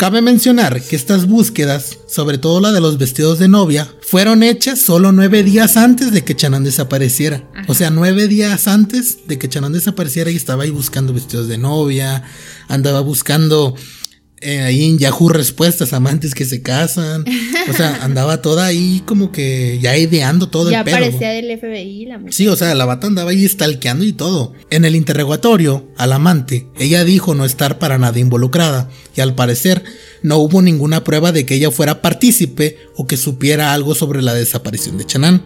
Cabe 0.01 0.23
mencionar 0.23 0.81
que 0.81 0.97
estas 0.97 1.27
búsquedas, 1.27 1.99
sobre 2.07 2.39
todo 2.39 2.59
la 2.63 2.73
de 2.73 2.81
los 2.81 2.97
vestidos 2.97 3.39
de 3.39 3.49
novia, 3.49 3.87
fueron 4.01 4.43
hechas 4.43 4.81
solo 4.81 5.13
nueve 5.13 5.43
días 5.43 5.77
antes 5.77 6.11
de 6.11 6.25
que 6.25 6.35
Chanan 6.35 6.65
desapareciera. 6.65 7.43
O 7.69 7.75
sea, 7.75 7.91
nueve 7.91 8.27
días 8.27 8.67
antes 8.67 9.29
de 9.29 9.39
que 9.39 9.51
Chanan 9.51 9.75
desapareciera 9.75 10.31
y 10.31 10.37
estaba 10.37 10.63
ahí 10.63 10.71
buscando 10.71 11.13
vestidos 11.13 11.49
de 11.49 11.59
novia, 11.59 12.23
andaba 12.67 13.01
buscando 13.01 13.75
eh, 14.43 14.63
ahí 14.63 14.85
en 14.85 14.99
Yahoo 14.99 15.29
respuestas, 15.29 15.93
amantes 15.93 16.35
que 16.35 16.47
se 16.47 16.63
casan. 16.63 17.25
O 17.69 17.73
sea, 17.75 17.99
andaba 18.03 18.41
toda 18.41 18.67
ahí 18.67 19.03
como 19.05 19.33
que 19.33 19.79
ya 19.83 19.97
ideando 19.99 20.49
todo 20.49 20.71
ya 20.71 20.79
el 20.79 20.85
pedo. 20.85 20.97
Ya 20.97 21.03
parecía 21.03 21.31
del 21.31 21.59
FBI 21.59 22.07
la 22.07 22.19
mujer. 22.19 22.33
Sí, 22.33 22.49
o 22.49 22.57
sea, 22.57 22.75
la 22.75 22.87
bata 22.87 23.07
andaba 23.07 23.33
ahí 23.33 23.47
stalkeando 23.47 24.05
y 24.05 24.13
todo. 24.13 24.55
En 24.71 24.87
el 24.87 24.97
interrogatorio 24.97 25.87
al 25.99 26.13
amante, 26.13 26.67
ella 26.79 27.05
dijo 27.05 27.35
no 27.35 27.45
estar 27.45 27.79
para 27.79 27.99
nada 27.99 28.19
involucrada 28.19 28.89
y 29.15 29.21
al 29.21 29.35
parecer 29.35 29.85
no 30.23 30.39
hubo 30.39 30.63
ninguna 30.63 31.05
prueba 31.05 31.33
de 31.33 31.45
que 31.45 31.57
ella 31.57 31.71
fuera 31.71 32.01
partícipe 32.01 32.79
o 32.97 33.07
que 33.07 33.19
supiera 33.19 33.75
algo 33.75 33.95
sobre 33.95 34.23
la 34.23 34.33
desaparición 34.33 34.97
de 34.97 35.05
Chanan. 35.05 35.43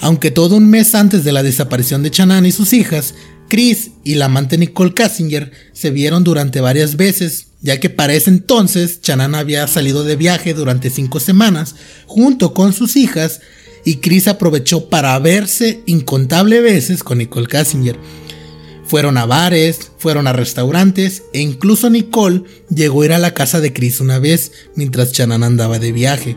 Aunque 0.00 0.30
todo 0.30 0.56
un 0.56 0.68
mes 0.68 0.94
antes 0.94 1.24
de 1.24 1.32
la 1.32 1.42
desaparición 1.42 2.02
de 2.02 2.10
Chanan 2.10 2.46
y 2.46 2.52
sus 2.52 2.72
hijas, 2.72 3.14
Chris 3.48 3.92
y 4.04 4.16
la 4.16 4.26
amante 4.26 4.58
Nicole 4.58 4.94
Kassinger 4.94 5.52
se 5.72 5.90
vieron 5.90 6.22
durante 6.22 6.60
varias 6.60 6.96
veces 6.96 7.47
ya 7.60 7.80
que 7.80 7.90
para 7.90 8.14
ese 8.14 8.30
entonces 8.30 9.00
Chanan 9.00 9.34
había 9.34 9.66
salido 9.66 10.04
de 10.04 10.16
viaje 10.16 10.54
durante 10.54 10.90
cinco 10.90 11.20
semanas 11.20 11.74
junto 12.06 12.54
con 12.54 12.72
sus 12.72 12.96
hijas 12.96 13.40
y 13.84 13.96
Chris 13.96 14.28
aprovechó 14.28 14.88
para 14.88 15.18
verse 15.18 15.82
incontable 15.86 16.60
veces 16.60 17.02
con 17.02 17.18
Nicole 17.18 17.46
Kassinger. 17.46 17.98
Fueron 18.84 19.18
a 19.18 19.26
bares, 19.26 19.92
fueron 19.98 20.26
a 20.26 20.32
restaurantes 20.32 21.24
e 21.32 21.40
incluso 21.40 21.90
Nicole 21.90 22.42
llegó 22.70 23.02
a 23.02 23.06
ir 23.06 23.12
a 23.12 23.18
la 23.18 23.34
casa 23.34 23.60
de 23.60 23.72
Chris 23.72 24.00
una 24.00 24.18
vez 24.18 24.52
mientras 24.74 25.12
Chanan 25.12 25.42
andaba 25.42 25.78
de 25.78 25.92
viaje. 25.92 26.36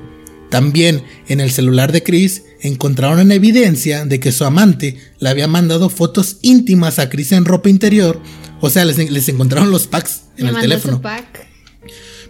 También 0.50 1.04
en 1.30 1.40
el 1.40 1.50
celular 1.50 1.94
de 1.94 2.04
Chris 2.04 2.44
encontraron 2.60 3.20
en 3.20 3.32
evidencia 3.32 4.06
de 4.06 4.20
que 4.20 4.34
su 4.34 4.44
amante 4.44 4.98
le 5.20 5.30
había 5.30 5.48
mandado 5.48 5.90
fotos 5.90 6.38
íntimas 6.42 7.00
a 7.00 7.10
Chris 7.10 7.32
en 7.32 7.46
ropa 7.46 7.70
interior 7.70 8.22
o 8.62 8.70
sea, 8.70 8.86
les, 8.86 9.30
encontraron 9.30 9.72
los 9.72 9.88
packs 9.88 10.22
en 10.38 10.48
el 10.48 10.60
teléfono. 10.60 11.02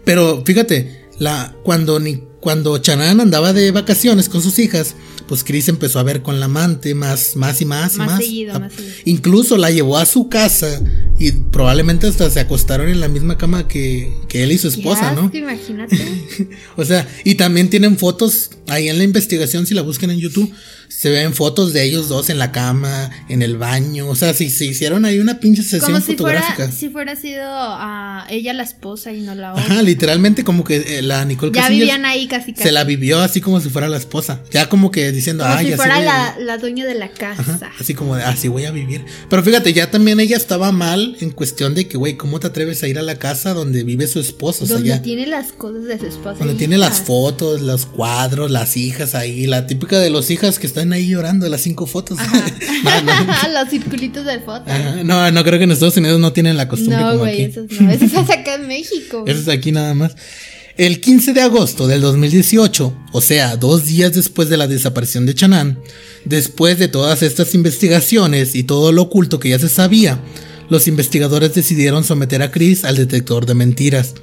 Pero 0.04 0.44
fíjate, 0.46 1.06
la, 1.20 1.56
cuando, 1.64 2.00
ni, 2.00 2.24
cuando 2.40 2.78
Chanan 2.80 3.20
andaba 3.20 3.54
de 3.54 3.72
vacaciones 3.72 4.30
con 4.30 4.42
sus 4.42 4.58
hijas, 4.58 4.96
pues 5.28 5.44
Chris 5.44 5.70
empezó 5.70 6.00
a 6.00 6.04
ver 6.04 6.24
con 6.24 6.40
la 6.40 6.46
amante 6.48 6.96
más, 6.96 7.36
más 7.36 7.62
y 7.62 7.66
más, 7.66 7.96
y 7.96 8.00
más. 8.00 8.18
Seguido, 8.18 8.60
más 8.60 8.74
seguido. 8.74 8.96
Incluso 9.06 9.58
la 9.58 9.70
llevó 9.70 9.98
a 9.98 10.06
su 10.06 10.30
casa 10.30 10.82
y 11.20 11.32
probablemente 11.32 12.08
hasta 12.08 12.30
se 12.30 12.40
acostaron 12.40 12.90
en 12.90 13.00
la 13.00 13.08
misma 13.08 13.38
cama 13.38 13.68
que, 13.68 14.12
que 14.28 14.44
él 14.44 14.52
y 14.52 14.58
su 14.58 14.70
esposa, 14.70 15.14
¿no? 15.14 15.30
Imagínate. 15.34 15.98
o 16.76 16.84
sea, 16.84 17.08
y 17.24 17.36
también 17.36 17.70
tienen 17.70 17.98
fotos 17.98 18.52
ahí 18.68 18.90
en 18.90 18.98
la 18.98 19.04
investigación, 19.04 19.66
si 19.66 19.74
la 19.74 19.84
buscan 19.84 20.10
en 20.10 20.20
YouTube 20.20 20.52
se 20.92 21.10
ven 21.10 21.34
fotos 21.34 21.72
de 21.72 21.84
ellos 21.84 22.10
dos 22.10 22.30
en 22.30 22.38
la 22.38 22.52
cama, 22.52 23.10
en 23.30 23.42
el 23.42 23.58
baño. 23.58 24.10
O 24.10 24.16
sea, 24.16 24.34
si 24.34 24.50
se 24.50 24.66
hicieron 24.66 25.06
ahí 25.06 25.20
una 25.20 25.40
pinche 25.40 25.64
sesión 25.64 25.94
como 25.94 26.02
fotográfica. 26.02 26.56
Fuera, 26.56 26.72
si 26.72 26.90
fuera 26.90 27.16
sido 27.16 27.46
a 27.48 28.28
ella 28.30 28.54
la 28.54 28.64
esposa 28.64 29.14
y 29.14 29.22
no 29.22 29.34
la 29.34 29.54
otra. 29.54 29.64
Ajá, 29.64 29.82
literalmente 29.82 30.44
como 30.44 30.66
que 30.66 30.98
eh, 30.98 31.02
la 31.02 31.24
Nicole 31.24 31.54
Ya 31.54 31.70
vivían 31.70 32.06
ahí 32.06 32.28
casi, 32.28 32.52
casi. 32.52 32.64
Se 32.64 32.72
la 32.74 32.84
vivió 32.84 33.20
así 33.22 33.40
como 33.40 33.62
si 33.62 33.70
fuera 33.70 33.88
la 33.88 33.98
esposa. 33.98 34.42
Ya 34.52 34.68
como 34.68 34.92
que 34.92 35.12
diciendo, 35.14 35.46
como 35.46 35.60
si 35.60 35.72
fuera 35.74 36.02
la, 36.02 36.36
la, 36.38 36.58
dueña 36.58 36.86
de 36.86 36.96
la 36.96 37.08
casa. 37.08 37.72
así 37.80 37.94
como 37.94 38.18
de, 38.18 38.24
así 38.24 38.50
voy 38.50 38.66
a 38.66 38.72
vivir. 38.72 39.06
Pero 39.30 39.44
fíjate, 39.44 39.72
ya 39.72 39.90
también 39.90 40.20
ella 40.20 40.36
estaba 40.36 40.74
mal 40.74 41.16
en 41.22 41.32
cuestión 41.32 41.74
de 41.74 41.88
que, 41.88 41.98
güey, 41.98 42.18
¿cómo 42.18 42.42
te 42.42 42.48
atreves 42.48 42.84
a 42.84 42.88
ir 42.88 43.00
a 43.00 43.02
la 43.02 43.18
casa 43.18 43.54
donde 43.54 43.84
vive 43.84 44.08
su 44.08 44.20
esposo? 44.20 44.66
O 44.66 44.68
donde 44.68 44.90
ya, 44.90 45.02
tiene 45.02 45.26
las 45.26 45.54
cosas 45.54 45.86
de 45.86 45.98
su 45.98 46.08
esposa. 46.08 46.40
Donde 46.40 46.56
tiene 46.56 46.78
las 46.78 47.00
fotos, 47.00 47.62
los 47.62 47.86
cuadros, 47.86 48.52
las 48.52 48.76
hijas 48.76 49.16
ahí, 49.16 49.48
la 49.48 49.68
típica 49.68 49.98
de 49.98 50.10
los 50.10 50.30
hijas 50.32 50.60
que 50.60 50.68
están 50.68 50.81
ahí 50.94 51.08
llorando, 51.08 51.48
las 51.50 51.62
cinco 51.62 51.86
fotos. 51.86 52.18
Los 53.54 53.70
circulitos 53.70 54.26
de 54.26 54.40
fotos. 54.40 54.74
No, 55.04 55.32
no 55.32 55.44
creo 55.44 55.58
que 55.58 55.66
en 55.66 55.72
Estados 55.72 55.98
Unidos 55.98 56.20
no 56.20 56.34
tienen 56.34 56.58
la 56.58 56.68
costumbre 56.68 57.00
no, 57.00 57.18
güey, 57.18 57.44
Eso 57.44 57.66
no, 57.80 57.92
eso 57.92 58.06
es 58.06 58.14
acá 58.30 58.56
en 58.56 58.68
México. 58.68 59.24
Eso 59.28 59.42
es 59.42 59.48
aquí 59.48 59.72
nada 59.72 59.94
más. 59.94 60.16
El 60.78 61.02
15 61.02 61.34
de 61.34 61.42
agosto 61.42 61.88
del 61.88 62.02
2018, 62.02 62.94
o 63.12 63.22
sea, 63.22 63.58
dos 63.58 63.86
días 63.86 64.14
después 64.14 64.50
de 64.50 64.58
la 64.58 64.68
desaparición 64.68 65.26
de 65.26 65.36
Chanan, 65.36 65.80
después 66.26 66.80
de 66.80 66.88
todas 66.88 67.22
estas 67.24 67.54
investigaciones 67.54 68.56
y 68.56 68.64
todo 68.64 68.92
lo 68.92 69.04
oculto 69.04 69.40
que 69.40 69.50
ya 69.50 69.60
se 69.60 69.70
sabía, 69.70 70.20
los 70.70 70.88
investigadores 70.88 71.54
decidieron 71.54 72.04
someter 72.04 72.42
a 72.42 72.52
Chris 72.52 72.86
al 72.86 72.96
detector 72.96 73.46
de 73.46 73.54
mentiras. 73.54 74.16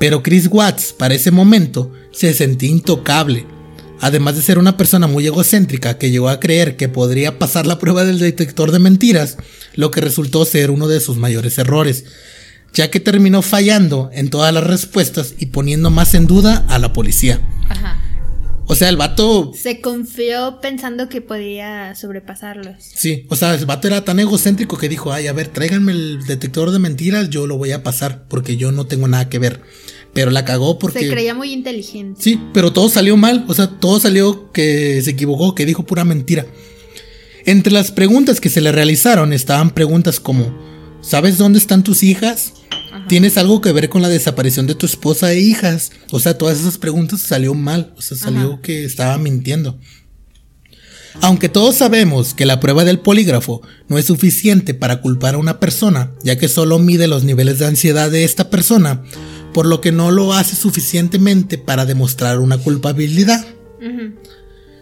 Pero 0.00 0.22
Chris 0.22 0.48
Watts, 0.50 0.92
para 0.92 1.14
ese 1.14 1.30
momento, 1.30 1.92
se 2.12 2.34
sentía 2.34 2.70
intocable 2.70 3.46
Además 4.00 4.36
de 4.36 4.42
ser 4.42 4.58
una 4.58 4.76
persona 4.76 5.06
muy 5.06 5.26
egocéntrica 5.26 5.98
que 5.98 6.10
llegó 6.10 6.28
a 6.28 6.40
creer 6.40 6.76
que 6.76 6.88
podría 6.88 7.38
pasar 7.38 7.66
la 7.66 7.78
prueba 7.78 8.04
del 8.04 8.18
detector 8.18 8.70
de 8.72 8.78
mentiras, 8.78 9.36
lo 9.74 9.90
que 9.90 10.00
resultó 10.00 10.44
ser 10.44 10.70
uno 10.70 10.88
de 10.88 11.00
sus 11.00 11.16
mayores 11.16 11.58
errores, 11.58 12.04
ya 12.72 12.90
que 12.90 13.00
terminó 13.00 13.42
fallando 13.42 14.10
en 14.12 14.30
todas 14.30 14.52
las 14.52 14.64
respuestas 14.64 15.34
y 15.38 15.46
poniendo 15.46 15.90
más 15.90 16.14
en 16.14 16.26
duda 16.26 16.64
a 16.68 16.78
la 16.78 16.92
policía. 16.92 17.40
Ajá. 17.68 18.02
O 18.70 18.74
sea, 18.74 18.90
el 18.90 18.98
vato. 18.98 19.52
Se 19.54 19.80
confió 19.80 20.60
pensando 20.60 21.08
que 21.08 21.22
podía 21.22 21.94
sobrepasarlos. 21.94 22.76
Sí, 22.78 23.26
o 23.30 23.34
sea, 23.34 23.54
el 23.54 23.64
vato 23.64 23.88
era 23.88 24.04
tan 24.04 24.20
egocéntrico 24.20 24.76
que 24.76 24.90
dijo: 24.90 25.10
Ay, 25.10 25.26
a 25.26 25.32
ver, 25.32 25.48
tráiganme 25.48 25.92
el 25.92 26.26
detector 26.26 26.70
de 26.70 26.78
mentiras, 26.78 27.30
yo 27.30 27.46
lo 27.46 27.56
voy 27.56 27.72
a 27.72 27.82
pasar, 27.82 28.26
porque 28.28 28.58
yo 28.58 28.70
no 28.70 28.86
tengo 28.86 29.08
nada 29.08 29.30
que 29.30 29.38
ver. 29.38 29.62
Pero 30.18 30.32
la 30.32 30.44
cagó 30.44 30.80
porque. 30.80 30.98
Se 30.98 31.10
creía 31.10 31.32
muy 31.32 31.52
inteligente. 31.52 32.20
Sí, 32.20 32.40
pero 32.52 32.72
todo 32.72 32.88
salió 32.88 33.16
mal. 33.16 33.44
O 33.46 33.54
sea, 33.54 33.68
todo 33.68 34.00
salió 34.00 34.50
que 34.50 35.00
se 35.00 35.10
equivocó, 35.10 35.54
que 35.54 35.64
dijo 35.64 35.86
pura 35.86 36.04
mentira. 36.04 36.44
Entre 37.46 37.72
las 37.72 37.92
preguntas 37.92 38.40
que 38.40 38.48
se 38.48 38.60
le 38.60 38.72
realizaron 38.72 39.32
estaban 39.32 39.70
preguntas 39.70 40.18
como: 40.18 40.52
¿Sabes 41.02 41.38
dónde 41.38 41.60
están 41.60 41.84
tus 41.84 42.02
hijas? 42.02 42.54
¿Tienes 43.06 43.38
algo 43.38 43.60
que 43.60 43.70
ver 43.70 43.90
con 43.90 44.02
la 44.02 44.08
desaparición 44.08 44.66
de 44.66 44.74
tu 44.74 44.86
esposa 44.86 45.32
e 45.32 45.38
hijas? 45.38 45.92
O 46.10 46.18
sea, 46.18 46.36
todas 46.36 46.58
esas 46.58 46.78
preguntas 46.78 47.20
salió 47.20 47.54
mal. 47.54 47.94
O 47.96 48.02
sea, 48.02 48.18
salió 48.18 48.60
que 48.60 48.84
estaba 48.84 49.18
mintiendo. 49.18 49.78
Aunque 51.20 51.48
todos 51.48 51.76
sabemos 51.76 52.34
que 52.34 52.44
la 52.44 52.58
prueba 52.58 52.84
del 52.84 52.98
polígrafo 52.98 53.62
no 53.88 53.98
es 53.98 54.06
suficiente 54.06 54.74
para 54.74 55.00
culpar 55.00 55.36
a 55.36 55.38
una 55.38 55.60
persona, 55.60 56.12
ya 56.24 56.38
que 56.38 56.48
solo 56.48 56.80
mide 56.80 57.06
los 57.06 57.22
niveles 57.22 57.60
de 57.60 57.66
ansiedad 57.66 58.10
de 58.10 58.24
esta 58.24 58.50
persona, 58.50 59.04
por 59.58 59.66
lo 59.66 59.80
que 59.80 59.90
no 59.90 60.12
lo 60.12 60.34
hace 60.34 60.54
suficientemente 60.54 61.58
para 61.58 61.84
demostrar 61.84 62.38
una 62.38 62.58
culpabilidad. 62.58 63.44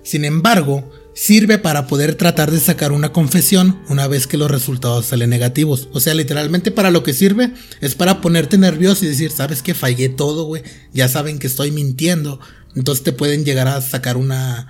Sin 0.03 0.27
embargo, 0.27 0.93
sirve 1.14 1.57
para 1.57 1.87
poder 1.87 2.14
tratar 2.16 2.51
de 2.51 2.61
sacar 2.61 2.93
una 2.93 3.11
confesión 3.11 3.81
una 3.89 4.07
vez 4.07 4.27
que 4.27 4.37
los 4.37 4.51
resultados 4.51 5.07
salen 5.07 5.31
negativos. 5.31 5.89
O 5.95 6.01
sea, 6.01 6.12
literalmente 6.12 6.70
para 6.72 6.91
lo 6.91 7.03
que 7.03 7.14
sirve 7.14 7.55
es 7.81 7.95
para 7.95 8.20
ponerte 8.20 8.59
nervioso 8.59 9.07
y 9.07 9.09
decir, 9.09 9.31
sabes 9.31 9.62
que 9.62 9.72
fallé 9.72 10.11
todo, 10.11 10.45
güey, 10.45 10.62
ya 10.93 11.09
saben 11.09 11.39
que 11.39 11.47
estoy 11.47 11.70
mintiendo. 11.70 12.39
Entonces 12.74 13.03
te 13.03 13.14
pueden 13.14 13.47
llegar 13.47 13.68
a 13.68 13.81
sacar 13.81 14.18
una, 14.18 14.68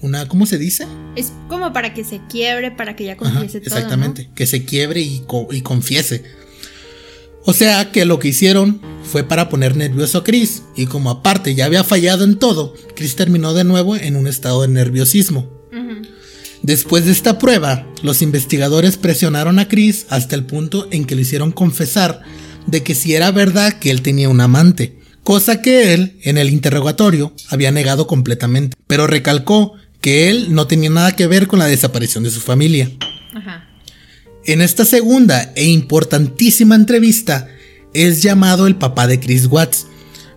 una, 0.00 0.26
¿cómo 0.26 0.46
se 0.46 0.58
dice? 0.58 0.88
Es 1.14 1.30
como 1.48 1.72
para 1.72 1.94
que 1.94 2.02
se 2.02 2.20
quiebre, 2.28 2.72
para 2.72 2.96
que 2.96 3.04
ya 3.04 3.16
confiese 3.16 3.60
todo. 3.60 3.76
Exactamente, 3.76 4.30
que 4.34 4.46
se 4.48 4.64
quiebre 4.64 5.00
y, 5.02 5.22
y 5.52 5.60
confiese. 5.60 6.24
O 7.44 7.52
sea 7.52 7.92
que 7.92 8.04
lo 8.04 8.18
que 8.18 8.28
hicieron 8.28 8.80
fue 9.02 9.22
para 9.22 9.48
poner 9.48 9.76
nervioso 9.76 10.18
a 10.18 10.24
Chris, 10.24 10.62
y 10.74 10.86
como 10.86 11.10
aparte 11.10 11.54
ya 11.54 11.66
había 11.66 11.84
fallado 11.84 12.24
en 12.24 12.36
todo, 12.36 12.74
Chris 12.96 13.16
terminó 13.16 13.52
de 13.52 13.64
nuevo 13.64 13.96
en 13.96 14.16
un 14.16 14.26
estado 14.26 14.62
de 14.62 14.68
nerviosismo. 14.68 15.50
Después 16.62 17.04
de 17.04 17.12
esta 17.12 17.38
prueba, 17.38 17.86
los 18.02 18.22
investigadores 18.22 18.96
presionaron 18.96 19.58
a 19.58 19.68
Chris 19.68 20.06
hasta 20.08 20.34
el 20.34 20.46
punto 20.46 20.88
en 20.90 21.04
que 21.04 21.14
le 21.14 21.20
hicieron 21.20 21.52
confesar 21.52 22.22
de 22.66 22.82
que 22.82 22.94
si 22.94 23.14
era 23.14 23.30
verdad 23.30 23.74
que 23.74 23.90
él 23.90 24.00
tenía 24.00 24.30
un 24.30 24.40
amante, 24.40 24.98
cosa 25.22 25.60
que 25.60 25.92
él, 25.92 26.18
en 26.22 26.38
el 26.38 26.48
interrogatorio, 26.48 27.34
había 27.50 27.70
negado 27.70 28.06
completamente, 28.06 28.74
pero 28.86 29.06
recalcó 29.06 29.74
que 30.00 30.30
él 30.30 30.54
no 30.54 30.66
tenía 30.66 30.88
nada 30.88 31.12
que 31.12 31.26
ver 31.26 31.46
con 31.46 31.58
la 31.58 31.66
desaparición 31.66 32.24
de 32.24 32.30
su 32.30 32.40
familia. 32.40 32.90
En 34.46 34.60
esta 34.60 34.84
segunda 34.84 35.52
e 35.56 35.64
importantísima 35.64 36.74
entrevista, 36.74 37.48
es 37.94 38.22
llamado 38.22 38.66
el 38.66 38.76
papá 38.76 39.06
de 39.06 39.18
Chris 39.18 39.46
Watts, 39.46 39.86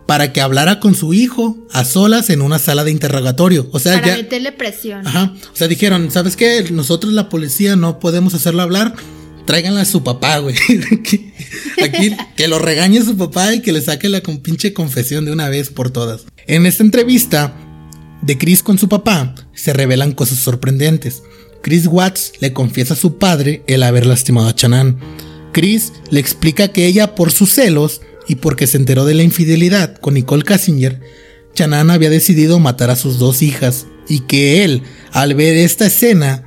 para 0.05 0.31
que 0.31 0.39
hablara 0.39 0.79
con 0.79 0.95
su 0.95 1.13
hijo 1.13 1.57
a 1.73 1.83
solas 1.83 2.29
en 2.29 2.41
una 2.41 2.59
sala 2.59 2.85
de 2.85 2.91
interrogatorio. 2.91 3.67
O 3.73 3.79
sea, 3.79 3.99
para 3.99 4.15
meterle 4.15 4.53
presión. 4.53 5.05
Ajá. 5.05 5.33
O 5.51 5.55
sea, 5.55 5.67
dijeron, 5.67 6.09
¿sabes 6.09 6.37
qué? 6.37 6.63
Nosotros 6.71 7.11
la 7.11 7.27
policía 7.27 7.75
no 7.75 7.99
podemos 7.99 8.33
hacerlo 8.33 8.61
hablar. 8.61 8.95
Tráiganla 9.45 9.81
a 9.81 9.85
su 9.85 10.03
papá, 10.03 10.37
güey. 10.39 10.55
Aquí 11.83 12.15
que 12.37 12.47
lo 12.47 12.59
regañe 12.59 13.01
su 13.01 13.17
papá 13.17 13.53
y 13.53 13.61
que 13.61 13.73
le 13.73 13.81
saque 13.81 14.07
la 14.07 14.21
pinche 14.21 14.73
confesión 14.73 15.25
de 15.25 15.31
una 15.33 15.49
vez 15.49 15.69
por 15.69 15.89
todas. 15.89 16.21
En 16.47 16.65
esta 16.65 16.83
entrevista 16.83 17.53
de 18.21 18.37
Chris 18.37 18.63
con 18.63 18.77
su 18.77 18.87
papá 18.87 19.35
se 19.53 19.73
revelan 19.73 20.13
cosas 20.13 20.39
sorprendentes. 20.39 21.21
Chris 21.67 21.85
Watts 21.85 22.31
le 22.39 22.53
confiesa 22.53 22.93
a 22.93 22.97
su 22.97 23.17
padre 23.17 23.61
el 23.67 23.83
haber 23.83 24.05
lastimado 24.05 24.47
a 24.47 24.55
Chanan. 24.55 24.97
Chris 25.51 25.91
le 26.11 26.21
explica 26.21 26.69
que 26.69 26.85
ella 26.85 27.13
por 27.13 27.29
sus 27.29 27.49
celos 27.49 27.99
y 28.25 28.35
porque 28.35 28.67
se 28.67 28.77
enteró 28.77 29.03
de 29.03 29.15
la 29.15 29.23
infidelidad 29.23 29.97
con 29.97 30.13
Nicole 30.13 30.45
Kasinger, 30.45 31.01
Chanan 31.55 31.91
había 31.91 32.09
decidido 32.09 32.57
matar 32.59 32.89
a 32.89 32.95
sus 32.95 33.19
dos 33.19 33.41
hijas 33.41 33.85
y 34.07 34.21
que 34.21 34.63
él, 34.63 34.83
al 35.11 35.35
ver 35.35 35.57
esta 35.57 35.87
escena, 35.87 36.45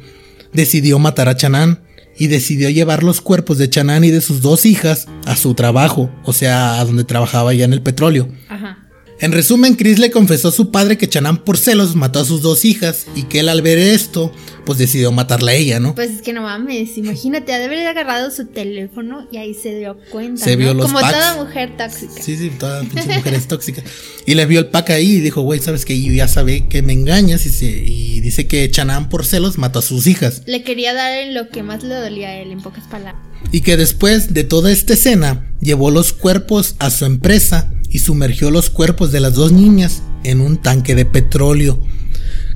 decidió 0.54 0.98
matar 0.98 1.28
a 1.28 1.36
Chanan 1.36 1.82
y 2.16 2.28
decidió 2.28 2.70
llevar 2.70 3.02
los 3.02 3.20
cuerpos 3.20 3.58
de 3.58 3.68
Chanan 3.68 4.04
y 4.04 4.10
de 4.10 4.22
sus 4.22 4.40
dos 4.40 4.64
hijas 4.64 5.06
a 5.26 5.36
su 5.36 5.52
trabajo, 5.52 6.10
o 6.24 6.32
sea, 6.32 6.80
a 6.80 6.84
donde 6.86 7.04
trabajaba 7.04 7.52
ya 7.52 7.66
en 7.66 7.74
el 7.74 7.82
petróleo. 7.82 8.30
Ajá. 8.48 8.89
En 9.22 9.32
resumen, 9.32 9.74
Chris 9.74 9.98
le 9.98 10.10
confesó 10.10 10.48
a 10.48 10.52
su 10.52 10.70
padre 10.70 10.96
que 10.96 11.06
Chanán 11.06 11.44
por 11.44 11.58
celos 11.58 11.94
mató 11.94 12.20
a 12.20 12.24
sus 12.24 12.40
dos 12.40 12.64
hijas 12.64 13.06
y 13.14 13.24
que 13.24 13.40
él 13.40 13.50
al 13.50 13.60
ver 13.60 13.76
esto, 13.76 14.32
pues 14.64 14.78
decidió 14.78 15.12
matarla 15.12 15.52
a 15.52 15.54
ella, 15.54 15.78
¿no? 15.78 15.94
Pues 15.94 16.10
es 16.10 16.22
que 16.22 16.32
no 16.32 16.40
mames, 16.40 16.96
imagínate, 16.96 17.52
ha 17.52 17.58
de 17.58 17.66
haber 17.66 17.86
agarrado 17.86 18.30
su 18.30 18.46
teléfono 18.46 19.28
y 19.30 19.36
ahí 19.36 19.52
se 19.52 19.78
dio 19.78 19.98
cuenta. 20.10 20.42
Se 20.42 20.56
vio 20.56 20.72
los 20.72 20.86
Como 20.86 21.00
toda 21.00 21.36
mujer 21.36 21.76
tóxica. 21.76 22.22
Sí, 22.22 22.34
sí, 22.38 22.50
toda 22.58 22.82
mujer 22.82 23.34
es 23.34 23.46
tóxica. 23.48 23.82
Y 24.24 24.36
le 24.36 24.46
vio 24.46 24.60
el 24.60 24.68
pack 24.68 24.88
ahí 24.88 25.16
y 25.16 25.20
dijo, 25.20 25.42
güey, 25.42 25.60
sabes 25.60 25.84
que 25.84 26.00
yo 26.00 26.14
ya 26.14 26.26
sabe 26.26 26.66
que 26.68 26.80
me 26.80 26.94
engañas 26.94 27.44
y, 27.44 27.50
se, 27.50 27.66
y 27.66 28.20
dice 28.20 28.46
que 28.46 28.70
Chanán 28.70 29.10
por 29.10 29.26
celos 29.26 29.58
mató 29.58 29.80
a 29.80 29.82
sus 29.82 30.06
hijas. 30.06 30.44
Le 30.46 30.62
quería 30.62 30.94
dar 30.94 31.12
en 31.12 31.34
lo 31.34 31.50
que 31.50 31.62
más 31.62 31.82
le 31.82 31.94
dolía 31.94 32.28
a 32.28 32.36
él, 32.36 32.52
en 32.52 32.62
pocas 32.62 32.84
palabras. 32.84 33.22
Y 33.52 33.60
que 33.60 33.76
después 33.76 34.32
de 34.32 34.44
toda 34.44 34.72
esta 34.72 34.94
escena, 34.94 35.52
llevó 35.60 35.90
los 35.90 36.14
cuerpos 36.14 36.76
a 36.78 36.88
su 36.88 37.04
empresa 37.04 37.70
y 37.90 37.98
sumergió 37.98 38.50
los 38.50 38.70
cuerpos 38.70 39.12
de 39.12 39.20
las 39.20 39.34
dos 39.34 39.52
niñas 39.52 40.02
en 40.24 40.40
un 40.40 40.56
tanque 40.56 40.94
de 40.94 41.04
petróleo, 41.04 41.82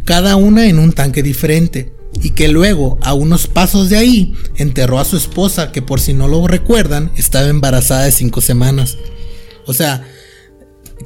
cada 0.05 0.37
una 0.37 0.67
en 0.67 0.79
un 0.79 0.93
tanque 0.93 1.23
diferente, 1.23 1.93
y 2.23 2.31
que 2.31 2.49
luego, 2.49 2.99
a 3.03 3.15
unos 3.15 3.49
pasos 3.49 3.91
de 3.91 3.97
ahí, 3.97 4.35
enterró 4.57 5.01
a 5.01 5.05
su 5.05 5.17
esposa, 5.17 5.73
que 5.73 5.83
por 5.83 6.01
si 6.01 6.13
no 6.13 6.29
lo 6.29 6.47
recuerdan, 6.47 7.11
estaba 7.17 7.49
embarazada 7.49 8.05
de 8.05 8.13
cinco 8.13 8.41
semanas. 8.41 8.97
O 9.67 9.75
sea, 9.75 10.07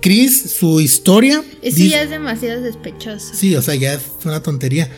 Chris, 0.02 0.50
su 0.58 0.80
historia... 0.80 1.42
Eso 1.62 1.78
ya 1.78 2.02
es 2.02 2.10
demasiado 2.10 2.64
sospechoso. 2.64 3.34
Sí, 3.34 3.56
o 3.56 3.62
sea, 3.62 3.74
ya 3.74 3.94
es 3.94 4.02
una 4.24 4.42
tontería. 4.42 4.90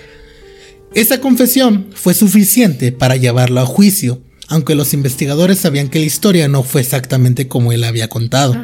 Esa 0.95 1.21
confesión 1.21 1.91
fue 1.95 2.15
suficiente 2.15 2.91
para 2.91 3.17
llevarlo 3.17 3.61
a 3.61 3.67
juicio, 3.67 4.23
aunque 4.51 4.75
los 4.75 4.93
investigadores 4.93 5.61
sabían 5.61 5.89
que 5.89 6.01
la 6.01 6.07
historia 6.07 6.49
no 6.49 6.65
fue 6.65 6.81
exactamente 6.81 7.47
como 7.47 7.73
él 7.73 7.85
había 7.85 8.09
contado. 8.09 8.57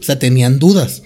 O 0.00 0.02
sea, 0.02 0.18
tenían 0.18 0.58
dudas. 0.58 1.02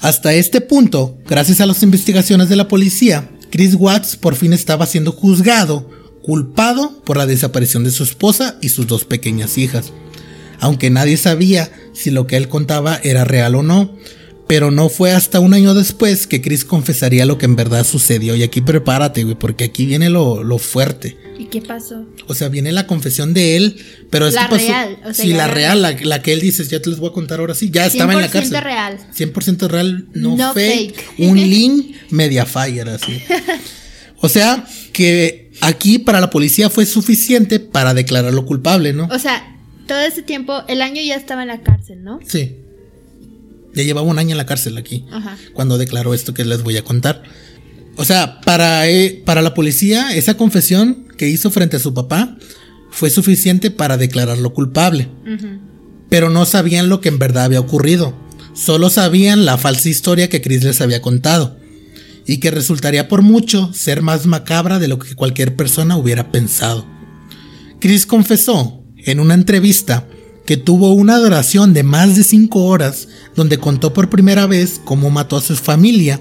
Hasta 0.00 0.34
este 0.34 0.60
punto, 0.60 1.16
gracias 1.24 1.60
a 1.60 1.66
las 1.66 1.84
investigaciones 1.84 2.48
de 2.48 2.56
la 2.56 2.66
policía, 2.66 3.30
Chris 3.50 3.76
Watts 3.76 4.16
por 4.16 4.34
fin 4.34 4.52
estaba 4.52 4.86
siendo 4.86 5.12
juzgado, 5.12 5.88
culpado 6.20 7.00
por 7.04 7.16
la 7.16 7.26
desaparición 7.26 7.84
de 7.84 7.92
su 7.92 8.02
esposa 8.02 8.58
y 8.60 8.70
sus 8.70 8.88
dos 8.88 9.04
pequeñas 9.04 9.56
hijas. 9.56 9.92
Aunque 10.58 10.90
nadie 10.90 11.16
sabía 11.16 11.70
si 11.92 12.10
lo 12.10 12.26
que 12.26 12.36
él 12.36 12.48
contaba 12.48 12.98
era 13.04 13.24
real 13.24 13.54
o 13.54 13.62
no, 13.62 13.96
pero 14.48 14.72
no 14.72 14.88
fue 14.88 15.12
hasta 15.12 15.38
un 15.38 15.54
año 15.54 15.74
después 15.74 16.26
que 16.26 16.42
Chris 16.42 16.64
confesaría 16.64 17.24
lo 17.24 17.38
que 17.38 17.46
en 17.46 17.54
verdad 17.54 17.86
sucedió. 17.86 18.34
Y 18.34 18.42
aquí 18.42 18.62
prepárate, 18.62 19.22
güey, 19.22 19.36
porque 19.36 19.64
aquí 19.64 19.86
viene 19.86 20.10
lo, 20.10 20.42
lo 20.42 20.58
fuerte. 20.58 21.16
¿Y 21.38 21.46
qué 21.46 21.60
pasó? 21.60 22.06
O 22.26 22.34
sea, 22.34 22.48
viene 22.48 22.72
la 22.72 22.86
confesión 22.86 23.34
de 23.34 23.56
él, 23.56 23.76
pero 24.10 24.26
es 24.26 24.34
la 24.34 24.48
que 24.48 24.56
pasó. 24.56 24.66
Real, 24.66 24.98
o 25.04 25.12
sea, 25.12 25.24
sí, 25.24 25.32
la 25.32 25.48
real, 25.48 25.82
la, 25.82 26.22
que 26.22 26.32
él 26.32 26.40
dice, 26.40 26.64
ya 26.64 26.80
te 26.80 26.90
les 26.90 26.98
voy 26.98 27.10
a 27.10 27.12
contar 27.12 27.40
ahora 27.40 27.54
sí. 27.54 27.70
Ya 27.70 27.86
estaba 27.86 28.12
en 28.14 28.20
la 28.20 28.28
cárcel. 28.28 28.54
100% 28.54 28.62
real. 28.62 28.98
100% 29.14 29.68
real, 29.68 30.06
no, 30.14 30.54
fake. 30.54 31.04
Un 31.18 31.36
link 31.36 31.96
Mediafire, 32.10 32.90
así. 32.90 33.20
o 34.20 34.28
sea, 34.28 34.66
que 34.92 35.50
aquí 35.60 35.98
para 35.98 36.20
la 36.20 36.30
policía 36.30 36.70
fue 36.70 36.86
suficiente 36.86 37.60
para 37.60 37.94
declararlo 37.94 38.46
culpable, 38.46 38.92
¿no? 38.92 39.08
O 39.10 39.18
sea, 39.18 39.56
todo 39.86 40.00
ese 40.00 40.22
tiempo, 40.22 40.62
el 40.68 40.82
año 40.82 41.02
ya 41.02 41.16
estaba 41.16 41.42
en 41.42 41.48
la 41.48 41.62
cárcel, 41.62 42.02
¿no? 42.02 42.20
Sí. 42.26 42.56
Ya 43.74 43.82
llevaba 43.82 44.06
un 44.06 44.18
año 44.18 44.30
en 44.30 44.38
la 44.38 44.46
cárcel 44.46 44.78
aquí. 44.78 45.04
Cuando 45.52 45.76
declaró 45.76 46.14
esto 46.14 46.32
que 46.32 46.44
les 46.44 46.62
voy 46.62 46.76
a 46.78 46.82
contar. 46.82 47.22
O 47.96 48.04
sea, 48.04 48.40
para, 48.40 48.88
eh, 48.88 49.22
para 49.24 49.42
la 49.42 49.54
policía, 49.54 50.14
esa 50.14 50.34
confesión 50.34 51.05
que 51.16 51.28
hizo 51.28 51.50
frente 51.50 51.76
a 51.76 51.80
su 51.80 51.94
papá 51.94 52.36
fue 52.90 53.10
suficiente 53.10 53.70
para 53.70 53.96
declararlo 53.96 54.52
culpable. 54.52 55.08
Pero 56.08 56.30
no 56.30 56.46
sabían 56.46 56.88
lo 56.88 57.00
que 57.00 57.08
en 57.08 57.18
verdad 57.18 57.44
había 57.44 57.60
ocurrido. 57.60 58.14
Solo 58.54 58.90
sabían 58.90 59.44
la 59.44 59.58
falsa 59.58 59.88
historia 59.88 60.28
que 60.28 60.40
Chris 60.40 60.62
les 60.64 60.80
había 60.80 61.02
contado. 61.02 61.58
Y 62.26 62.38
que 62.38 62.50
resultaría 62.50 63.08
por 63.08 63.22
mucho 63.22 63.72
ser 63.72 64.02
más 64.02 64.26
macabra 64.26 64.78
de 64.78 64.88
lo 64.88 64.98
que 64.98 65.14
cualquier 65.14 65.56
persona 65.56 65.96
hubiera 65.96 66.32
pensado. 66.32 66.86
Chris 67.80 68.06
confesó 68.06 68.82
en 68.96 69.20
una 69.20 69.34
entrevista 69.34 70.08
que 70.46 70.56
tuvo 70.56 70.92
una 70.92 71.18
duración 71.18 71.74
de 71.74 71.82
más 71.82 72.16
de 72.16 72.24
5 72.24 72.64
horas, 72.64 73.08
donde 73.34 73.58
contó 73.58 73.92
por 73.92 74.08
primera 74.08 74.46
vez 74.46 74.80
cómo 74.84 75.10
mató 75.10 75.36
a 75.36 75.42
su 75.42 75.56
familia, 75.56 76.20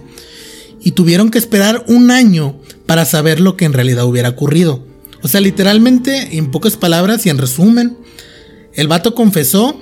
y 0.83 0.91
tuvieron 0.91 1.31
que 1.31 1.37
esperar 1.37 1.85
un 1.87 2.11
año 2.11 2.59
para 2.85 3.05
saber 3.05 3.39
lo 3.39 3.57
que 3.57 3.65
en 3.65 3.73
realidad 3.73 4.05
hubiera 4.05 4.29
ocurrido. 4.29 4.85
O 5.21 5.27
sea, 5.27 5.41
literalmente, 5.41 6.37
en 6.37 6.51
pocas 6.51 6.77
palabras 6.77 7.25
y 7.25 7.29
en 7.29 7.37
resumen, 7.37 7.97
el 8.73 8.87
vato 8.87 9.15
confesó 9.15 9.79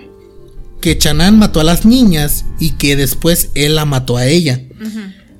que 0.80 0.98
Chanán 0.98 1.40
mató 1.40 1.60
a 1.60 1.64
las 1.64 1.86
niñas 1.86 2.46
y 2.60 2.72
que 2.72 2.96
después 2.96 3.50
él 3.56 3.76
la 3.76 3.86
mató 3.86 4.18
a 4.18 4.28
ella. 4.28 4.62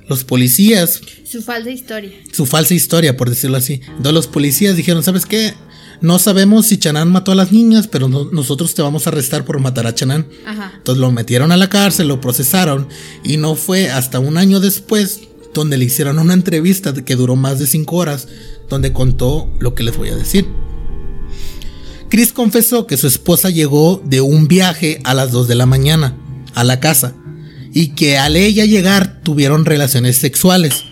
Los 0.08 0.24
policías... 0.24 1.02
Su 1.26 1.42
falsa 1.42 1.70
historia. 1.70 2.12
Su 2.32 2.46
falsa 2.46 2.74
historia, 2.74 3.18
por 3.18 3.30
decirlo 3.30 3.58
así. 3.58 3.82
Entonces 3.88 4.14
los 4.14 4.28
policías 4.28 4.76
dijeron, 4.76 5.04
¿sabes 5.04 5.26
qué? 5.26 5.54
No 6.02 6.20
sabemos 6.20 6.66
si 6.66 6.78
Chanán 6.78 7.10
mató 7.10 7.32
a 7.32 7.36
las 7.36 7.52
niñas, 7.52 7.88
pero 7.88 8.10
nosotros 8.10 8.74
te 8.76 8.82
vamos 8.82 9.08
a 9.08 9.10
arrestar 9.10 9.46
por 9.46 9.60
matar 9.60 9.88
a 9.88 9.96
Chanán. 9.96 10.28
Entonces 10.76 11.00
lo 11.00 11.12
metieron 11.12 11.52
a 11.52 11.58
la 11.58 11.70
cárcel, 11.70 12.10
lo 12.10 12.20
procesaron 12.20 12.88
y 13.24 13.38
no 13.38 13.56
fue 13.56 13.90
hasta 13.90 14.20
un 14.20 14.38
año 14.38 14.60
después 14.60 15.22
donde 15.54 15.78
le 15.78 15.86
hicieron 15.86 16.20
una 16.20 16.34
entrevista 16.34 16.94
que 16.94 17.16
duró 17.16 17.36
más 17.36 17.60
de 17.60 17.68
cinco 17.68 17.98
horas, 17.98 18.28
donde 18.70 18.94
contó 18.94 19.50
lo 19.60 19.76
que 19.76 19.84
les 19.84 19.98
voy 19.98 20.10
a 20.10 20.16
decir. 20.16 20.48
Chris 22.10 22.32
confesó 22.32 22.86
que 22.86 22.98
su 22.98 23.08
esposa 23.08 23.50
llegó 23.50 24.02
de 24.06 24.22
un 24.22 24.48
viaje 24.48 25.00
a 25.04 25.14
las 25.14 25.32
2 25.32 25.48
de 25.48 25.56
la 25.56 25.66
mañana 25.66 26.16
a 26.54 26.64
la 26.64 26.80
casa 26.80 27.16
y 27.74 27.90
que 27.90 28.20
al 28.20 28.36
ella 28.36 28.66
llegar 28.66 29.22
tuvieron 29.24 29.66
relaciones 29.66 30.18
sexuales. 30.18 30.84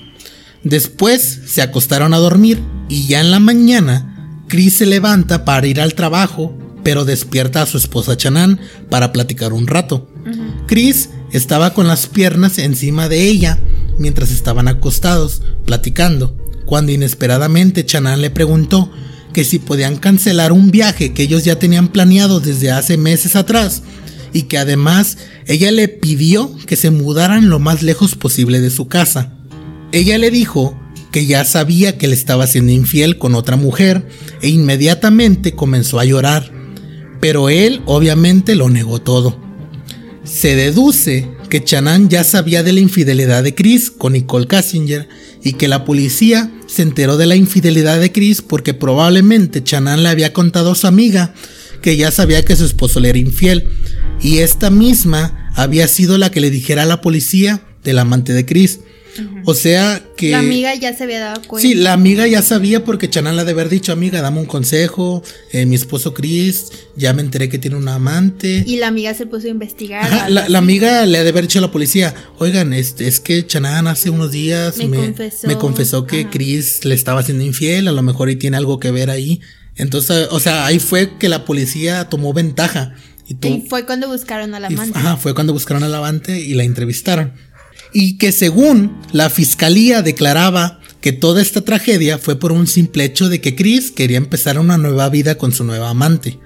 Después 0.64 1.42
se 1.46 1.62
acostaron 1.62 2.14
a 2.14 2.18
dormir 2.18 2.60
y 2.90 3.08
ya 3.08 3.22
en 3.22 3.30
la 3.30 3.40
mañana 3.40 4.44
Chris 4.48 4.76
se 4.76 4.86
levanta 4.86 5.46
para 5.46 5.68
ir 5.68 5.80
al 5.80 5.94
trabajo, 5.94 6.58
pero 6.84 7.06
despierta 7.06 7.62
a 7.62 7.68
su 7.68 7.78
esposa 7.78 8.18
Chanan 8.18 8.60
para 8.90 9.14
platicar 9.14 9.54
un 9.54 9.68
rato. 9.68 10.10
Chris 10.68 11.10
estaba 11.32 11.74
con 11.74 11.88
las 11.88 12.08
piernas 12.08 12.58
encima 12.58 13.08
de 13.08 13.28
ella 13.28 13.60
mientras 14.02 14.32
estaban 14.32 14.68
acostados, 14.68 15.42
platicando, 15.66 16.36
cuando 16.66 16.92
inesperadamente 16.92 17.86
Chanan 17.86 18.22
le 18.22 18.30
preguntó 18.30 18.92
que 19.34 19.44
si 19.44 19.60
podían 19.60 19.96
cancelar 19.96 20.52
un 20.52 20.72
viaje 20.72 21.14
que 21.14 21.24
ellos 21.24 21.46
ya 21.46 21.58
tenían 21.58 21.88
planeado 21.88 22.40
desde 22.40 22.72
hace 22.72 22.98
meses 22.98 23.36
atrás 23.36 23.84
y 24.34 24.44
que 24.44 24.58
además 24.58 25.18
ella 25.46 25.72
le 25.72 25.88
pidió 25.88 26.56
que 26.66 26.76
se 26.76 26.92
mudaran 26.92 27.50
lo 27.50 27.60
más 27.60 27.84
lejos 27.84 28.16
posible 28.16 28.60
de 28.60 28.70
su 28.70 28.88
casa. 28.88 29.34
Ella 29.92 30.18
le 30.18 30.32
dijo 30.32 30.78
que 31.12 31.26
ya 31.26 31.44
sabía 31.44 31.98
que 31.98 32.08
le 32.08 32.14
estaba 32.14 32.48
siendo 32.48 32.72
infiel 32.72 33.18
con 33.18 33.36
otra 33.36 33.58
mujer 33.58 34.08
e 34.42 34.50
inmediatamente 34.50 35.54
comenzó 35.54 36.00
a 36.00 36.06
llorar, 36.06 36.52
pero 37.20 37.50
él 37.50 37.82
obviamente 37.86 38.56
lo 38.56 38.70
negó 38.70 39.02
todo. 39.02 39.38
Se 40.24 40.56
deduce 40.56 41.30
que 41.52 41.62
Chanan 41.62 42.10
ya 42.10 42.24
sabía 42.24 42.64
de 42.64 42.72
la 42.72 42.80
infidelidad 42.80 43.44
de 43.44 43.54
Chris 43.54 43.92
con 43.92 44.14
Nicole 44.14 44.48
Kassinger 44.48 45.10
y 45.44 45.54
que 45.54 45.68
la 45.68 45.84
policía 45.84 46.50
se 46.66 46.82
enteró 46.82 47.18
de 47.18 47.26
la 47.26 47.36
infidelidad 47.36 48.00
de 48.00 48.14
Chris 48.14 48.42
porque 48.42 48.74
probablemente 48.74 49.62
Chanan 49.62 50.02
le 50.02 50.08
había 50.08 50.32
contado 50.32 50.72
a 50.72 50.76
su 50.76 50.88
amiga 50.88 51.34
que 51.82 51.98
ya 51.98 52.10
sabía 52.10 52.46
que 52.46 52.56
su 52.56 52.64
esposo 52.64 53.02
le 53.02 53.10
era 53.10 53.18
infiel 53.18 53.68
y 54.22 54.38
esta 54.38 54.70
misma 54.70 55.52
había 55.54 55.90
sido 55.90 56.18
la 56.18 56.32
que 56.32 56.40
le 56.40 56.52
dijera 56.52 56.84
a 56.84 56.86
la 56.86 57.02
policía 57.02 57.62
del 57.84 58.00
amante 58.00 58.32
de 58.32 58.46
Chris. 58.46 58.80
O 59.46 59.54
sea 59.54 60.02
que. 60.16 60.32
La 60.32 60.40
amiga 60.40 60.74
ya 60.76 60.94
se 60.96 61.04
había 61.04 61.20
dado 61.20 61.42
cuenta. 61.48 61.68
Sí, 61.68 61.76
la 61.76 61.94
amiga 61.94 62.28
ya 62.28 62.42
sabía 62.42 62.84
porque 62.84 63.10
Chanal 63.10 63.36
le 63.36 63.44
de 63.44 63.52
haber 63.52 63.70
dicho, 63.70 63.92
amiga, 63.92 64.22
dame 64.22 64.40
un 64.40 64.46
consejo. 64.46 65.24
Eh, 65.52 65.66
mi 65.66 65.76
esposo 65.76 66.14
Chris, 66.14 66.72
ya 66.96 67.14
me 67.14 67.22
enteré 67.22 67.50
que 67.50 67.58
tiene 67.58 67.78
una 67.78 67.96
amante. 67.96 68.64
Y 68.66 68.78
la 68.78 68.88
amiga 68.88 69.14
se 69.14 69.26
puso 69.26 69.48
a 69.48 69.50
investigar. 69.50 70.30
la, 70.30 70.58
amiga 70.58 71.06
le 71.06 71.18
ha 71.18 71.24
de 71.24 71.30
haber 71.30 71.44
dicho 71.44 71.60
a 71.60 71.62
la 71.62 71.72
policía, 71.72 72.14
oigan, 72.38 72.74
es, 72.74 72.96
es 73.00 73.20
que 73.20 73.46
Chanán 73.46 73.88
hace 73.88 74.10
unos 74.10 74.32
días 74.32 74.78
me, 74.78 75.16
confesó. 75.58 76.06
que 76.06 76.28
Chris 76.30 76.86
le 76.86 76.96
estaba 76.96 77.22
haciendo 77.22 77.44
infiel, 77.44 77.88
a 77.88 77.92
lo 77.92 78.02
mejor 78.02 78.30
y 78.30 78.36
tiene 78.36 78.58
algo 78.58 78.80
que 78.80 78.92
ver 78.92 79.10
ahí. 79.10 79.42
Entonces, 79.76 80.28
o 80.32 80.40
sea, 80.40 80.66
ahí 80.66 80.80
fue 80.80 81.18
que 81.18 81.30
la 81.30 81.46
policía 81.46 82.10
tomó 82.10 82.34
ventaja. 82.34 82.96
Y, 83.28 83.66
fue 83.70 83.86
cuando 83.86 84.10
buscaron 84.10 84.54
al 84.56 84.66
amante. 84.66 84.98
ajá, 84.98 85.16
fue 85.16 85.34
cuando 85.34 85.54
buscaron 85.54 85.84
al 85.84 85.96
amante 85.96 86.40
y 86.40 86.54
la 86.54 86.64
entrevistaron 86.64 87.34
y 87.94 88.18
que 88.18 88.32
según 88.32 88.98
la 89.12 89.30
fiscalía 89.30 90.02
declaraba 90.02 90.80
que 91.02 91.12
toda 91.12 91.42
esta 91.42 91.62
tragedia 91.62 92.18
fue 92.18 92.40
por 92.40 92.52
un 92.52 92.68
simple 92.68 93.04
hecho 93.04 93.28
de 93.28 93.42
que 93.42 93.56
Chris 93.56 93.92
quería 93.92 94.18
empezar 94.18 94.60
una 94.60 94.78
nueva 94.78 95.10
vida 95.10 95.36
con 95.36 95.52
su 95.52 95.64
nueva 95.64 95.90
amante. 95.90 96.40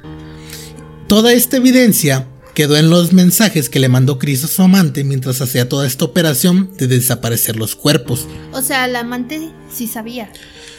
Toda 1.08 1.34
esta 1.34 1.58
evidencia 1.58 2.28
quedó 2.56 2.78
en 2.78 2.90
los 2.90 3.14
mensajes 3.14 3.70
que 3.70 3.80
le 3.80 3.90
mandó 3.90 4.18
Chris 4.18 4.44
a 4.46 4.48
su 4.48 4.64
amante 4.64 5.04
mientras 5.04 5.42
hacía 5.42 5.70
toda 5.70 5.86
esta 5.86 6.06
operación 6.06 6.72
de 6.78 6.88
desaparecer 6.88 7.58
los 7.58 7.76
cuerpos. 7.76 8.26
O 8.54 8.62
sea, 8.62 8.88
la 8.88 9.02
amante 9.02 9.52
sí 9.72 9.86
sabía. 9.86 10.32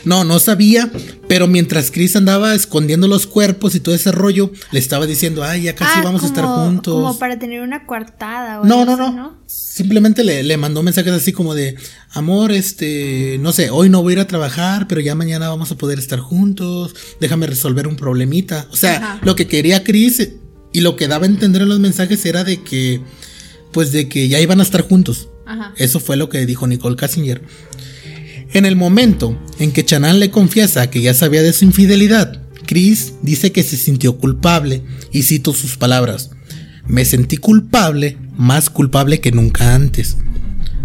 No, 0.04 0.24
no 0.24 0.38
sabía, 0.38 0.90
pero 1.28 1.48
mientras 1.48 1.90
Chris 1.90 2.14
andaba 2.14 2.54
escondiendo 2.54 3.08
los 3.08 3.26
cuerpos 3.26 3.74
y 3.74 3.80
todo 3.80 3.94
ese 3.94 4.12
rollo, 4.12 4.52
le 4.70 4.78
estaba 4.78 5.04
diciendo, 5.04 5.42
ay, 5.42 5.62
ya 5.62 5.74
casi 5.74 5.98
ah, 5.98 6.02
vamos 6.04 6.22
a 6.22 6.26
estar 6.26 6.44
juntos. 6.44 6.94
Como 6.94 7.18
para 7.18 7.38
tener 7.38 7.60
una 7.60 7.86
coartada. 7.86 8.60
O 8.60 8.64
no, 8.64 8.84
no, 8.84 8.96
no, 8.96 9.36
Simplemente 9.46 10.22
le, 10.22 10.44
le, 10.44 10.56
mandó 10.56 10.84
mensajes 10.84 11.12
así 11.12 11.32
como 11.32 11.54
de, 11.54 11.76
amor, 12.12 12.52
este, 12.52 13.38
no 13.40 13.52
sé, 13.52 13.70
hoy 13.70 13.90
no 13.90 14.02
voy 14.02 14.12
a 14.12 14.14
ir 14.14 14.20
a 14.20 14.26
trabajar, 14.28 14.86
pero 14.86 15.00
ya 15.00 15.16
mañana 15.16 15.48
vamos 15.48 15.72
a 15.72 15.76
poder 15.76 15.98
estar 15.98 16.20
juntos, 16.20 16.94
déjame 17.20 17.48
resolver 17.48 17.88
un 17.88 17.96
problemita. 17.96 18.68
O 18.70 18.76
sea, 18.76 19.18
lo 19.22 19.34
que 19.34 19.48
quería 19.48 19.82
Chris 19.82 20.20
y 20.76 20.82
lo 20.82 20.94
que 20.94 21.08
daba 21.08 21.24
a 21.24 21.28
entender 21.28 21.62
en 21.62 21.70
los 21.70 21.80
mensajes 21.80 22.26
era 22.26 22.44
de 22.44 22.60
que, 22.60 23.00
pues 23.72 23.92
de 23.92 24.10
que 24.10 24.28
ya 24.28 24.42
iban 24.42 24.60
a 24.60 24.62
estar 24.62 24.82
juntos. 24.82 25.30
Ajá. 25.46 25.72
Eso 25.78 26.00
fue 26.00 26.18
lo 26.18 26.28
que 26.28 26.44
dijo 26.44 26.66
Nicole 26.66 26.96
Kassinger. 26.96 27.40
En 28.52 28.66
el 28.66 28.76
momento 28.76 29.40
en 29.58 29.72
que 29.72 29.86
Chanan 29.86 30.20
le 30.20 30.30
confiesa 30.30 30.90
que 30.90 31.00
ya 31.00 31.14
sabía 31.14 31.42
de 31.42 31.54
su 31.54 31.64
infidelidad, 31.64 32.42
Chris 32.66 33.14
dice 33.22 33.52
que 33.52 33.62
se 33.62 33.78
sintió 33.78 34.18
culpable 34.18 34.82
y 35.12 35.22
cito 35.22 35.54
sus 35.54 35.78
palabras. 35.78 36.28
Me 36.86 37.06
sentí 37.06 37.38
culpable, 37.38 38.18
más 38.36 38.68
culpable 38.68 39.22
que 39.22 39.32
nunca 39.32 39.74
antes. 39.74 40.18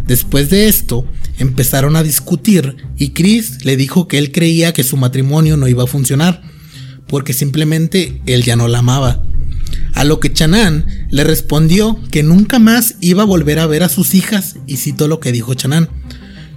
Después 0.08 0.50
de 0.50 0.70
esto, 0.70 1.06
empezaron 1.38 1.98
a 1.98 2.04
discutir 2.04 2.78
y 2.98 3.10
Chris 3.10 3.66
le 3.66 3.76
dijo 3.76 4.08
que 4.08 4.20
él 4.20 4.32
creía 4.32 4.72
que 4.72 4.84
su 4.86 4.96
matrimonio 4.96 5.58
no 5.58 5.68
iba 5.68 5.84
a 5.84 5.88
funcionar, 5.88 6.44
porque 7.08 7.34
simplemente 7.34 8.22
él 8.26 8.44
ya 8.44 8.56
no 8.56 8.70
la 8.70 8.80
amaba. 8.80 9.26
A 9.94 10.04
lo 10.04 10.20
que 10.20 10.32
Chanan 10.32 10.86
le 11.10 11.24
respondió 11.24 12.00
que 12.12 12.24
nunca 12.24 12.60
más 12.60 12.96
iba 13.02 13.24
a 13.24 13.26
volver 13.26 13.60
a 13.60 13.68
ver 13.68 13.84
a 13.84 13.90
sus 13.90 14.16
hijas 14.16 14.56
y 14.68 14.78
cito 14.78 15.08
lo 15.08 15.20
que 15.20 15.32
dijo 15.32 15.54
Chanan. 15.54 15.90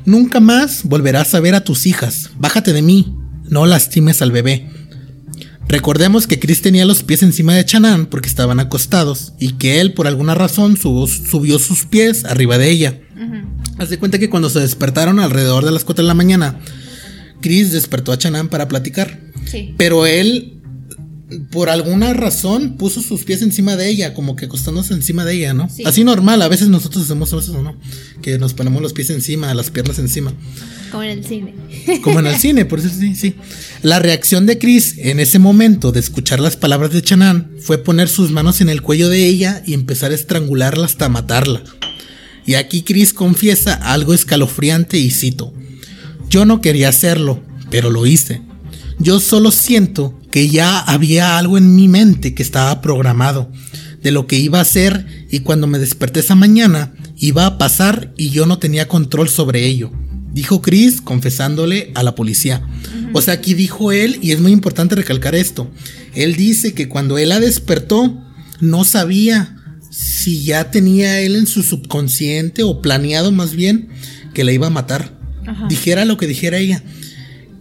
Nunca 0.04 0.40
más 0.40 0.84
volverás 0.84 1.34
a 1.34 1.40
ver 1.40 1.54
a 1.54 1.64
tus 1.64 1.86
hijas. 1.86 2.30
Bájate 2.38 2.72
de 2.72 2.82
mí. 2.82 3.14
No 3.48 3.66
lastimes 3.66 4.22
al 4.22 4.32
bebé. 4.32 4.68
Recordemos 5.66 6.26
que 6.26 6.38
Chris 6.38 6.62
tenía 6.62 6.84
los 6.84 7.02
pies 7.02 7.22
encima 7.22 7.54
de 7.54 7.64
Chanan 7.64 8.06
porque 8.06 8.28
estaban 8.28 8.60
acostados 8.60 9.32
y 9.38 9.52
que 9.52 9.80
él 9.80 9.94
por 9.94 10.06
alguna 10.06 10.34
razón 10.34 10.76
subió 10.76 11.58
sus 11.58 11.86
pies 11.86 12.24
arriba 12.24 12.58
de 12.58 12.70
ella. 12.70 13.00
Haz 13.78 13.90
de 13.90 13.98
cuenta 13.98 14.18
que 14.18 14.30
cuando 14.30 14.50
se 14.50 14.60
despertaron 14.60 15.18
alrededor 15.18 15.64
de 15.64 15.72
las 15.72 15.84
4 15.84 16.04
de 16.04 16.08
la 16.08 16.14
mañana, 16.14 16.60
Chris 17.40 17.72
despertó 17.72 18.12
a 18.12 18.18
Chanan 18.18 18.48
para 18.48 18.68
platicar. 18.68 19.20
Sí. 19.46 19.74
Pero 19.76 20.06
él 20.06 20.62
por 21.50 21.70
alguna 21.70 22.12
razón 22.12 22.76
puso 22.76 23.00
sus 23.00 23.24
pies 23.24 23.42
encima 23.42 23.76
de 23.76 23.88
ella, 23.88 24.12
como 24.12 24.36
que 24.36 24.44
acostándose 24.44 24.92
encima 24.92 25.24
de 25.24 25.34
ella, 25.34 25.54
¿no? 25.54 25.68
Así 25.84 26.04
normal, 26.04 26.42
a 26.42 26.48
veces 26.48 26.68
nosotros 26.68 27.04
hacemos 27.04 27.32
eso, 27.32 27.62
¿no? 27.62 27.76
Que 28.22 28.38
nos 28.38 28.52
ponemos 28.52 28.82
los 28.82 28.92
pies 28.92 29.10
encima, 29.10 29.52
las 29.54 29.70
piernas 29.70 29.98
encima. 29.98 30.34
Como 30.90 31.02
en 31.02 31.10
el 31.10 31.24
cine. 31.24 31.54
Como 32.02 32.20
en 32.20 32.26
el 32.26 32.36
cine, 32.36 32.66
por 32.66 32.78
eso 32.78 32.88
sí, 32.88 33.14
sí. 33.14 33.34
La 33.82 33.98
reacción 33.98 34.46
de 34.46 34.58
Chris 34.58 34.96
en 34.98 35.18
ese 35.18 35.38
momento 35.38 35.92
de 35.92 36.00
escuchar 36.00 36.40
las 36.40 36.56
palabras 36.56 36.92
de 36.92 37.02
Chanan 37.02 37.50
fue 37.58 37.78
poner 37.78 38.08
sus 38.08 38.30
manos 38.30 38.60
en 38.60 38.68
el 38.68 38.82
cuello 38.82 39.08
de 39.08 39.26
ella 39.26 39.62
y 39.66 39.74
empezar 39.74 40.12
a 40.12 40.14
estrangularla 40.14 40.84
hasta 40.84 41.08
matarla. 41.08 41.64
Y 42.46 42.54
aquí 42.54 42.82
Chris 42.82 43.14
confiesa 43.14 43.74
algo 43.74 44.12
escalofriante 44.12 44.98
y 44.98 45.10
cito: 45.10 45.54
Yo 46.28 46.44
no 46.44 46.60
quería 46.60 46.90
hacerlo, 46.90 47.42
pero 47.70 47.90
lo 47.90 48.06
hice. 48.06 48.42
Yo 48.98 49.18
solo 49.18 49.50
siento 49.50 50.14
que 50.34 50.48
ya 50.48 50.80
había 50.80 51.38
algo 51.38 51.58
en 51.58 51.76
mi 51.76 51.86
mente 51.86 52.34
que 52.34 52.42
estaba 52.42 52.80
programado 52.80 53.52
de 54.02 54.10
lo 54.10 54.26
que 54.26 54.36
iba 54.36 54.58
a 54.58 54.62
hacer 54.62 55.06
y 55.30 55.40
cuando 55.40 55.68
me 55.68 55.78
desperté 55.78 56.18
esa 56.18 56.34
mañana 56.34 56.92
iba 57.16 57.46
a 57.46 57.56
pasar 57.56 58.12
y 58.16 58.30
yo 58.30 58.44
no 58.44 58.58
tenía 58.58 58.88
control 58.88 59.28
sobre 59.28 59.64
ello. 59.64 59.92
Dijo 60.32 60.60
Chris 60.60 61.00
confesándole 61.00 61.92
a 61.94 62.02
la 62.02 62.16
policía. 62.16 62.66
O 63.12 63.22
sea, 63.22 63.34
aquí 63.34 63.54
dijo 63.54 63.92
él, 63.92 64.18
y 64.22 64.32
es 64.32 64.40
muy 64.40 64.50
importante 64.50 64.96
recalcar 64.96 65.36
esto, 65.36 65.70
él 66.16 66.34
dice 66.34 66.74
que 66.74 66.88
cuando 66.88 67.16
él 67.16 67.28
la 67.28 67.38
despertó 67.38 68.20
no 68.58 68.82
sabía 68.82 69.56
si 69.92 70.42
ya 70.42 70.68
tenía 70.72 71.20
él 71.20 71.36
en 71.36 71.46
su 71.46 71.62
subconsciente 71.62 72.64
o 72.64 72.82
planeado 72.82 73.30
más 73.30 73.54
bien 73.54 73.88
que 74.34 74.42
la 74.42 74.50
iba 74.50 74.66
a 74.66 74.70
matar. 74.70 75.16
Dijera 75.68 76.04
lo 76.04 76.16
que 76.16 76.26
dijera 76.26 76.58
ella 76.58 76.82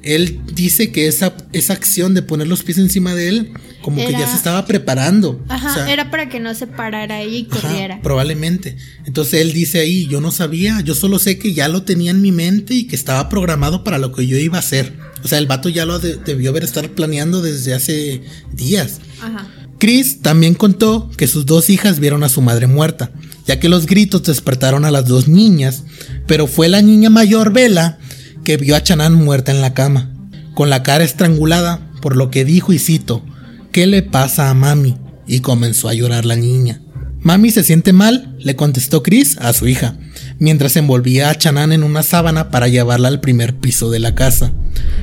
él 0.03 0.41
dice 0.53 0.91
que 0.91 1.07
esa, 1.07 1.35
esa 1.53 1.73
acción 1.73 2.13
de 2.13 2.21
poner 2.21 2.47
los 2.47 2.63
pies 2.63 2.77
encima 2.77 3.15
de 3.15 3.29
él, 3.29 3.53
como 3.81 3.97
que 3.97 4.11
ya 4.11 4.27
se 4.27 4.35
estaba 4.35 4.65
preparando. 4.65 5.43
Ajá, 5.49 5.91
era 5.91 6.11
para 6.11 6.29
que 6.29 6.39
no 6.39 6.53
se 6.53 6.67
parara 6.67 7.17
ahí 7.17 7.37
y 7.37 7.45
corriera. 7.45 8.01
probablemente. 8.01 8.77
Entonces 9.05 9.41
él 9.41 9.53
dice 9.53 9.79
ahí, 9.79 10.07
yo 10.07 10.21
no 10.21 10.31
sabía, 10.31 10.81
yo 10.81 10.93
solo 10.93 11.19
sé 11.19 11.37
que 11.37 11.53
ya 11.53 11.67
lo 11.67 11.83
tenía 11.83 12.11
en 12.11 12.21
mi 12.21 12.31
mente 12.31 12.73
y 12.73 12.87
que 12.87 12.95
estaba 12.95 13.29
programado 13.29 13.83
para 13.83 13.97
lo 13.97 14.11
que 14.11 14.27
yo 14.27 14.37
iba 14.37 14.57
a 14.57 14.59
hacer. 14.59 14.93
O 15.23 15.27
sea, 15.27 15.37
el 15.37 15.47
vato 15.47 15.69
ya 15.69 15.85
lo 15.85 15.99
debió 15.99 16.49
haber 16.49 16.63
estar 16.63 16.89
planeando 16.89 17.41
desde 17.41 17.73
hace 17.73 18.21
días. 18.51 18.99
Ajá. 19.21 19.47
Chris 19.79 20.21
también 20.21 20.53
contó 20.53 21.09
que 21.17 21.27
sus 21.27 21.45
dos 21.45 21.69
hijas 21.69 21.99
vieron 21.99 22.23
a 22.23 22.29
su 22.29 22.41
madre 22.41 22.67
muerta, 22.67 23.11
ya 23.45 23.59
que 23.59 23.67
los 23.67 23.85
gritos 23.85 24.23
despertaron 24.23 24.85
a 24.85 24.91
las 24.91 25.07
dos 25.07 25.27
niñas, 25.27 25.83
pero 26.25 26.47
fue 26.47 26.69
la 26.69 26.81
niña 26.81 27.09
mayor, 27.09 27.51
Vela, 27.51 27.99
que 28.43 28.57
vio 28.57 28.75
a 28.75 28.83
Chanán 28.83 29.13
muerta 29.13 29.51
en 29.51 29.61
la 29.61 29.73
cama, 29.73 30.11
con 30.53 30.69
la 30.69 30.83
cara 30.83 31.03
estrangulada, 31.03 31.79
por 32.01 32.15
lo 32.15 32.29
que 32.29 32.45
dijo 32.45 32.73
y 32.73 32.79
cito, 32.79 33.23
¿qué 33.71 33.87
le 33.87 34.01
pasa 34.01 34.49
a 34.49 34.53
mami? 34.53 34.97
Y 35.27 35.39
comenzó 35.39 35.89
a 35.89 35.93
llorar 35.93 36.25
la 36.25 36.35
niña. 36.35 36.81
Mami 37.21 37.51
se 37.51 37.63
siente 37.63 37.93
mal, 37.93 38.35
le 38.39 38.57
contestó 38.57 39.01
Chris 39.01 39.37
a 39.39 39.53
su 39.53 39.67
hija, 39.67 39.95
mientras 40.39 40.75
envolvía 40.75 41.29
a 41.29 41.35
Chanán 41.35 41.71
en 41.71 41.83
una 41.83 42.03
sábana 42.03 42.51
para 42.51 42.67
llevarla 42.67 43.07
al 43.07 43.21
primer 43.21 43.55
piso 43.55 43.89
de 43.89 43.99
la 43.99 44.13
casa. 44.13 44.51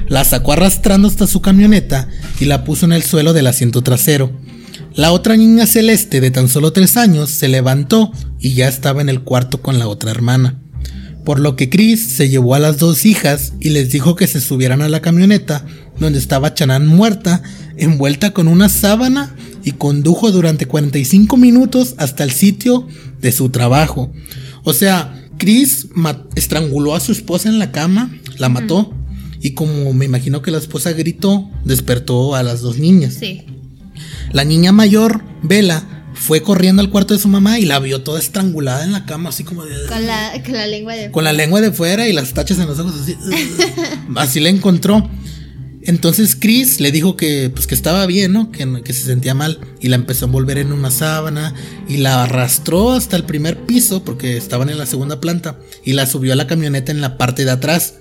La 0.06 0.24
sacó 0.24 0.52
arrastrando 0.52 1.08
hasta 1.08 1.26
su 1.26 1.40
camioneta 1.40 2.08
y 2.38 2.44
la 2.44 2.64
puso 2.64 2.84
en 2.84 2.92
el 2.92 3.02
suelo 3.02 3.32
del 3.32 3.46
asiento 3.46 3.80
trasero. 3.82 4.30
La 4.94 5.12
otra 5.12 5.36
niña 5.36 5.66
celeste 5.66 6.20
de 6.20 6.30
tan 6.30 6.48
solo 6.48 6.72
tres 6.72 6.98
años 6.98 7.30
se 7.30 7.48
levantó 7.48 8.12
y 8.38 8.52
ya 8.52 8.68
estaba 8.68 9.00
en 9.00 9.08
el 9.08 9.22
cuarto 9.22 9.62
con 9.62 9.78
la 9.78 9.88
otra 9.88 10.10
hermana. 10.10 10.58
Por 11.24 11.38
lo 11.38 11.56
que 11.56 11.68
Chris 11.68 12.06
se 12.06 12.28
llevó 12.28 12.54
a 12.54 12.58
las 12.58 12.78
dos 12.78 13.04
hijas 13.04 13.52
y 13.60 13.70
les 13.70 13.90
dijo 13.90 14.16
que 14.16 14.26
se 14.26 14.40
subieran 14.40 14.82
a 14.82 14.88
la 14.88 15.00
camioneta 15.00 15.64
donde 15.98 16.18
estaba 16.18 16.54
Chanan 16.54 16.86
muerta, 16.86 17.42
envuelta 17.76 18.32
con 18.32 18.48
una 18.48 18.68
sábana 18.68 19.34
y 19.64 19.72
condujo 19.72 20.32
durante 20.32 20.66
45 20.66 21.36
minutos 21.36 21.94
hasta 21.98 22.24
el 22.24 22.30
sitio 22.30 22.86
de 23.20 23.32
su 23.32 23.50
trabajo. 23.50 24.12
O 24.64 24.72
sea, 24.72 25.28
Chris 25.38 25.88
estranguló 26.34 26.94
a 26.94 27.00
su 27.00 27.12
esposa 27.12 27.48
en 27.48 27.58
la 27.58 27.70
cama, 27.70 28.10
la 28.38 28.48
mató 28.48 28.94
y 29.40 29.52
como 29.52 29.92
me 29.92 30.04
imagino 30.04 30.42
que 30.42 30.50
la 30.50 30.58
esposa 30.58 30.92
gritó, 30.92 31.48
despertó 31.64 32.34
a 32.34 32.42
las 32.42 32.60
dos 32.60 32.78
niñas. 32.78 33.14
Sí. 33.18 33.42
La 34.32 34.44
niña 34.44 34.72
mayor, 34.72 35.22
Vela, 35.42 35.99
fue 36.20 36.42
corriendo 36.42 36.82
al 36.82 36.90
cuarto 36.90 37.14
de 37.14 37.20
su 37.20 37.28
mamá 37.28 37.58
y 37.58 37.64
la 37.64 37.78
vio 37.78 38.02
toda 38.02 38.20
estrangulada 38.20 38.84
en 38.84 38.92
la 38.92 39.06
cama, 39.06 39.30
así 39.30 39.42
como 39.42 39.64
de. 39.64 39.86
Con 39.86 40.06
la, 40.06 40.66
lengua 40.66 40.94
de 40.94 41.10
Con 41.10 41.24
la 41.24 41.32
lengua 41.32 41.62
de 41.62 41.72
fuera 41.72 42.06
y 42.06 42.12
las 42.12 42.34
tachas 42.34 42.58
en 42.58 42.66
los 42.66 42.78
ojos, 42.78 42.94
así. 43.00 43.16
así 44.16 44.38
la 44.38 44.50
encontró. 44.50 45.08
Entonces 45.82 46.36
Chris 46.36 46.78
le 46.78 46.92
dijo 46.92 47.16
que, 47.16 47.48
pues, 47.48 47.66
que 47.66 47.74
estaba 47.74 48.04
bien, 48.04 48.34
¿no? 48.34 48.52
Que, 48.52 48.82
que, 48.84 48.92
se 48.92 49.04
sentía 49.04 49.32
mal. 49.32 49.60
Y 49.80 49.88
la 49.88 49.96
empezó 49.96 50.26
a 50.26 50.28
envolver 50.28 50.58
en 50.58 50.72
una 50.72 50.90
sábana 50.90 51.54
y 51.88 51.96
la 51.96 52.24
arrastró 52.24 52.92
hasta 52.92 53.16
el 53.16 53.24
primer 53.24 53.64
piso 53.64 54.04
porque 54.04 54.36
estaban 54.36 54.68
en 54.68 54.76
la 54.76 54.84
segunda 54.84 55.22
planta. 55.22 55.58
Y 55.84 55.94
la 55.94 56.06
subió 56.06 56.34
a 56.34 56.36
la 56.36 56.46
camioneta 56.46 56.92
en 56.92 57.00
la 57.00 57.16
parte 57.16 57.46
de 57.46 57.52
atrás. 57.52 57.94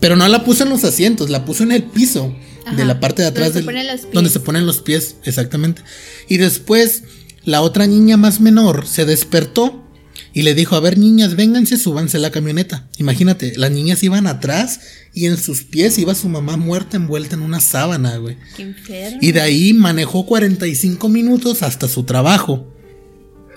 Pero 0.00 0.16
no 0.16 0.26
la 0.26 0.44
puso 0.44 0.64
en 0.64 0.70
los 0.70 0.82
asientos, 0.82 1.30
la 1.30 1.44
puso 1.44 1.62
en 1.62 1.70
el 1.70 1.84
piso 1.84 2.34
de 2.76 2.84
la 2.84 2.98
parte 2.98 3.22
de 3.22 3.28
atrás. 3.28 3.54
Donde, 3.54 3.60
se 3.60 3.66
ponen 3.66 3.86
los 3.86 4.00
pies. 4.00 4.12
donde 4.12 4.30
se 4.30 4.40
ponen 4.40 4.66
los 4.66 4.80
pies, 4.80 5.16
exactamente. 5.24 5.82
Y 6.28 6.38
después 6.38 7.04
la 7.44 7.62
otra 7.62 7.86
niña 7.86 8.16
más 8.16 8.40
menor 8.40 8.86
se 8.86 9.04
despertó 9.04 9.84
y 10.32 10.42
le 10.42 10.54
dijo, 10.54 10.76
a 10.76 10.80
ver 10.80 10.98
niñas, 10.98 11.34
vénganse, 11.34 11.76
súbanse 11.76 12.18
a 12.18 12.20
la 12.20 12.30
camioneta. 12.30 12.88
Imagínate, 12.98 13.54
las 13.56 13.70
niñas 13.70 14.02
iban 14.02 14.26
atrás 14.26 14.80
y 15.12 15.26
en 15.26 15.36
sus 15.36 15.62
pies 15.62 15.98
iba 15.98 16.14
su 16.14 16.28
mamá 16.28 16.56
muerta 16.56 16.96
envuelta 16.96 17.34
en 17.34 17.42
una 17.42 17.60
sábana, 17.60 18.16
güey. 18.18 18.36
Qué 18.56 18.62
enfermo. 18.62 19.18
Y 19.20 19.32
de 19.32 19.40
ahí 19.40 19.72
manejó 19.72 20.26
45 20.26 21.08
minutos 21.08 21.62
hasta 21.62 21.88
su 21.88 22.04
trabajo. 22.04 22.66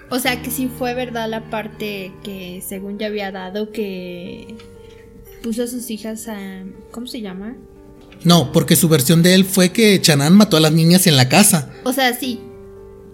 O 0.09 0.19
sea 0.19 0.41
que 0.41 0.49
sí 0.49 0.69
fue 0.77 0.93
verdad 0.93 1.29
la 1.29 1.49
parte 1.49 2.11
que 2.23 2.63
según 2.67 2.97
ya 2.97 3.07
había 3.07 3.31
dado 3.31 3.71
que 3.71 4.55
puso 5.41 5.63
a 5.63 5.67
sus 5.67 5.89
hijas 5.89 6.27
a... 6.27 6.63
¿Cómo 6.91 7.07
se 7.07 7.21
llama? 7.21 7.55
No, 8.23 8.51
porque 8.51 8.75
su 8.75 8.89
versión 8.89 9.21
de 9.21 9.35
él 9.35 9.45
fue 9.45 9.71
que 9.71 9.99
Chanán 10.01 10.33
mató 10.33 10.57
a 10.57 10.59
las 10.59 10.71
niñas 10.71 11.07
en 11.07 11.17
la 11.17 11.29
casa. 11.29 11.71
O 11.83 11.93
sea, 11.93 12.13
sí, 12.13 12.39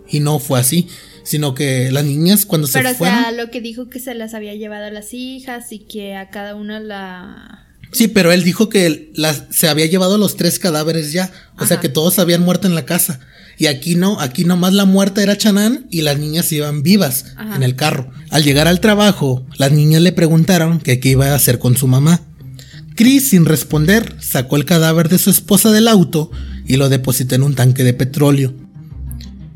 y 0.09 0.19
no 0.19 0.39
fue 0.39 0.59
así, 0.59 0.87
sino 1.23 1.53
que 1.53 1.91
las 1.91 2.03
niñas 2.05 2.45
cuando 2.45 2.67
se 2.67 2.73
fueron... 2.73 2.95
Pero 2.97 3.11
o 3.11 3.21
sea, 3.21 3.31
lo 3.31 3.51
que 3.51 3.61
dijo 3.61 3.89
que 3.89 3.99
se 3.99 4.15
las 4.15 4.33
había 4.33 4.55
llevado 4.55 4.85
a 4.85 4.91
las 4.91 5.13
hijas 5.13 5.71
y 5.71 5.79
que 5.79 6.15
a 6.15 6.29
cada 6.29 6.55
una 6.55 6.79
la... 6.79 7.67
Sí, 7.91 8.07
pero 8.07 8.31
él 8.31 8.43
dijo 8.43 8.69
que 8.69 9.11
las, 9.15 9.45
se 9.49 9.67
había 9.67 9.85
llevado 9.87 10.17
los 10.17 10.37
tres 10.37 10.59
cadáveres 10.59 11.11
ya, 11.11 11.31
o 11.57 11.65
sea 11.65 11.79
que 11.79 11.89
todos 11.89 12.19
habían 12.19 12.41
muerto 12.41 12.67
en 12.67 12.75
la 12.75 12.85
casa. 12.85 13.19
Y 13.59 13.65
aquí 13.65 13.95
no, 13.95 14.21
aquí 14.21 14.45
nomás 14.45 14.73
la 14.73 14.85
muerta 14.85 15.21
era 15.21 15.37
Chanán 15.37 15.87
y 15.89 16.01
las 16.01 16.17
niñas 16.17 16.51
iban 16.51 16.81
vivas 16.81 17.35
en 17.55 17.61
el 17.61 17.75
carro. 17.75 18.09
Al 18.29 18.43
llegar 18.43 18.67
al 18.67 18.79
trabajo, 18.79 19.45
las 19.57 19.71
niñas 19.71 20.01
le 20.01 20.13
preguntaron 20.13 20.79
que 20.79 20.99
qué 20.99 21.09
iba 21.09 21.27
a 21.27 21.35
hacer 21.35 21.59
con 21.59 21.75
su 21.75 21.87
mamá. 21.87 22.21
Chris, 22.95 23.29
sin 23.29 23.45
responder, 23.45 24.15
sacó 24.19 24.55
el 24.55 24.65
cadáver 24.65 25.09
de 25.09 25.17
su 25.17 25.29
esposa 25.29 25.71
del 25.71 25.87
auto 25.87 26.31
y 26.65 26.77
lo 26.77 26.87
depositó 26.89 27.35
en 27.35 27.43
un 27.43 27.55
tanque 27.55 27.83
de 27.83 27.93
petróleo. 27.93 28.53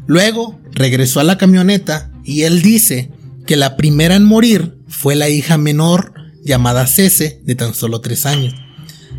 Luego 0.06 0.60
regresó 0.72 1.20
a 1.20 1.24
la 1.24 1.38
camioneta 1.38 2.12
y 2.24 2.44
él 2.44 2.62
dice 2.62 3.12
que 3.46 3.56
la 3.56 3.76
primera 3.76 4.16
en 4.16 4.26
morir 4.26 4.78
fue 4.88 5.16
la 5.16 5.30
hija 5.30 5.58
menor 5.58 6.14
llamada 6.44 6.88
Cece 6.88 7.42
de 7.44 7.56
tan 7.56 7.74
solo 7.74 8.02
tres 8.02 8.26
años. 8.26 8.54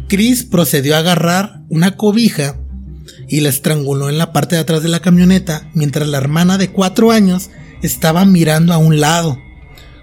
Chris 0.09 0.45
procedió 0.45 0.97
a 0.97 0.99
agarrar 0.99 1.63
una 1.69 1.97
cobija 1.97 2.59
y 3.29 3.41
la 3.41 3.49
estranguló 3.49 4.09
en 4.09 4.19
la 4.19 4.33
parte 4.33 4.57
de 4.57 4.63
atrás 4.63 4.83
de 4.83 4.89
la 4.89 5.01
camioneta 5.01 5.71
mientras 5.75 6.09
la 6.09 6.19
hermana 6.19 6.59
de 6.59 6.71
cuatro 6.71 7.11
años 7.11 7.51
estaba 7.83 8.25
mirando 8.25 8.73
a 8.73 8.79
un 8.79 9.01
lado. 9.01 9.39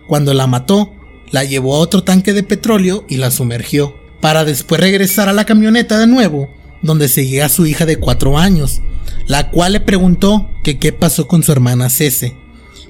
Cuando 0.07 0.33
la 0.33 0.47
mató, 0.47 0.91
la 1.31 1.43
llevó 1.43 1.75
a 1.75 1.79
otro 1.79 2.03
tanque 2.03 2.33
de 2.33 2.43
petróleo 2.43 3.05
y 3.07 3.17
la 3.17 3.31
sumergió, 3.31 3.95
para 4.19 4.43
después 4.43 4.81
regresar 4.81 5.29
a 5.29 5.33
la 5.33 5.45
camioneta 5.45 5.97
de 5.97 6.07
nuevo, 6.07 6.49
donde 6.81 7.07
seguía 7.07 7.49
su 7.49 7.65
hija 7.65 7.85
de 7.85 7.97
cuatro 7.97 8.37
años, 8.37 8.81
la 9.27 9.49
cual 9.49 9.73
le 9.73 9.79
preguntó 9.79 10.49
que 10.63 10.79
qué 10.79 10.93
pasó 10.93 11.27
con 11.27 11.43
su 11.43 11.51
hermana 11.51 11.89
Cese, 11.89 12.35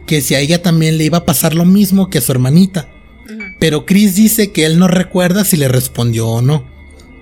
que 0.06 0.22
si 0.22 0.36
a 0.36 0.40
ella 0.40 0.62
también 0.62 0.98
le 0.98 1.06
iba 1.06 1.20
a 1.20 1.26
pasar 1.26 1.54
lo 1.54 1.66
mismo 1.66 2.10
que 2.10 2.18
a 2.18 2.22
su 2.22 2.32
hermanita. 2.32 2.90
Pero 3.60 3.86
Chris 3.86 4.16
dice 4.16 4.52
que 4.52 4.66
él 4.66 4.80
no 4.80 4.88
recuerda 4.88 5.46
si 5.46 5.56
le 5.58 5.68
respondió 5.68 6.28
o 6.28 6.42
no. 6.42 6.66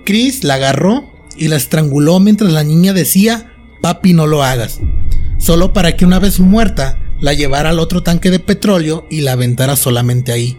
Chris 0.04 0.42
la 0.44 0.54
agarró 0.54 1.10
y 1.36 1.48
la 1.48 1.56
estranguló 1.56 2.18
mientras 2.20 2.52
la 2.52 2.64
niña 2.64 2.92
decía, 2.92 3.54
papi 3.80 4.12
no 4.12 4.26
lo 4.26 4.42
hagas, 4.42 4.80
solo 5.38 5.72
para 5.72 5.96
que 5.96 6.04
una 6.04 6.18
vez 6.18 6.40
muerta 6.40 6.98
la 7.20 7.34
llevara 7.34 7.70
al 7.70 7.78
otro 7.78 8.02
tanque 8.02 8.30
de 8.30 8.38
petróleo 8.38 9.06
y 9.10 9.20
la 9.20 9.32
aventara 9.32 9.76
solamente 9.76 10.32
ahí. 10.32 10.56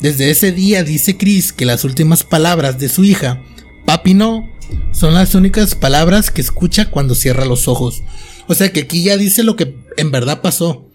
Desde 0.00 0.30
ese 0.30 0.52
día 0.52 0.82
dice 0.82 1.16
Chris 1.16 1.52
que 1.52 1.64
las 1.64 1.84
últimas 1.84 2.24
palabras 2.24 2.78
de 2.78 2.88
su 2.88 3.04
hija, 3.04 3.40
papi 3.84 4.14
no, 4.14 4.50
son 4.92 5.14
las 5.14 5.34
únicas 5.34 5.74
palabras 5.74 6.30
que 6.30 6.40
escucha 6.40 6.90
cuando 6.90 7.14
cierra 7.14 7.44
los 7.44 7.68
ojos. 7.68 8.02
O 8.48 8.54
sea 8.54 8.72
que 8.72 8.80
aquí 8.80 9.02
ya 9.02 9.16
dice 9.16 9.42
lo 9.42 9.56
que 9.56 9.76
en 9.96 10.10
verdad 10.10 10.42
pasó. 10.42 10.88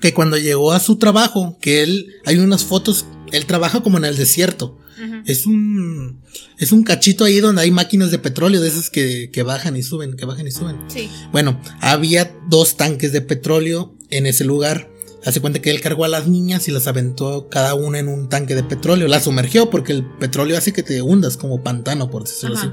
Que 0.00 0.12
cuando 0.12 0.36
llegó 0.36 0.72
a 0.72 0.80
su 0.80 0.96
trabajo, 0.96 1.56
que 1.60 1.82
él, 1.82 2.12
hay 2.26 2.36
unas 2.38 2.64
fotos, 2.64 3.06
él 3.32 3.46
trabaja 3.46 3.82
como 3.82 3.98
en 3.98 4.04
el 4.04 4.16
desierto. 4.16 4.78
Es 5.26 5.44
un, 5.46 6.22
es 6.58 6.72
un 6.72 6.82
cachito 6.82 7.24
ahí 7.24 7.40
donde 7.40 7.62
hay 7.62 7.70
máquinas 7.70 8.10
de 8.10 8.18
petróleo, 8.18 8.60
de 8.60 8.68
esas 8.68 8.88
que, 8.88 9.30
que 9.30 9.42
bajan 9.42 9.76
y 9.76 9.82
suben, 9.82 10.16
que 10.16 10.24
bajan 10.24 10.46
y 10.46 10.50
suben. 10.50 10.78
Sí. 10.88 11.10
Bueno, 11.32 11.60
había 11.80 12.34
dos 12.48 12.76
tanques 12.76 13.12
de 13.12 13.20
petróleo 13.20 13.94
en 14.10 14.26
ese 14.26 14.44
lugar. 14.44 14.90
Hace 15.26 15.40
cuenta 15.40 15.60
que 15.60 15.72
él 15.72 15.80
cargó 15.80 16.04
a 16.04 16.08
las 16.08 16.28
niñas 16.28 16.68
y 16.68 16.70
las 16.70 16.86
aventó 16.86 17.48
cada 17.48 17.74
una 17.74 17.98
en 17.98 18.06
un 18.06 18.28
tanque 18.28 18.54
de 18.54 18.62
petróleo. 18.62 19.08
Las 19.08 19.24
sumergió 19.24 19.70
porque 19.70 19.92
el 19.92 20.04
petróleo 20.04 20.56
hace 20.56 20.72
que 20.72 20.84
te 20.84 21.02
hundas 21.02 21.36
como 21.36 21.64
pantano, 21.64 22.12
por 22.12 22.22
decirlo 22.22 22.56
así. 22.56 22.68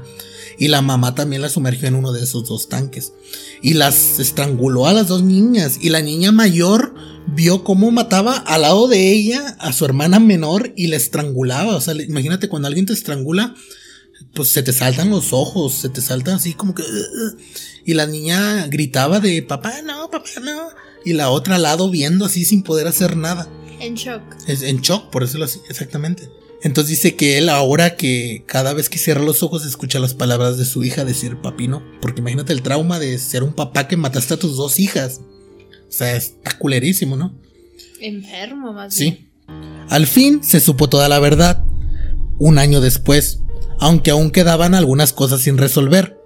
Y 0.56 0.68
la 0.68 0.80
mamá 0.80 1.16
también 1.16 1.42
la 1.42 1.48
sumergió 1.48 1.88
en 1.88 1.96
uno 1.96 2.12
de 2.12 2.22
esos 2.22 2.48
dos 2.48 2.68
tanques. 2.68 3.12
Y 3.60 3.74
las 3.74 4.20
estranguló 4.20 4.86
a 4.86 4.92
las 4.92 5.08
dos 5.08 5.24
niñas. 5.24 5.78
Y 5.80 5.88
la 5.88 6.00
niña 6.00 6.30
mayor 6.30 6.94
vio 7.26 7.64
cómo 7.64 7.90
mataba 7.90 8.36
al 8.36 8.62
lado 8.62 8.86
de 8.86 9.10
ella 9.10 9.56
a 9.58 9.72
su 9.72 9.84
hermana 9.84 10.20
menor 10.20 10.72
y 10.76 10.86
la 10.86 10.94
estrangulaba. 10.94 11.74
O 11.74 11.80
sea, 11.80 11.94
imagínate 11.94 12.48
cuando 12.48 12.68
alguien 12.68 12.86
te 12.86 12.92
estrangula, 12.92 13.56
pues 14.32 14.50
se 14.50 14.62
te 14.62 14.72
saltan 14.72 15.10
los 15.10 15.32
ojos, 15.32 15.74
se 15.74 15.88
te 15.88 16.00
saltan 16.00 16.34
así 16.34 16.54
como 16.54 16.72
que... 16.72 16.84
Y 17.84 17.94
la 17.94 18.06
niña 18.06 18.68
gritaba 18.68 19.18
de 19.18 19.42
papá, 19.42 19.82
no, 19.82 20.08
papá, 20.08 20.30
no 20.40 20.83
y 21.04 21.12
la 21.12 21.30
otra 21.30 21.56
al 21.56 21.62
lado 21.62 21.90
viendo 21.90 22.24
así 22.24 22.44
sin 22.44 22.62
poder 22.62 22.86
hacer 22.86 23.16
nada. 23.16 23.48
En 23.80 23.94
shock. 23.94 24.22
Es 24.46 24.62
en 24.62 24.80
shock, 24.80 25.10
por 25.10 25.22
eso 25.22 25.38
lo 25.38 25.44
así, 25.44 25.60
exactamente. 25.68 26.28
Entonces 26.62 26.90
dice 26.90 27.14
que 27.14 27.36
él 27.36 27.50
ahora 27.50 27.94
que 27.94 28.44
cada 28.46 28.72
vez 28.72 28.88
que 28.88 28.98
cierra 28.98 29.22
los 29.22 29.42
ojos 29.42 29.66
escucha 29.66 29.98
las 29.98 30.14
palabras 30.14 30.56
de 30.56 30.64
su 30.64 30.82
hija 30.82 31.04
decir 31.04 31.36
papino, 31.36 31.82
porque 32.00 32.22
imagínate 32.22 32.54
el 32.54 32.62
trauma 32.62 32.98
de 32.98 33.18
ser 33.18 33.42
un 33.42 33.52
papá 33.52 33.86
que 33.86 33.98
mataste 33.98 34.34
a 34.34 34.38
tus 34.38 34.56
dos 34.56 34.80
hijas. 34.80 35.20
O 35.86 35.92
sea, 35.92 36.16
está 36.16 36.56
culerísimo, 36.58 37.16
¿no? 37.16 37.34
Enfermo, 38.00 38.72
más 38.72 38.94
Sí. 38.94 39.28
Al 39.90 40.06
fin 40.06 40.42
se 40.42 40.60
supo 40.60 40.88
toda 40.88 41.10
la 41.10 41.18
verdad. 41.18 41.64
Un 42.38 42.58
año 42.58 42.80
después, 42.80 43.40
aunque 43.78 44.10
aún 44.10 44.30
quedaban 44.30 44.74
algunas 44.74 45.12
cosas 45.12 45.42
sin 45.42 45.58
resolver. 45.58 46.18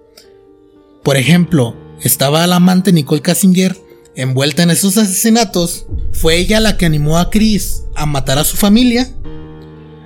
Por 1.02 1.16
ejemplo, 1.16 1.76
estaba 2.00 2.46
la 2.46 2.56
amante 2.56 2.92
Nicole 2.92 3.22
Kasinger 3.22 3.76
envuelta 4.22 4.64
en 4.64 4.70
esos 4.70 4.96
asesinatos, 4.96 5.86
fue 6.12 6.36
ella 6.36 6.58
la 6.58 6.76
que 6.76 6.86
animó 6.86 7.18
a 7.18 7.30
Chris 7.30 7.84
a 7.94 8.04
matar 8.04 8.38
a 8.38 8.44
su 8.44 8.56
familia. 8.56 9.08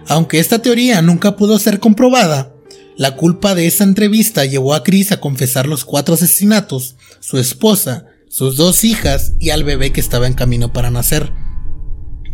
Aunque 0.06 0.38
esta 0.38 0.60
teoría 0.60 1.00
nunca 1.00 1.36
pudo 1.36 1.58
ser 1.58 1.80
comprobada, 1.80 2.52
la 2.96 3.16
culpa 3.16 3.54
de 3.54 3.66
esa 3.66 3.84
entrevista 3.84 4.44
llevó 4.44 4.74
a 4.74 4.82
Chris 4.84 5.12
a 5.12 5.20
confesar 5.20 5.66
los 5.66 5.86
cuatro 5.86 6.14
asesinatos, 6.14 6.96
su 7.20 7.38
esposa, 7.38 8.04
sus 8.28 8.56
dos 8.56 8.84
hijas 8.84 9.32
y 9.38 9.48
al 9.48 9.64
bebé 9.64 9.92
que 9.92 10.00
estaba 10.00 10.26
en 10.26 10.34
camino 10.34 10.74
para 10.74 10.90
nacer. 10.90 11.32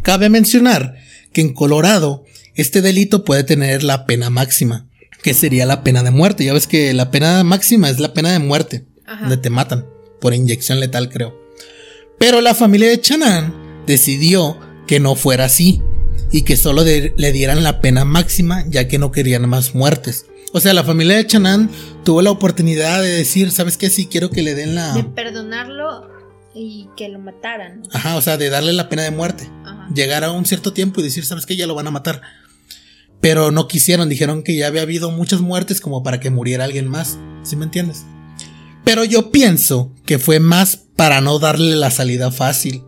Cabe 0.02 0.30
mencionar 0.30 0.96
que 1.32 1.42
en 1.42 1.54
Colorado 1.54 2.24
este 2.56 2.82
delito 2.82 3.24
puede 3.24 3.44
tener 3.44 3.84
la 3.84 4.04
pena 4.04 4.30
máxima, 4.30 4.88
que 5.22 5.32
sería 5.32 5.64
la 5.64 5.84
pena 5.84 6.02
de 6.02 6.10
muerte. 6.10 6.44
Ya 6.44 6.52
ves 6.52 6.66
que 6.66 6.92
la 6.92 7.12
pena 7.12 7.44
máxima 7.44 7.88
es 7.88 8.00
la 8.00 8.14
pena 8.14 8.32
de 8.32 8.40
muerte, 8.40 8.84
donde 9.20 9.36
te 9.36 9.50
matan 9.50 9.86
por 10.20 10.34
inyección 10.34 10.80
letal, 10.80 11.08
creo. 11.08 11.47
Pero 12.18 12.40
la 12.40 12.54
familia 12.54 12.88
de 12.88 13.00
Chanan 13.00 13.54
decidió 13.86 14.58
que 14.86 15.00
no 15.00 15.14
fuera 15.14 15.44
así 15.44 15.82
y 16.32 16.42
que 16.42 16.56
solo 16.56 16.82
le 16.82 17.32
dieran 17.32 17.62
la 17.62 17.80
pena 17.80 18.04
máxima 18.04 18.64
ya 18.68 18.88
que 18.88 18.98
no 18.98 19.12
querían 19.12 19.48
más 19.48 19.74
muertes. 19.74 20.26
O 20.52 20.60
sea, 20.60 20.74
la 20.74 20.82
familia 20.84 21.16
de 21.16 21.26
Chanan 21.26 21.70
tuvo 22.04 22.22
la 22.22 22.30
oportunidad 22.30 23.02
de 23.02 23.10
decir, 23.10 23.50
¿sabes 23.50 23.76
qué? 23.76 23.90
Sí, 23.90 24.06
quiero 24.06 24.30
que 24.30 24.42
le 24.42 24.54
den 24.54 24.74
la... 24.74 24.94
De 24.94 25.04
perdonarlo 25.04 26.08
y 26.54 26.88
que 26.96 27.08
lo 27.08 27.18
mataran. 27.18 27.82
Ajá, 27.92 28.16
o 28.16 28.20
sea, 28.20 28.36
de 28.36 28.48
darle 28.50 28.72
la 28.72 28.88
pena 28.88 29.02
de 29.02 29.10
muerte. 29.10 29.48
Llegar 29.94 30.24
a 30.24 30.32
un 30.32 30.44
cierto 30.46 30.72
tiempo 30.72 31.00
y 31.00 31.04
decir, 31.04 31.24
¿sabes 31.24 31.46
qué? 31.46 31.56
Ya 31.56 31.66
lo 31.66 31.74
van 31.74 31.86
a 31.86 31.90
matar. 31.90 32.22
Pero 33.20 33.50
no 33.50 33.68
quisieron, 33.68 34.08
dijeron 34.08 34.42
que 34.42 34.56
ya 34.56 34.66
había 34.66 34.82
habido 34.82 35.10
muchas 35.10 35.40
muertes 35.40 35.80
como 35.80 36.02
para 36.02 36.18
que 36.18 36.30
muriera 36.30 36.64
alguien 36.64 36.88
más. 36.88 37.18
¿Sí 37.42 37.56
me 37.56 37.64
entiendes? 37.64 38.04
Pero 38.88 39.04
yo 39.04 39.30
pienso 39.30 39.92
que 40.06 40.18
fue 40.18 40.40
más 40.40 40.78
para 40.96 41.20
no 41.20 41.38
darle 41.38 41.76
la 41.76 41.90
salida 41.90 42.30
fácil 42.30 42.82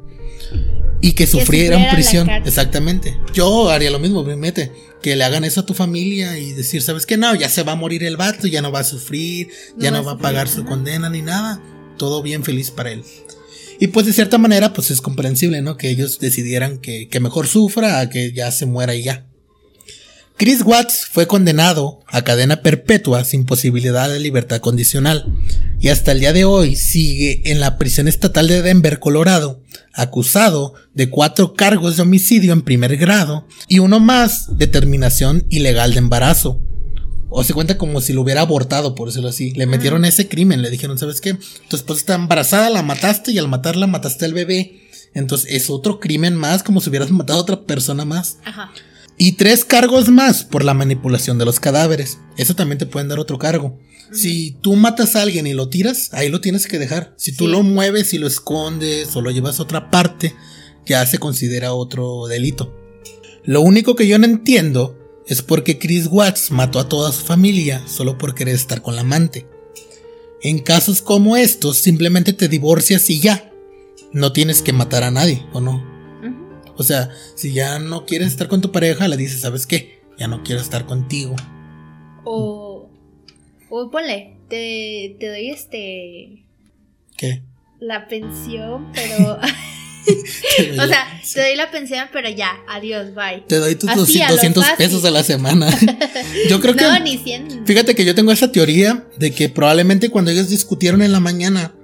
y 1.02 1.12
que, 1.12 1.26
sufriera 1.26 1.76
en 1.76 1.94
prisión. 1.94 2.30
Exactamente. 2.30 3.18
Yo 3.34 3.68
haría 3.68 3.90
lo 3.90 3.98
mismo, 3.98 4.24
me 4.24 4.34
mete. 4.34 4.72
Que 5.02 5.14
le 5.14 5.24
hagan 5.24 5.44
eso 5.44 5.60
a 5.60 5.66
tu 5.66 5.74
familia 5.74 6.38
y 6.38 6.52
decir, 6.52 6.80
¿sabes 6.80 7.04
qué? 7.04 7.18
No, 7.18 7.34
ya 7.34 7.50
se 7.50 7.64
va 7.64 7.72
a 7.72 7.76
morir 7.76 8.02
el 8.02 8.16
vato, 8.16 8.46
ya 8.46 8.62
no 8.62 8.72
va 8.72 8.80
a 8.80 8.84
sufrir, 8.84 9.50
ya 9.76 9.90
no 9.90 10.02
va 10.02 10.12
a 10.12 10.18
pagar 10.18 10.48
su 10.48 10.64
condena 10.64 11.10
ni 11.10 11.20
nada. 11.20 11.60
Todo 11.98 12.22
bien 12.22 12.44
feliz 12.44 12.70
para 12.70 12.92
él. 12.92 13.04
Y 13.78 13.88
pues 13.88 14.06
de 14.06 14.14
cierta 14.14 14.38
manera, 14.38 14.72
pues 14.72 14.90
es 14.90 15.02
comprensible, 15.02 15.60
¿no? 15.60 15.76
Que 15.76 15.90
ellos 15.90 16.18
decidieran 16.18 16.78
que, 16.78 17.08
que 17.08 17.20
mejor 17.20 17.46
sufra 17.46 18.00
a 18.00 18.08
que 18.08 18.32
ya 18.32 18.50
se 18.52 18.64
muera 18.64 18.94
y 18.94 19.02
ya. 19.02 19.26
Chris 20.40 20.62
Watts 20.64 21.04
fue 21.04 21.26
condenado 21.26 22.00
a 22.06 22.22
cadena 22.22 22.62
perpetua 22.62 23.24
sin 23.24 23.44
posibilidad 23.44 24.08
de 24.08 24.18
libertad 24.18 24.60
condicional 24.60 25.36
y 25.78 25.88
hasta 25.88 26.12
el 26.12 26.20
día 26.20 26.32
de 26.32 26.46
hoy 26.46 26.76
sigue 26.76 27.42
en 27.44 27.60
la 27.60 27.76
prisión 27.76 28.08
estatal 28.08 28.48
de 28.48 28.62
Denver, 28.62 29.00
Colorado, 29.00 29.60
acusado 29.92 30.72
de 30.94 31.10
cuatro 31.10 31.52
cargos 31.52 31.96
de 31.96 32.04
homicidio 32.04 32.54
en 32.54 32.62
primer 32.62 32.96
grado 32.96 33.46
y 33.68 33.80
uno 33.80 34.00
más 34.00 34.56
de 34.56 34.66
terminación 34.66 35.44
ilegal 35.50 35.92
de 35.92 35.98
embarazo. 35.98 36.62
O 37.28 37.44
se 37.44 37.52
cuenta 37.52 37.76
como 37.76 38.00
si 38.00 38.14
lo 38.14 38.22
hubiera 38.22 38.40
abortado, 38.40 38.94
por 38.94 39.08
decirlo 39.08 39.28
así. 39.28 39.50
Le 39.50 39.66
metieron 39.66 40.06
ese 40.06 40.26
crimen, 40.26 40.62
le 40.62 40.70
dijeron, 40.70 40.96
¿sabes 40.96 41.20
qué? 41.20 41.36
Tu 41.68 41.76
esposa 41.76 42.00
está 42.00 42.14
embarazada, 42.14 42.70
la 42.70 42.82
mataste 42.82 43.30
y 43.30 43.36
al 43.36 43.48
matarla 43.48 43.86
mataste 43.86 44.24
al 44.24 44.32
bebé. 44.32 44.88
Entonces 45.12 45.52
es 45.52 45.68
otro 45.68 46.00
crimen 46.00 46.34
más, 46.34 46.62
como 46.62 46.80
si 46.80 46.88
hubieras 46.88 47.10
matado 47.10 47.40
a 47.40 47.42
otra 47.42 47.60
persona 47.60 48.06
más. 48.06 48.38
Ajá. 48.42 48.72
Y 49.22 49.32
tres 49.32 49.66
cargos 49.66 50.08
más 50.08 50.44
por 50.44 50.64
la 50.64 50.72
manipulación 50.72 51.36
de 51.36 51.44
los 51.44 51.60
cadáveres. 51.60 52.16
Eso 52.38 52.56
también 52.56 52.78
te 52.78 52.86
pueden 52.86 53.08
dar 53.08 53.18
otro 53.18 53.38
cargo. 53.38 53.78
Si 54.14 54.52
tú 54.62 54.76
matas 54.76 55.14
a 55.14 55.20
alguien 55.20 55.46
y 55.46 55.52
lo 55.52 55.68
tiras, 55.68 56.08
ahí 56.14 56.30
lo 56.30 56.40
tienes 56.40 56.66
que 56.66 56.78
dejar. 56.78 57.12
Si 57.18 57.32
tú 57.32 57.46
lo 57.46 57.62
mueves 57.62 58.14
y 58.14 58.18
lo 58.18 58.26
escondes 58.26 59.14
o 59.14 59.20
lo 59.20 59.30
llevas 59.30 59.58
a 59.58 59.64
otra 59.64 59.90
parte, 59.90 60.34
ya 60.86 61.04
se 61.04 61.18
considera 61.18 61.74
otro 61.74 62.28
delito. 62.28 62.74
Lo 63.44 63.60
único 63.60 63.94
que 63.94 64.08
yo 64.08 64.18
no 64.18 64.24
entiendo 64.24 64.98
es 65.26 65.42
por 65.42 65.64
qué 65.64 65.78
Chris 65.78 66.06
Watts 66.06 66.50
mató 66.50 66.78
a 66.78 66.88
toda 66.88 67.12
su 67.12 67.22
familia 67.22 67.86
solo 67.86 68.16
por 68.16 68.34
querer 68.34 68.54
estar 68.54 68.80
con 68.80 68.94
la 68.94 69.02
amante. 69.02 69.46
En 70.42 70.60
casos 70.60 71.02
como 71.02 71.36
estos, 71.36 71.76
simplemente 71.76 72.32
te 72.32 72.48
divorcias 72.48 73.10
y 73.10 73.20
ya. 73.20 73.52
No 74.14 74.32
tienes 74.32 74.62
que 74.62 74.72
matar 74.72 75.02
a 75.02 75.10
nadie, 75.10 75.44
¿o 75.52 75.60
no? 75.60 75.89
O 76.80 76.82
sea, 76.82 77.10
si 77.34 77.52
ya 77.52 77.78
no 77.78 78.06
quieres 78.06 78.28
estar 78.28 78.48
con 78.48 78.62
tu 78.62 78.72
pareja, 78.72 79.06
le 79.06 79.18
dices, 79.18 79.42
¿sabes 79.42 79.66
qué? 79.66 80.00
Ya 80.16 80.28
no 80.28 80.42
quiero 80.42 80.62
estar 80.62 80.86
contigo. 80.86 81.36
O. 82.24 82.88
O 83.68 83.90
ponle, 83.90 84.38
te, 84.48 85.14
te 85.20 85.28
doy 85.28 85.50
este. 85.50 86.46
¿Qué? 87.18 87.42
La 87.80 88.08
pensión, 88.08 88.90
pero. 88.94 89.38
o 90.82 90.86
sea, 90.86 91.20
te 91.34 91.40
doy 91.42 91.54
la 91.54 91.70
pensión, 91.70 92.08
pero 92.14 92.30
ya, 92.30 92.50
adiós, 92.66 93.14
bye. 93.14 93.44
Te 93.46 93.56
doy 93.56 93.74
tus 93.74 93.94
200 93.94 94.64
pesos 94.78 95.04
a 95.04 95.10
la 95.10 95.22
semana. 95.22 95.68
yo 96.48 96.60
creo 96.60 96.74
que. 96.74 96.84
No, 96.84 96.98
ni 96.98 97.18
100. 97.18 97.66
Fíjate 97.66 97.94
que 97.94 98.06
yo 98.06 98.14
tengo 98.14 98.32
esa 98.32 98.50
teoría 98.50 99.04
de 99.18 99.32
que 99.32 99.50
probablemente 99.50 100.08
cuando 100.08 100.30
ellos 100.30 100.48
discutieron 100.48 101.02
en 101.02 101.12
la 101.12 101.20
mañana, 101.20 101.74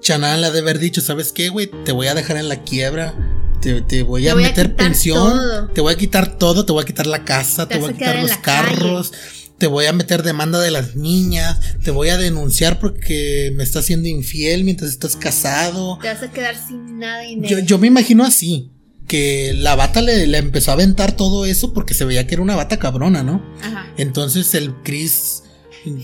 Chanal 0.00 0.44
ha 0.44 0.50
de 0.50 0.58
haber 0.58 0.78
dicho, 0.78 1.00
¿sabes 1.00 1.32
qué, 1.32 1.48
güey? 1.48 1.70
Te 1.86 1.92
voy 1.92 2.08
a 2.08 2.14
dejar 2.14 2.36
en 2.36 2.50
la 2.50 2.62
quiebra 2.62 3.27
te, 3.60 4.02
voy 4.02 4.28
a 4.28 4.34
meter 4.34 4.74
pensión, 4.76 5.70
te 5.74 5.80
voy 5.80 5.92
a 5.92 5.96
quitar 5.96 6.38
todo, 6.38 6.64
te 6.64 6.72
voy 6.72 6.82
a 6.82 6.86
quitar 6.86 7.06
la 7.06 7.24
casa, 7.24 7.66
te, 7.68 7.78
voy 7.78 7.90
a 7.90 7.92
quitar 7.92 8.22
los 8.22 8.36
carros, 8.38 9.12
te 9.58 9.66
voy 9.66 9.86
a 9.86 9.92
meter 9.92 10.22
demanda 10.22 10.60
de 10.60 10.70
las 10.70 10.96
niñas, 10.96 11.58
te 11.82 11.90
voy 11.90 12.08
a 12.10 12.16
denunciar 12.16 12.78
porque 12.78 13.52
me 13.54 13.64
estás 13.64 13.86
siendo 13.86 14.08
infiel 14.08 14.64
mientras 14.64 14.90
estás 14.90 15.16
casado. 15.16 15.98
Te 16.00 16.08
vas 16.08 16.22
a 16.22 16.30
quedar 16.30 16.56
sin 16.56 16.98
nada 16.98 17.24
Yo, 17.26 17.58
yo 17.58 17.78
me 17.78 17.88
imagino 17.88 18.24
así, 18.24 18.70
que 19.08 19.54
la 19.56 19.74
bata 19.74 20.02
le, 20.02 20.26
le, 20.26 20.38
empezó 20.38 20.70
a 20.70 20.74
aventar 20.74 21.12
todo 21.12 21.46
eso 21.46 21.72
porque 21.72 21.94
se 21.94 22.04
veía 22.04 22.26
que 22.26 22.34
era 22.34 22.42
una 22.42 22.56
bata 22.56 22.78
cabrona, 22.78 23.22
¿no? 23.22 23.42
Ajá. 23.62 23.92
Entonces 23.96 24.54
el 24.54 24.74
Chris, 24.84 25.42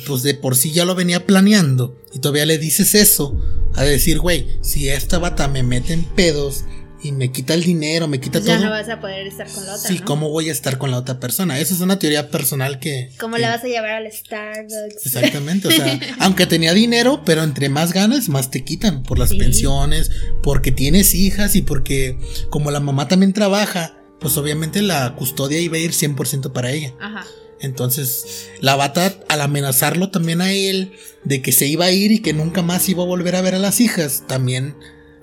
pues 0.06 0.22
de 0.22 0.34
por 0.34 0.56
sí 0.56 0.72
ya 0.72 0.84
lo 0.84 0.94
venía 0.94 1.26
planeando 1.26 2.00
y 2.12 2.18
todavía 2.18 2.46
le 2.46 2.58
dices 2.58 2.94
eso, 2.94 3.38
a 3.74 3.82
decir, 3.82 4.18
güey, 4.18 4.46
si 4.62 4.88
esta 4.88 5.18
bata 5.18 5.48
me 5.48 5.62
mete 5.62 5.92
en 5.92 6.04
pedos, 6.04 6.64
y 7.04 7.12
me 7.12 7.30
quita 7.30 7.52
el 7.52 7.62
dinero, 7.62 8.08
me 8.08 8.18
quita 8.18 8.40
pues 8.40 8.46
todo. 8.46 8.56
Ya 8.56 8.64
no 8.64 8.70
vas 8.70 8.88
a 8.88 8.98
poder 8.98 9.26
estar 9.26 9.46
con 9.46 9.66
la 9.66 9.74
otra. 9.74 9.88
Sí, 9.88 9.98
¿cómo 9.98 10.30
voy 10.30 10.48
a 10.48 10.52
estar 10.52 10.78
con 10.78 10.90
la 10.90 10.96
otra 10.96 11.20
persona? 11.20 11.58
Esa 11.58 11.74
es 11.74 11.80
una 11.80 11.98
teoría 11.98 12.30
personal 12.30 12.80
que. 12.80 13.10
¿Cómo 13.20 13.36
la 13.36 13.50
vas 13.50 13.62
a 13.62 13.66
llevar 13.66 13.90
al 13.90 14.10
Starbucks? 14.10 15.04
Exactamente, 15.04 15.68
o 15.68 15.70
sea, 15.70 16.00
aunque 16.20 16.46
tenía 16.46 16.72
dinero, 16.72 17.22
pero 17.24 17.42
entre 17.42 17.68
más 17.68 17.92
ganas, 17.92 18.30
más 18.30 18.50
te 18.50 18.64
quitan 18.64 19.02
por 19.02 19.18
las 19.18 19.34
pensiones, 19.34 20.10
porque 20.42 20.72
tienes 20.72 21.14
hijas 21.14 21.56
y 21.56 21.62
porque, 21.62 22.18
como 22.48 22.70
la 22.70 22.80
mamá 22.80 23.06
también 23.06 23.34
trabaja, 23.34 23.98
pues 24.18 24.38
obviamente 24.38 24.80
la 24.80 25.14
custodia 25.14 25.60
iba 25.60 25.76
a 25.76 25.80
ir 25.80 25.90
100% 25.90 26.52
para 26.52 26.72
ella. 26.72 26.94
Ajá. 27.00 27.26
Entonces, 27.60 28.48
la 28.60 28.76
bata, 28.76 29.14
al 29.28 29.42
amenazarlo 29.42 30.10
también 30.10 30.40
a 30.40 30.52
él 30.52 30.92
de 31.24 31.42
que 31.42 31.52
se 31.52 31.66
iba 31.66 31.84
a 31.84 31.92
ir 31.92 32.12
y 32.12 32.20
que 32.20 32.32
nunca 32.32 32.62
más 32.62 32.88
iba 32.88 33.02
a 33.02 33.06
volver 33.06 33.36
a 33.36 33.42
ver 33.42 33.54
a 33.54 33.58
las 33.58 33.80
hijas, 33.80 34.24
también 34.26 34.74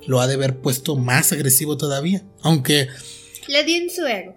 lo 0.07 0.19
ha 0.19 0.27
de 0.27 0.35
haber 0.35 0.57
puesto 0.57 0.95
más 0.95 1.31
agresivo 1.31 1.77
todavía. 1.77 2.23
Aunque. 2.41 2.87
Le 3.47 3.63
dio 3.63 3.77
en 3.77 3.89
su 3.89 4.05
ego. 4.05 4.35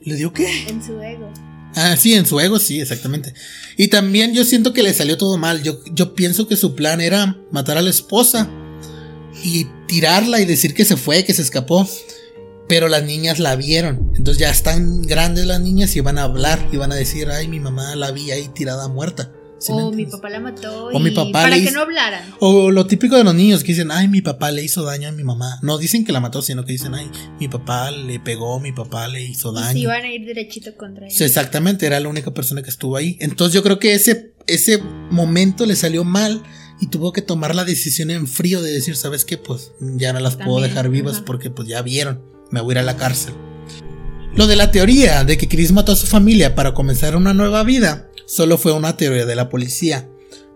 ¿Le 0.00 0.16
dio 0.16 0.32
qué? 0.32 0.68
En 0.68 0.82
su 0.82 1.00
ego. 1.00 1.32
Ah, 1.76 1.96
sí, 1.96 2.14
en 2.14 2.26
su 2.26 2.38
ego, 2.38 2.58
sí, 2.58 2.80
exactamente. 2.80 3.34
Y 3.76 3.88
también 3.88 4.34
yo 4.34 4.44
siento 4.44 4.72
que 4.72 4.82
le 4.82 4.94
salió 4.94 5.18
todo 5.18 5.38
mal. 5.38 5.62
Yo, 5.62 5.80
yo 5.92 6.14
pienso 6.14 6.46
que 6.46 6.56
su 6.56 6.74
plan 6.74 7.00
era 7.00 7.36
matar 7.50 7.78
a 7.78 7.82
la 7.82 7.90
esposa 7.90 8.48
y 9.42 9.66
tirarla 9.88 10.40
y 10.40 10.44
decir 10.44 10.74
que 10.74 10.84
se 10.84 10.96
fue, 10.96 11.24
que 11.24 11.34
se 11.34 11.42
escapó. 11.42 11.88
Pero 12.68 12.88
las 12.88 13.02
niñas 13.04 13.40
la 13.40 13.56
vieron. 13.56 14.12
Entonces 14.16 14.38
ya 14.38 14.50
están 14.50 15.02
grandes 15.02 15.46
las 15.46 15.60
niñas 15.60 15.94
y 15.96 16.00
van 16.00 16.18
a 16.18 16.22
hablar 16.22 16.66
y 16.72 16.76
van 16.76 16.92
a 16.92 16.96
decir, 16.96 17.28
ay, 17.30 17.48
mi 17.48 17.60
mamá 17.60 17.94
la 17.96 18.10
vi 18.10 18.30
ahí 18.30 18.48
tirada 18.48 18.88
muerta 18.88 19.32
o 19.68 19.92
mi 19.92 20.06
papá 20.06 20.30
la 20.30 20.40
mató. 20.40 20.86
O 20.86 20.98
mi 20.98 21.10
papá 21.10 21.32
para 21.32 21.56
que 21.56 21.70
no 21.70 21.80
hablaran. 21.80 22.22
O 22.40 22.70
lo 22.70 22.86
típico 22.86 23.16
de 23.16 23.24
los 23.24 23.34
niños 23.34 23.62
que 23.62 23.72
dicen, 23.72 23.90
ay, 23.90 24.08
mi 24.08 24.20
papá 24.20 24.50
le 24.50 24.62
hizo 24.62 24.84
daño 24.84 25.08
a 25.08 25.12
mi 25.12 25.24
mamá. 25.24 25.58
No 25.62 25.78
dicen 25.78 26.04
que 26.04 26.12
la 26.12 26.20
mató, 26.20 26.42
sino 26.42 26.64
que 26.64 26.72
dicen, 26.72 26.94
ay, 26.94 27.10
mi 27.38 27.48
papá 27.48 27.90
le 27.90 28.20
pegó, 28.20 28.60
mi 28.60 28.72
papá 28.72 29.08
le 29.08 29.22
hizo 29.22 29.52
daño. 29.52 29.78
Y 29.78 29.82
iban 29.82 30.02
a 30.02 30.12
ir 30.12 30.26
derechito 30.26 30.76
contra 30.76 31.06
él. 31.06 31.12
exactamente, 31.16 31.86
era 31.86 32.00
la 32.00 32.08
única 32.08 32.32
persona 32.32 32.62
que 32.62 32.70
estuvo 32.70 32.96
ahí. 32.96 33.16
Entonces 33.20 33.54
yo 33.54 33.62
creo 33.62 33.78
que 33.78 33.94
ese, 33.94 34.32
ese 34.46 34.78
momento 35.10 35.66
le 35.66 35.76
salió 35.76 36.04
mal 36.04 36.42
y 36.80 36.88
tuvo 36.88 37.12
que 37.12 37.22
tomar 37.22 37.54
la 37.54 37.64
decisión 37.64 38.10
en 38.10 38.26
frío 38.26 38.60
de 38.62 38.72
decir, 38.72 38.96
¿sabes 38.96 39.24
qué? 39.24 39.38
Pues 39.38 39.72
ya 39.80 40.12
no 40.12 40.20
las 40.20 40.36
puedo 40.36 40.60
dejar 40.60 40.88
vivas 40.88 41.20
porque 41.20 41.50
pues 41.50 41.68
ya 41.68 41.82
vieron, 41.82 42.22
me 42.50 42.60
voy 42.60 42.72
a 42.72 42.74
ir 42.74 42.78
a 42.80 42.82
la 42.82 42.96
cárcel. 42.96 43.34
Lo 44.34 44.48
de 44.48 44.56
la 44.56 44.72
teoría 44.72 45.22
de 45.22 45.38
que 45.38 45.48
Chris 45.48 45.70
mató 45.70 45.92
a 45.92 45.96
su 45.96 46.08
familia 46.08 46.56
para 46.56 46.74
comenzar 46.74 47.14
una 47.14 47.32
nueva 47.32 47.62
vida 47.62 48.10
solo 48.26 48.58
fue 48.58 48.72
una 48.72 48.96
teoría 48.96 49.26
de 49.26 49.34
la 49.34 49.48
policía, 49.48 50.08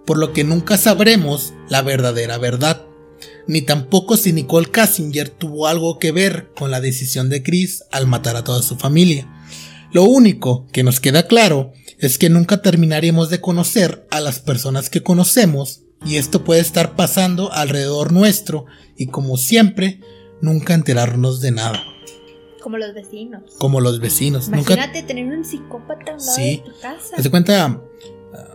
por 0.06 0.18
lo 0.18 0.32
que 0.32 0.44
nunca 0.44 0.78
sabremos 0.78 1.52
la 1.68 1.82
verdadera 1.82 2.38
verdad, 2.38 2.86
ni 3.46 3.62
tampoco 3.62 4.16
si 4.16 4.32
Nicole 4.32 4.70
Kassinger 4.70 5.28
tuvo 5.28 5.66
algo 5.66 5.98
que 5.98 6.12
ver 6.12 6.50
con 6.56 6.70
la 6.70 6.80
decisión 6.80 7.28
de 7.28 7.42
Chris 7.42 7.84
al 7.90 8.06
matar 8.06 8.36
a 8.36 8.44
toda 8.44 8.62
su 8.62 8.76
familia. 8.76 9.28
Lo 9.92 10.04
único 10.04 10.66
que 10.72 10.82
nos 10.82 11.00
queda 11.00 11.26
claro 11.26 11.72
es 11.98 12.18
que 12.18 12.28
nunca 12.28 12.62
terminaremos 12.62 13.30
de 13.30 13.40
conocer 13.40 14.06
a 14.10 14.20
las 14.20 14.38
personas 14.38 14.90
que 14.90 15.02
conocemos 15.02 15.80
y 16.04 16.16
esto 16.16 16.44
puede 16.44 16.60
estar 16.60 16.94
pasando 16.94 17.52
alrededor 17.52 18.12
nuestro 18.12 18.66
y 18.96 19.06
como 19.06 19.36
siempre, 19.36 20.00
nunca 20.40 20.74
enterarnos 20.74 21.40
de 21.40 21.50
nada. 21.52 21.82
Como 22.68 22.76
los 22.76 22.92
vecinos. 22.92 23.42
Como 23.56 23.80
los 23.80 23.98
vecinos. 23.98 24.48
Imagínate 24.48 25.02
tener 25.02 25.24
un 25.24 25.42
psicópata 25.42 26.12
al 26.12 26.18
lado 26.18 26.36
de 26.36 26.62
tu 26.66 26.80
casa. 26.82 27.16
Te 27.16 27.30
cuenta, 27.30 27.80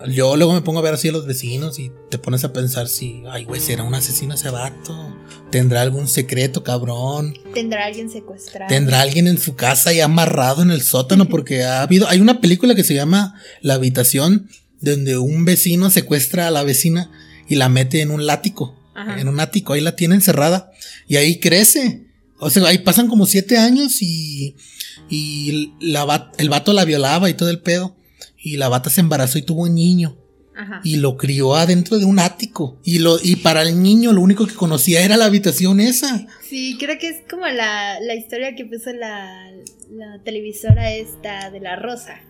yo 0.08 0.36
luego 0.36 0.54
me 0.54 0.62
pongo 0.62 0.78
a 0.78 0.82
ver 0.84 0.94
así 0.94 1.08
a 1.08 1.12
los 1.12 1.26
vecinos 1.26 1.80
y 1.80 1.92
te 2.12 2.20
pones 2.20 2.44
a 2.44 2.54
pensar 2.54 2.88
si, 2.88 3.24
ay, 3.28 3.46
güey, 3.46 3.60
será 3.60 3.82
un 3.82 3.96
asesino 3.96 4.36
ese 4.36 4.52
vato. 4.52 5.18
¿Tendrá 5.50 5.82
algún 5.82 6.08
secreto, 6.08 6.64
cabrón? 6.64 7.36
¿Tendrá 7.56 7.86
alguien 7.86 8.08
secuestrado? 8.08 8.70
¿Tendrá 8.70 9.02
alguien 9.02 9.26
en 9.26 9.40
su 9.40 9.56
casa 9.56 9.94
y 9.94 10.00
amarrado 10.00 10.62
en 10.62 10.70
el 10.70 10.84
sótano? 10.84 11.28
Porque 11.28 11.64
ha 11.64 11.82
habido, 11.82 12.08
hay 12.08 12.22
una 12.22 12.40
película 12.40 12.76
que 12.76 12.84
se 12.84 12.94
llama 12.94 13.34
La 13.62 13.74
habitación, 13.74 14.48
donde 14.80 15.18
un 15.18 15.44
vecino 15.44 15.90
secuestra 15.90 16.48
a 16.48 16.52
la 16.52 16.62
vecina 16.62 17.10
y 17.50 17.56
la 17.56 17.68
mete 17.68 18.02
en 18.02 18.12
un 18.12 18.28
látigo. 18.28 18.78
En 19.18 19.28
un 19.28 19.40
ático, 19.40 19.74
ahí 19.74 19.82
la 19.82 19.96
tiene 19.96 20.14
encerrada 20.14 20.70
y 21.08 21.16
ahí 21.16 21.40
crece. 21.40 22.13
O 22.40 22.50
sea, 22.50 22.68
ahí 22.68 22.80
pasan 22.80 23.08
como 23.08 23.26
siete 23.26 23.58
años 23.58 24.02
y, 24.02 24.56
y 25.10 25.74
la, 25.80 26.32
el 26.38 26.50
vato 26.50 26.74
la 26.74 26.86
violaba 26.86 27.30
y 27.30 27.34
todo 27.34 27.50
el 27.50 27.60
pedo. 27.62 27.96
Y 28.38 28.58
la 28.58 28.68
bata 28.70 28.90
se 28.90 29.02
embarazó 29.02 29.38
y 29.38 29.44
tuvo 29.44 29.64
un 29.64 29.76
niño. 29.76 30.18
y 30.84 30.98
lo 30.98 31.18
crió 31.18 31.56
adentro 31.56 31.98
de 31.98 32.06
un 32.06 32.20
ático. 32.20 32.80
Y, 32.84 33.00
lo, 33.00 33.18
y 33.22 33.38
para 33.38 33.62
el 33.62 33.82
niño 33.82 34.12
lo 34.12 34.22
único 34.22 34.46
que 34.46 34.54
conocía 34.54 35.04
era 35.04 35.18
la 35.18 35.26
habitación 35.26 35.80
esa. 35.80 36.28
Sí, 36.48 36.78
creo 36.80 36.98
que 37.00 37.10
es 37.10 37.24
como 37.30 37.48
la, 37.48 37.98
historia 38.16 38.56
que 38.56 38.66
puso 38.66 38.92
la, 38.92 39.50
la 39.90 40.20
televisora 40.24 40.92
esta 40.92 41.50
de 41.50 41.60
la 41.60 41.76
Rosa. 41.78 42.22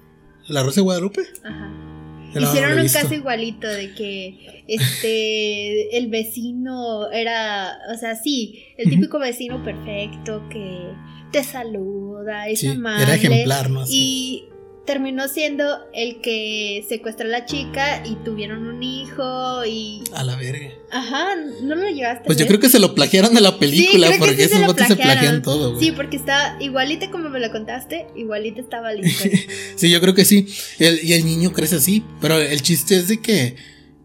¿La 0.47 0.61
Rosa 0.63 0.75
de 0.75 0.81
Guadalupe? 0.83 1.21
Ajá. 1.43 1.92
Hicieron 2.39 2.79
un 2.79 2.87
caso 2.87 3.13
igualito 3.13 3.67
de 3.67 3.93
que 3.93 4.63
este 4.67 5.97
el 5.97 6.07
vecino 6.09 7.09
era, 7.11 7.77
o 7.93 7.97
sea, 7.97 8.15
sí, 8.15 8.63
el 8.77 8.89
típico 8.89 9.19
vecino 9.19 9.63
perfecto 9.63 10.47
que 10.49 10.89
te 11.31 11.43
saluda, 11.43 12.47
es 12.47 12.59
sí, 12.59 12.67
Era 12.67 13.15
ejemplar, 13.15 13.69
¿no? 13.69 13.83
Y 13.87 14.45
terminó 14.85 15.27
siendo 15.29 15.65
el 15.93 16.19
que 16.21 16.85
secuestró 16.87 17.25
a 17.25 17.29
la 17.29 17.45
chica 17.45 18.05
y 18.05 18.15
tuvieron 18.15 18.67
un 18.67 18.83
hijo 18.83 19.65
y... 19.65 20.03
A 20.13 20.23
la 20.23 20.35
verga. 20.35 20.71
Ajá, 20.91 21.35
no 21.61 21.75
lo 21.75 21.89
llevaste. 21.89 22.25
Pues 22.25 22.37
yo 22.37 22.45
creo 22.47 22.59
que 22.59 22.69
se 22.69 22.79
lo 22.79 22.93
plagiaron 22.93 23.33
de 23.33 23.41
la 23.41 23.57
película 23.59 24.11
porque 24.19 24.43
esos 24.43 24.65
botes 24.65 24.87
se 24.87 24.95
plagian 24.95 25.41
todo. 25.41 25.75
Güey. 25.75 25.85
Sí, 25.85 25.91
porque 25.93 26.17
está 26.17 26.57
igualita 26.59 27.09
como 27.11 27.29
me 27.29 27.39
lo 27.39 27.51
contaste, 27.51 28.07
igualita 28.15 28.59
estaba 28.59 28.91
la 28.91 29.07
sí, 29.75 29.89
yo 29.89 30.01
creo 30.01 30.13
que 30.13 30.25
sí. 30.25 30.47
y 30.79 31.13
el 31.13 31.25
niño 31.25 31.53
crece 31.53 31.77
así, 31.77 32.03
pero 32.19 32.37
el 32.39 32.61
chiste 32.61 32.97
es 32.97 33.07
de 33.07 33.21
que, 33.21 33.55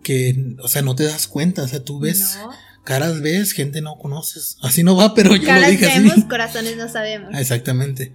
que, 0.03 0.37
o 0.63 0.69
sea, 0.69 0.83
no 0.83 0.95
te 0.95 1.05
das 1.05 1.27
cuenta, 1.27 1.63
o 1.63 1.69
sea, 1.69 1.83
tú 1.83 1.99
ves... 1.99 2.39
Caras 2.85 3.21
ves, 3.21 3.53
gente 3.53 3.83
no 3.83 3.99
conoces. 3.99 4.57
Así 4.63 4.83
no 4.83 4.97
va, 4.97 5.13
pero 5.13 5.37
yo 5.37 5.53
lo 5.53 5.69
dije 5.69 5.85
vemos, 5.85 6.13
así. 6.13 6.23
corazones 6.27 6.79
no 6.79 6.89
sabemos. 6.89 7.39
Exactamente. 7.39 8.15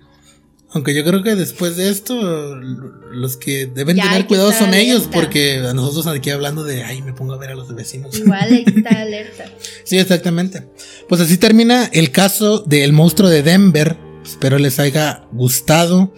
Aunque 0.73 0.95
yo 0.95 1.03
creo 1.03 1.21
que 1.21 1.35
después 1.35 1.77
de 1.77 1.89
esto, 1.89 2.55
los 2.55 3.37
que 3.37 3.67
deben 3.67 3.95
tener 3.97 4.25
cuidado 4.25 4.51
son 4.51 4.73
ellos, 4.73 5.07
porque 5.11 5.57
a 5.57 5.73
nosotros 5.73 6.07
aquí 6.07 6.31
hablando 6.31 6.63
de, 6.63 6.83
ay, 6.83 7.01
me 7.03 7.13
pongo 7.13 7.33
a 7.33 7.37
ver 7.37 7.51
a 7.51 7.55
los 7.55 7.73
vecinos. 7.75 8.17
Igual 8.17 8.51
hay 8.51 8.65
que 8.65 8.79
estar 8.79 8.97
alerta. 8.97 9.45
sí, 9.83 9.97
exactamente. 9.99 10.67
Pues 11.07 11.21
así 11.21 11.37
termina 11.37 11.89
el 11.93 12.11
caso 12.11 12.59
del 12.59 12.91
monstruo 12.91 13.29
de 13.29 13.43
Denver. 13.43 13.97
Espero 14.23 14.57
les 14.57 14.79
haya 14.79 15.27
gustado. 15.31 16.13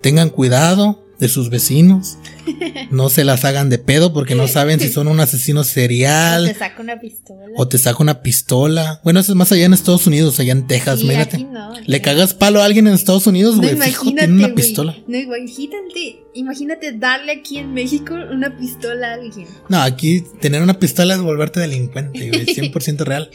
Tengan 0.00 0.30
cuidado 0.30 1.03
de 1.18 1.28
sus 1.28 1.50
vecinos. 1.50 2.18
No 2.90 3.08
se 3.08 3.24
las 3.24 3.44
hagan 3.44 3.70
de 3.70 3.78
pedo 3.78 4.12
porque 4.12 4.34
no 4.34 4.46
saben 4.46 4.78
si 4.78 4.88
son 4.88 5.08
un 5.08 5.18
asesino 5.18 5.64
serial. 5.64 6.44
O 6.44 6.48
te 6.48 6.54
saca 6.54 6.82
una 6.82 7.00
pistola. 7.00 7.46
O 7.56 7.68
te 7.68 7.78
saca 7.78 8.02
una 8.02 8.22
pistola. 8.22 9.00
Bueno, 9.02 9.20
eso 9.20 9.32
es 9.32 9.36
más 9.36 9.50
allá 9.50 9.64
en 9.64 9.72
Estados 9.72 10.06
Unidos, 10.06 10.38
allá 10.38 10.52
en 10.52 10.66
Texas, 10.66 11.02
mírate. 11.02 11.44
Le 11.86 12.00
cagas 12.00 12.34
palo 12.34 12.60
a 12.60 12.66
alguien 12.66 12.86
en 12.86 12.94
Estados 12.94 13.26
Unidos, 13.26 13.56
güey. 13.56 13.76
fijo, 13.76 14.04
tiene 14.12 14.28
una 14.28 14.54
pistola. 14.54 14.96
No, 15.08 15.16
imagínate, 15.18 16.24
imagínate 16.34 16.92
darle 16.92 17.32
aquí 17.32 17.58
en 17.58 17.72
México 17.74 18.14
una 18.14 18.56
pistola 18.56 19.10
a 19.10 19.14
alguien. 19.14 19.48
No, 19.68 19.80
aquí 19.80 20.22
tener 20.40 20.62
una 20.62 20.78
pistola 20.78 21.14
es 21.14 21.20
volverte 21.20 21.60
delincuente, 21.60 22.28
güey. 22.28 22.46
100% 22.54 22.98
real. 23.04 23.30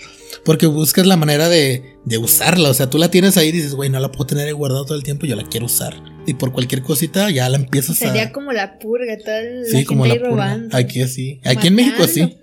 Porque 0.45 0.67
buscas 0.67 1.05
la 1.05 1.17
manera 1.17 1.49
de, 1.49 1.97
de 2.05 2.17
usarla. 2.17 2.69
O 2.69 2.73
sea, 2.73 2.89
tú 2.89 2.97
la 2.97 3.11
tienes 3.11 3.37
ahí 3.37 3.49
y 3.49 3.51
dices, 3.51 3.73
güey, 3.73 3.89
no 3.89 3.99
la 3.99 4.11
puedo 4.11 4.27
tener 4.27 4.53
guardada 4.53 4.85
todo 4.85 4.97
el 4.97 5.03
tiempo, 5.03 5.25
yo 5.25 5.35
la 5.35 5.43
quiero 5.43 5.65
usar. 5.65 5.95
Y 6.25 6.35
por 6.35 6.51
cualquier 6.51 6.81
cosita 6.81 7.29
ya 7.29 7.49
la 7.49 7.57
empiezas 7.57 8.01
a. 8.01 8.07
Sería 8.07 8.31
como 8.31 8.51
la 8.51 8.79
purga, 8.79 9.17
toda 9.17 9.41
sí, 9.69 9.85
como 9.85 10.05
la 10.05 10.15
purga. 10.15 10.59
Aquí 10.71 11.01
así. 11.01 11.39
Aquí 11.43 11.67
en 11.67 11.75
México 11.75 12.07
sí. 12.07 12.37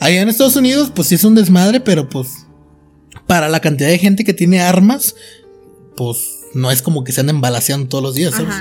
Ahí 0.00 0.16
en 0.16 0.28
Estados 0.28 0.56
Unidos, 0.56 0.90
pues 0.94 1.08
sí 1.08 1.14
es 1.14 1.24
un 1.24 1.34
desmadre, 1.34 1.80
pero 1.80 2.08
pues. 2.08 2.28
Para 3.26 3.48
la 3.48 3.60
cantidad 3.60 3.88
de 3.88 3.98
gente 3.98 4.24
que 4.24 4.32
tiene 4.32 4.60
armas, 4.60 5.14
pues 5.96 6.18
no 6.54 6.70
es 6.70 6.80
como 6.80 7.04
que 7.04 7.12
se 7.12 7.20
anden 7.20 7.42
balaseando 7.42 7.88
todos 7.88 8.02
los 8.02 8.14
días, 8.14 8.34
¿sabes? 8.34 8.54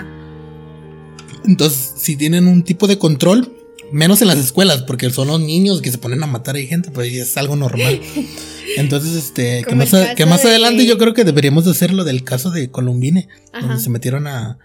Entonces, 1.45 1.93
si 1.95 2.17
tienen 2.17 2.47
un 2.47 2.63
tipo 2.63 2.87
de 2.87 2.97
control, 2.97 3.56
menos 3.91 4.21
en 4.21 4.27
las 4.27 4.37
escuelas, 4.37 4.83
porque 4.83 5.09
son 5.09 5.27
los 5.27 5.39
niños 5.39 5.81
que 5.81 5.91
se 5.91 5.97
ponen 5.97 6.23
a 6.23 6.27
matar 6.27 6.55
a 6.55 6.59
gente, 6.59 6.91
pues 6.91 7.13
es 7.13 7.37
algo 7.37 7.55
normal. 7.55 8.01
Entonces, 8.77 9.15
este, 9.15 9.63
que 9.67 9.75
más, 9.75 9.91
que 10.15 10.25
más 10.25 10.45
adelante 10.45 10.85
yo 10.85 10.97
creo 10.97 11.13
que 11.13 11.23
deberíamos 11.23 11.65
de 11.65 11.71
hacer 11.71 11.93
lo 11.93 12.03
del 12.03 12.23
caso 12.23 12.51
de 12.51 12.69
Columbine, 12.69 13.27
donde 13.53 13.79
se 13.79 13.89
metieron 13.89 14.27
a, 14.27 14.57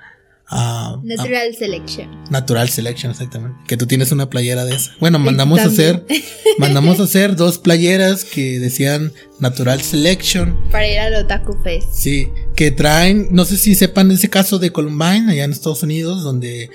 Natural 1.03 1.55
Selection. 1.55 2.25
Natural 2.31 2.69
Selection, 2.69 3.11
exactamente. 3.11 3.57
Que 3.67 3.79
tú 3.79 3.87
tienes 3.87 4.13
una 4.13 4.29
playera 4.29 4.67
de 4.67 4.75
esa. 4.75 4.93
Bueno, 5.01 5.19
mandamos 5.19 5.61
a 5.61 5.67
hacer, 5.67 6.05
mandamos 6.59 7.01
a 7.01 7.05
hacer 7.05 7.37
dos 7.37 7.59
playeras 7.59 8.25
que 8.25 8.59
decían 8.59 9.13
Natural 9.41 9.81
Selection. 9.81 10.59
Para 10.71 10.87
ir 10.87 10.99
al 10.99 11.15
Otaku 11.15 11.57
Fest. 11.63 11.89
Sí, 11.95 12.29
que 12.55 12.71
traen, 12.71 13.29
no 13.31 13.47
sé 13.47 13.57
si 13.57 13.75
sepan 13.75 14.11
ese 14.11 14.29
caso 14.29 14.59
de 14.59 14.71
Columbine 14.71 15.31
allá 15.31 15.45
en 15.45 15.53
Estados 15.53 15.83
Unidos, 15.85 16.23
donde 16.23 16.69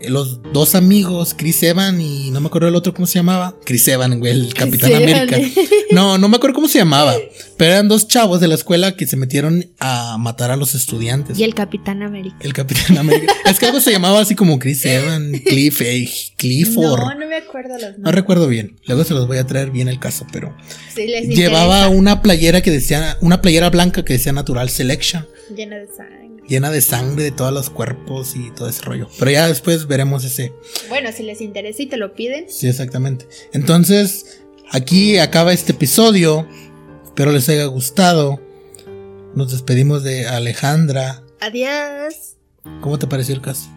los 0.00 0.40
dos 0.52 0.74
amigos, 0.74 1.34
Chris 1.36 1.62
Evan 1.62 2.00
y 2.00 2.30
no 2.30 2.40
me 2.40 2.48
acuerdo 2.48 2.68
el 2.68 2.74
otro 2.74 2.94
cómo 2.94 3.06
se 3.06 3.18
llamaba. 3.18 3.54
Chris 3.64 3.86
Evan, 3.88 4.18
güey, 4.18 4.32
el 4.32 4.54
Capitán 4.54 4.94
América. 4.94 5.38
No, 5.92 6.18
no 6.18 6.28
me 6.28 6.36
acuerdo 6.36 6.56
cómo 6.56 6.66
se 6.66 6.78
llamaba. 6.78 7.14
Pero 7.56 7.72
eran 7.72 7.88
dos 7.88 8.08
chavos 8.08 8.40
de 8.40 8.48
la 8.48 8.56
escuela 8.56 8.96
que 8.96 9.06
se 9.06 9.16
metieron 9.16 9.64
a 9.78 10.18
matar 10.18 10.50
a 10.50 10.56
los 10.56 10.74
estudiantes. 10.74 11.38
Y 11.38 11.44
el 11.44 11.54
Capitán 11.54 12.02
América. 12.02 12.36
El 12.40 12.52
Capitán 12.52 12.98
América. 12.98 13.32
es 13.44 13.58
que 13.58 13.66
algo 13.66 13.80
se 13.80 13.92
llamaba 13.92 14.20
así 14.20 14.34
como 14.34 14.58
Chris 14.58 14.84
Evan, 14.84 15.30
Cliff, 15.46 15.80
eh, 15.82 16.08
Clifford. 16.36 17.00
No, 17.00 17.14
no 17.14 17.26
me 17.26 17.36
acuerdo 17.36 17.74
los 17.74 17.82
nombres. 17.82 17.98
No 18.00 18.10
recuerdo 18.10 18.48
bien. 18.48 18.76
Luego 18.86 19.04
se 19.04 19.14
los 19.14 19.28
voy 19.28 19.38
a 19.38 19.46
traer 19.46 19.70
bien 19.70 19.88
el 19.88 20.00
caso, 20.00 20.26
pero. 20.32 20.56
llevaba 20.96 21.88
una 21.88 22.20
playera 22.20 22.60
que 22.62 22.72
decía, 22.72 23.16
una 23.20 23.40
playera 23.40 23.70
blanca 23.70 24.04
que 24.04 24.14
decía 24.14 24.32
Natural 24.32 24.68
Selection. 24.68 25.26
Llena 25.54 25.76
de 25.76 25.86
sangre 25.86 26.25
llena 26.48 26.70
de 26.70 26.80
sangre 26.80 27.24
de 27.24 27.30
todos 27.30 27.52
los 27.52 27.70
cuerpos 27.70 28.36
y 28.36 28.50
todo 28.50 28.68
ese 28.68 28.82
rollo. 28.82 29.08
Pero 29.18 29.30
ya 29.30 29.48
después 29.48 29.86
veremos 29.86 30.24
ese. 30.24 30.52
Bueno, 30.88 31.10
si 31.12 31.22
les 31.22 31.40
interesa 31.40 31.82
y 31.82 31.86
te 31.86 31.96
lo 31.96 32.14
piden. 32.14 32.46
Sí, 32.48 32.68
exactamente. 32.68 33.26
Entonces, 33.52 34.40
aquí 34.70 35.18
acaba 35.18 35.52
este 35.52 35.72
episodio. 35.72 36.46
Espero 37.04 37.32
les 37.32 37.48
haya 37.48 37.66
gustado. 37.66 38.40
Nos 39.34 39.52
despedimos 39.52 40.02
de 40.02 40.26
Alejandra. 40.26 41.22
Adiós. 41.40 42.36
¿Cómo 42.80 42.98
te 42.98 43.06
pareció 43.06 43.34
el 43.34 43.40
caso? 43.40 43.68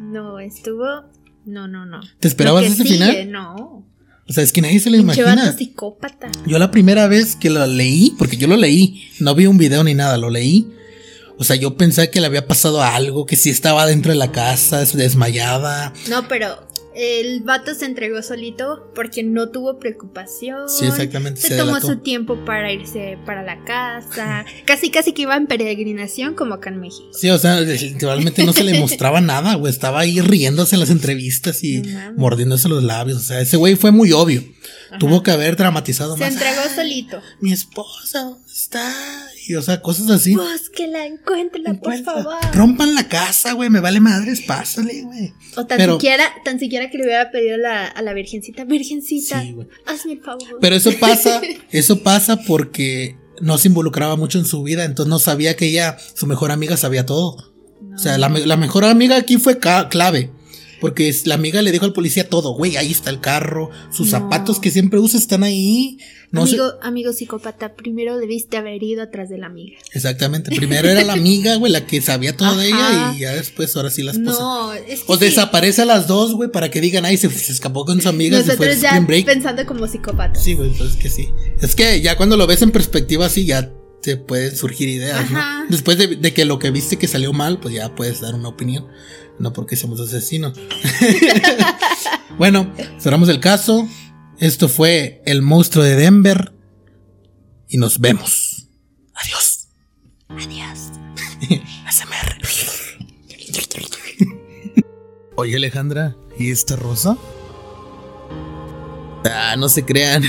No, 0.00 0.38
estuvo. 0.38 1.04
No, 1.44 1.68
no, 1.68 1.86
no. 1.86 2.00
¿Te 2.18 2.28
esperabas 2.28 2.64
ese 2.64 2.84
final? 2.84 3.30
No. 3.30 3.86
O 4.28 4.32
sea, 4.32 4.42
es 4.42 4.52
que 4.52 4.60
nadie 4.60 4.80
se 4.80 4.90
lo 4.90 4.96
imagina. 4.96 5.52
psicópata. 5.52 6.30
Yo 6.46 6.58
la 6.58 6.70
primera 6.70 7.06
vez 7.06 7.36
que 7.36 7.48
lo 7.48 7.64
leí, 7.66 8.14
porque 8.18 8.36
yo 8.36 8.48
lo 8.48 8.56
leí, 8.56 9.08
no 9.20 9.34
vi 9.34 9.46
un 9.46 9.56
video 9.56 9.84
ni 9.84 9.94
nada, 9.94 10.16
lo 10.18 10.30
leí. 10.30 10.66
O 11.38 11.44
sea, 11.44 11.56
yo 11.56 11.76
pensé 11.76 12.10
que 12.10 12.20
le 12.20 12.26
había 12.26 12.46
pasado 12.46 12.82
algo, 12.82 13.26
que 13.26 13.36
sí 13.36 13.50
estaba 13.50 13.86
dentro 13.86 14.12
de 14.12 14.18
la 14.18 14.32
casa, 14.32 14.84
desmayada. 14.84 15.92
No, 16.08 16.28
pero 16.28 16.66
el 16.96 17.42
vato 17.42 17.74
se 17.74 17.84
entregó 17.84 18.22
solito 18.22 18.90
porque 18.94 19.22
no 19.22 19.50
tuvo 19.50 19.78
preocupación. 19.78 20.66
Sí, 20.66 20.86
exactamente. 20.86 21.42
Se, 21.42 21.54
tomó 21.54 21.78
su 21.78 21.98
tiempo 21.98 22.42
para 22.46 22.72
irse 22.72 23.18
para 23.26 23.42
la 23.42 23.62
casa. 23.64 24.46
casi, 24.64 24.90
casi 24.90 25.12
que 25.12 25.22
iba 25.22 25.36
en 25.36 25.46
peregrinación 25.46 26.34
como 26.34 26.54
acá 26.54 26.70
en 26.70 26.80
México. 26.80 27.10
Sí, 27.12 27.28
o 27.28 27.36
sea, 27.36 27.60
literalmente 27.60 28.44
no 28.44 28.54
se 28.54 28.64
le 28.64 28.80
mostraba 28.80 29.20
nada, 29.20 29.56
güey. 29.56 29.70
Estaba 29.70 30.00
ahí 30.00 30.22
riéndose 30.22 30.76
en 30.76 30.80
las 30.80 30.90
entrevistas 30.90 31.62
y 31.62 31.82
mordiéndose 32.16 32.70
los 32.70 32.82
labios. 32.82 33.18
O 33.18 33.24
sea, 33.24 33.42
ese 33.42 33.58
güey 33.58 33.76
fue 33.76 33.90
muy 33.90 34.12
obvio. 34.12 34.42
Tuvo 34.98 35.22
que 35.22 35.32
haber 35.32 35.56
dramatizado 35.56 36.16
más. 36.16 36.26
Se 36.26 36.32
entregó 36.32 36.62
solito. 36.74 37.20
Mi 37.40 37.52
esposa, 37.52 38.22
¿dónde 38.22 38.50
está? 38.50 38.90
Y, 39.48 39.54
o 39.54 39.62
sea, 39.62 39.80
cosas 39.80 40.10
así. 40.10 40.34
Pues 40.34 40.70
que 40.70 40.88
la 40.88 41.06
encuentren, 41.06 41.78
por 41.78 41.96
favor. 42.02 42.34
Rompan 42.52 42.94
la 42.94 43.08
casa, 43.08 43.52
güey, 43.52 43.70
me 43.70 43.80
vale 43.80 44.00
madres, 44.00 44.40
pásale, 44.40 45.02
güey. 45.02 45.32
O 45.56 45.66
tan 45.66 45.80
siquiera, 45.92 46.24
tan 46.44 46.58
siquiera 46.58 46.90
que 46.90 46.98
le 46.98 47.04
hubiera 47.04 47.30
pedido 47.30 47.54
a 47.54 47.58
la, 47.58 47.86
a 47.86 48.02
la 48.02 48.12
virgencita, 48.12 48.64
virgencita, 48.64 49.44
hazme 49.86 50.14
el 50.14 50.20
favor. 50.20 50.58
Pero 50.60 50.74
eso 50.76 50.90
pasa, 50.98 51.40
eso 51.70 52.02
pasa 52.02 52.42
porque 52.42 53.16
no 53.40 53.58
se 53.58 53.68
involucraba 53.68 54.16
mucho 54.16 54.38
en 54.38 54.44
su 54.44 54.62
vida, 54.62 54.84
entonces 54.84 55.10
no 55.10 55.18
sabía 55.18 55.56
que 55.56 55.66
ella, 55.66 55.96
su 56.14 56.26
mejor 56.26 56.50
amiga, 56.50 56.76
sabía 56.76 57.06
todo. 57.06 57.36
O 57.94 57.98
sea, 57.98 58.18
la, 58.18 58.28
la, 58.28 58.56
mejor 58.56 58.84
amiga 58.84 59.16
aquí 59.16 59.38
fue 59.38 59.58
clave. 59.58 60.30
Porque 60.80 61.14
la 61.24 61.34
amiga 61.34 61.62
le 61.62 61.72
dijo 61.72 61.84
al 61.84 61.92
policía 61.92 62.28
todo, 62.28 62.52
güey, 62.54 62.76
ahí 62.76 62.92
está 62.92 63.10
el 63.10 63.20
carro, 63.20 63.70
sus 63.90 64.10
zapatos 64.10 64.60
que 64.60 64.70
siempre 64.70 64.98
usa 64.98 65.18
están 65.18 65.42
ahí. 65.42 65.98
No 66.32 66.42
amigo, 66.42 66.72
amigo 66.82 67.12
psicópata, 67.12 67.74
primero 67.74 68.18
debiste 68.18 68.56
haber 68.56 68.82
ido 68.82 69.02
atrás 69.02 69.28
de 69.28 69.38
la 69.38 69.46
amiga. 69.46 69.78
Exactamente, 69.92 70.54
primero 70.54 70.88
era 70.88 71.02
la 71.04 71.12
amiga, 71.14 71.56
güey, 71.56 71.72
la 71.72 71.86
que 71.86 72.02
sabía 72.02 72.36
todo 72.36 72.56
de 72.56 72.68
ella 72.68 73.14
y 73.14 73.20
ya 73.20 73.32
después 73.32 73.74
ahora 73.76 73.90
sí 73.90 74.02
la 74.02 74.12
esposa. 74.12 74.40
No, 74.40 74.72
es 74.72 75.00
que 75.00 75.12
O 75.12 75.16
desaparece 75.16 75.82
a 75.82 75.84
las 75.84 76.06
dos, 76.06 76.34
güey, 76.34 76.50
para 76.50 76.70
que 76.70 76.80
digan, 76.80 77.04
ay, 77.04 77.16
se, 77.16 77.28
escapó 77.28 77.84
con 77.84 78.02
su 78.02 78.08
amiga. 78.08 78.38
Nosotros 78.38 78.80
ya 78.80 79.04
pensando 79.06 79.64
como 79.64 79.86
psicópata. 79.86 80.38
Sí, 80.38 80.54
güey, 80.54 80.70
pues 80.70 80.90
es 80.90 80.96
que 80.96 81.08
sí. 81.08 81.28
Es 81.60 81.74
que 81.74 82.00
ya 82.00 82.16
cuando 82.16 82.36
lo 82.36 82.46
ves 82.46 82.62
en 82.62 82.70
perspectiva 82.70 83.26
así, 83.26 83.46
ya 83.46 83.72
te 84.02 84.16
pueden 84.16 84.54
surgir 84.56 84.88
ideas, 84.88 85.30
¿no? 85.30 85.40
Después 85.68 85.98
de, 85.98 86.16
de 86.16 86.32
que 86.32 86.44
lo 86.44 86.58
que 86.58 86.70
viste 86.70 86.96
que 86.96 87.08
salió 87.08 87.32
mal, 87.32 87.58
pues 87.58 87.74
ya 87.74 87.94
puedes 87.94 88.20
dar 88.20 88.34
una 88.34 88.48
opinión 88.48 88.86
no 89.38 89.52
porque 89.52 89.76
seamos 89.76 90.00
asesinos. 90.00 90.58
bueno, 92.38 92.72
cerramos 92.98 93.28
el 93.28 93.40
caso. 93.40 93.86
Esto 94.38 94.68
fue 94.68 95.22
El 95.26 95.42
monstruo 95.42 95.84
de 95.84 95.96
Denver. 95.96 96.52
Y 97.68 97.78
nos 97.78 98.00
vemos. 98.00 98.68
Adiós. 99.14 99.68
Adiós. 100.28 100.92
ASMR. 101.86 102.36
Oye 105.36 105.56
Alejandra, 105.56 106.16
¿y 106.38 106.50
esta 106.50 106.76
rosa? 106.76 107.16
Ah, 109.24 109.56
no 109.58 109.68
se 109.68 109.84
crean. 109.84 110.22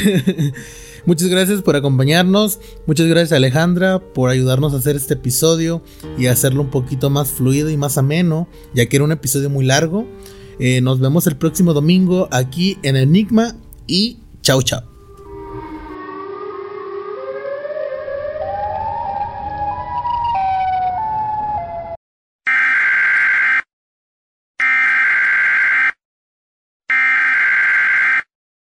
Muchas 1.08 1.30
gracias 1.30 1.62
por 1.62 1.78
acompañarnos. 1.78 2.60
Muchas 2.86 3.08
gracias 3.08 3.32
Alejandra 3.32 4.00
por 4.00 4.30
ayudarnos 4.30 4.74
a 4.74 4.78
hacer 4.78 4.98
este 4.98 5.14
episodio 5.14 5.82
y 6.18 6.28
hacerlo 6.28 6.62
un 6.64 6.70
poquito 6.70 7.10
más 7.10 7.32
fluido 7.32 7.70
y 7.70 7.78
más 7.78 7.98
ameno, 7.98 8.50
ya 8.74 8.88
que 8.88 8.98
era 8.98 9.06
un 9.06 9.14
episodio 9.14 9.50
muy 9.50 9.66
largo. 9.66 10.06
Eh, 10.60 10.82
nos 10.82 11.00
vemos 11.00 11.26
el 11.26 11.38
próximo 11.38 11.74
domingo 11.74 12.28
aquí 12.30 12.78
en 12.84 12.98
Enigma 12.98 13.56
y 13.88 14.18
chao 14.42 14.62
chao. 14.62 14.97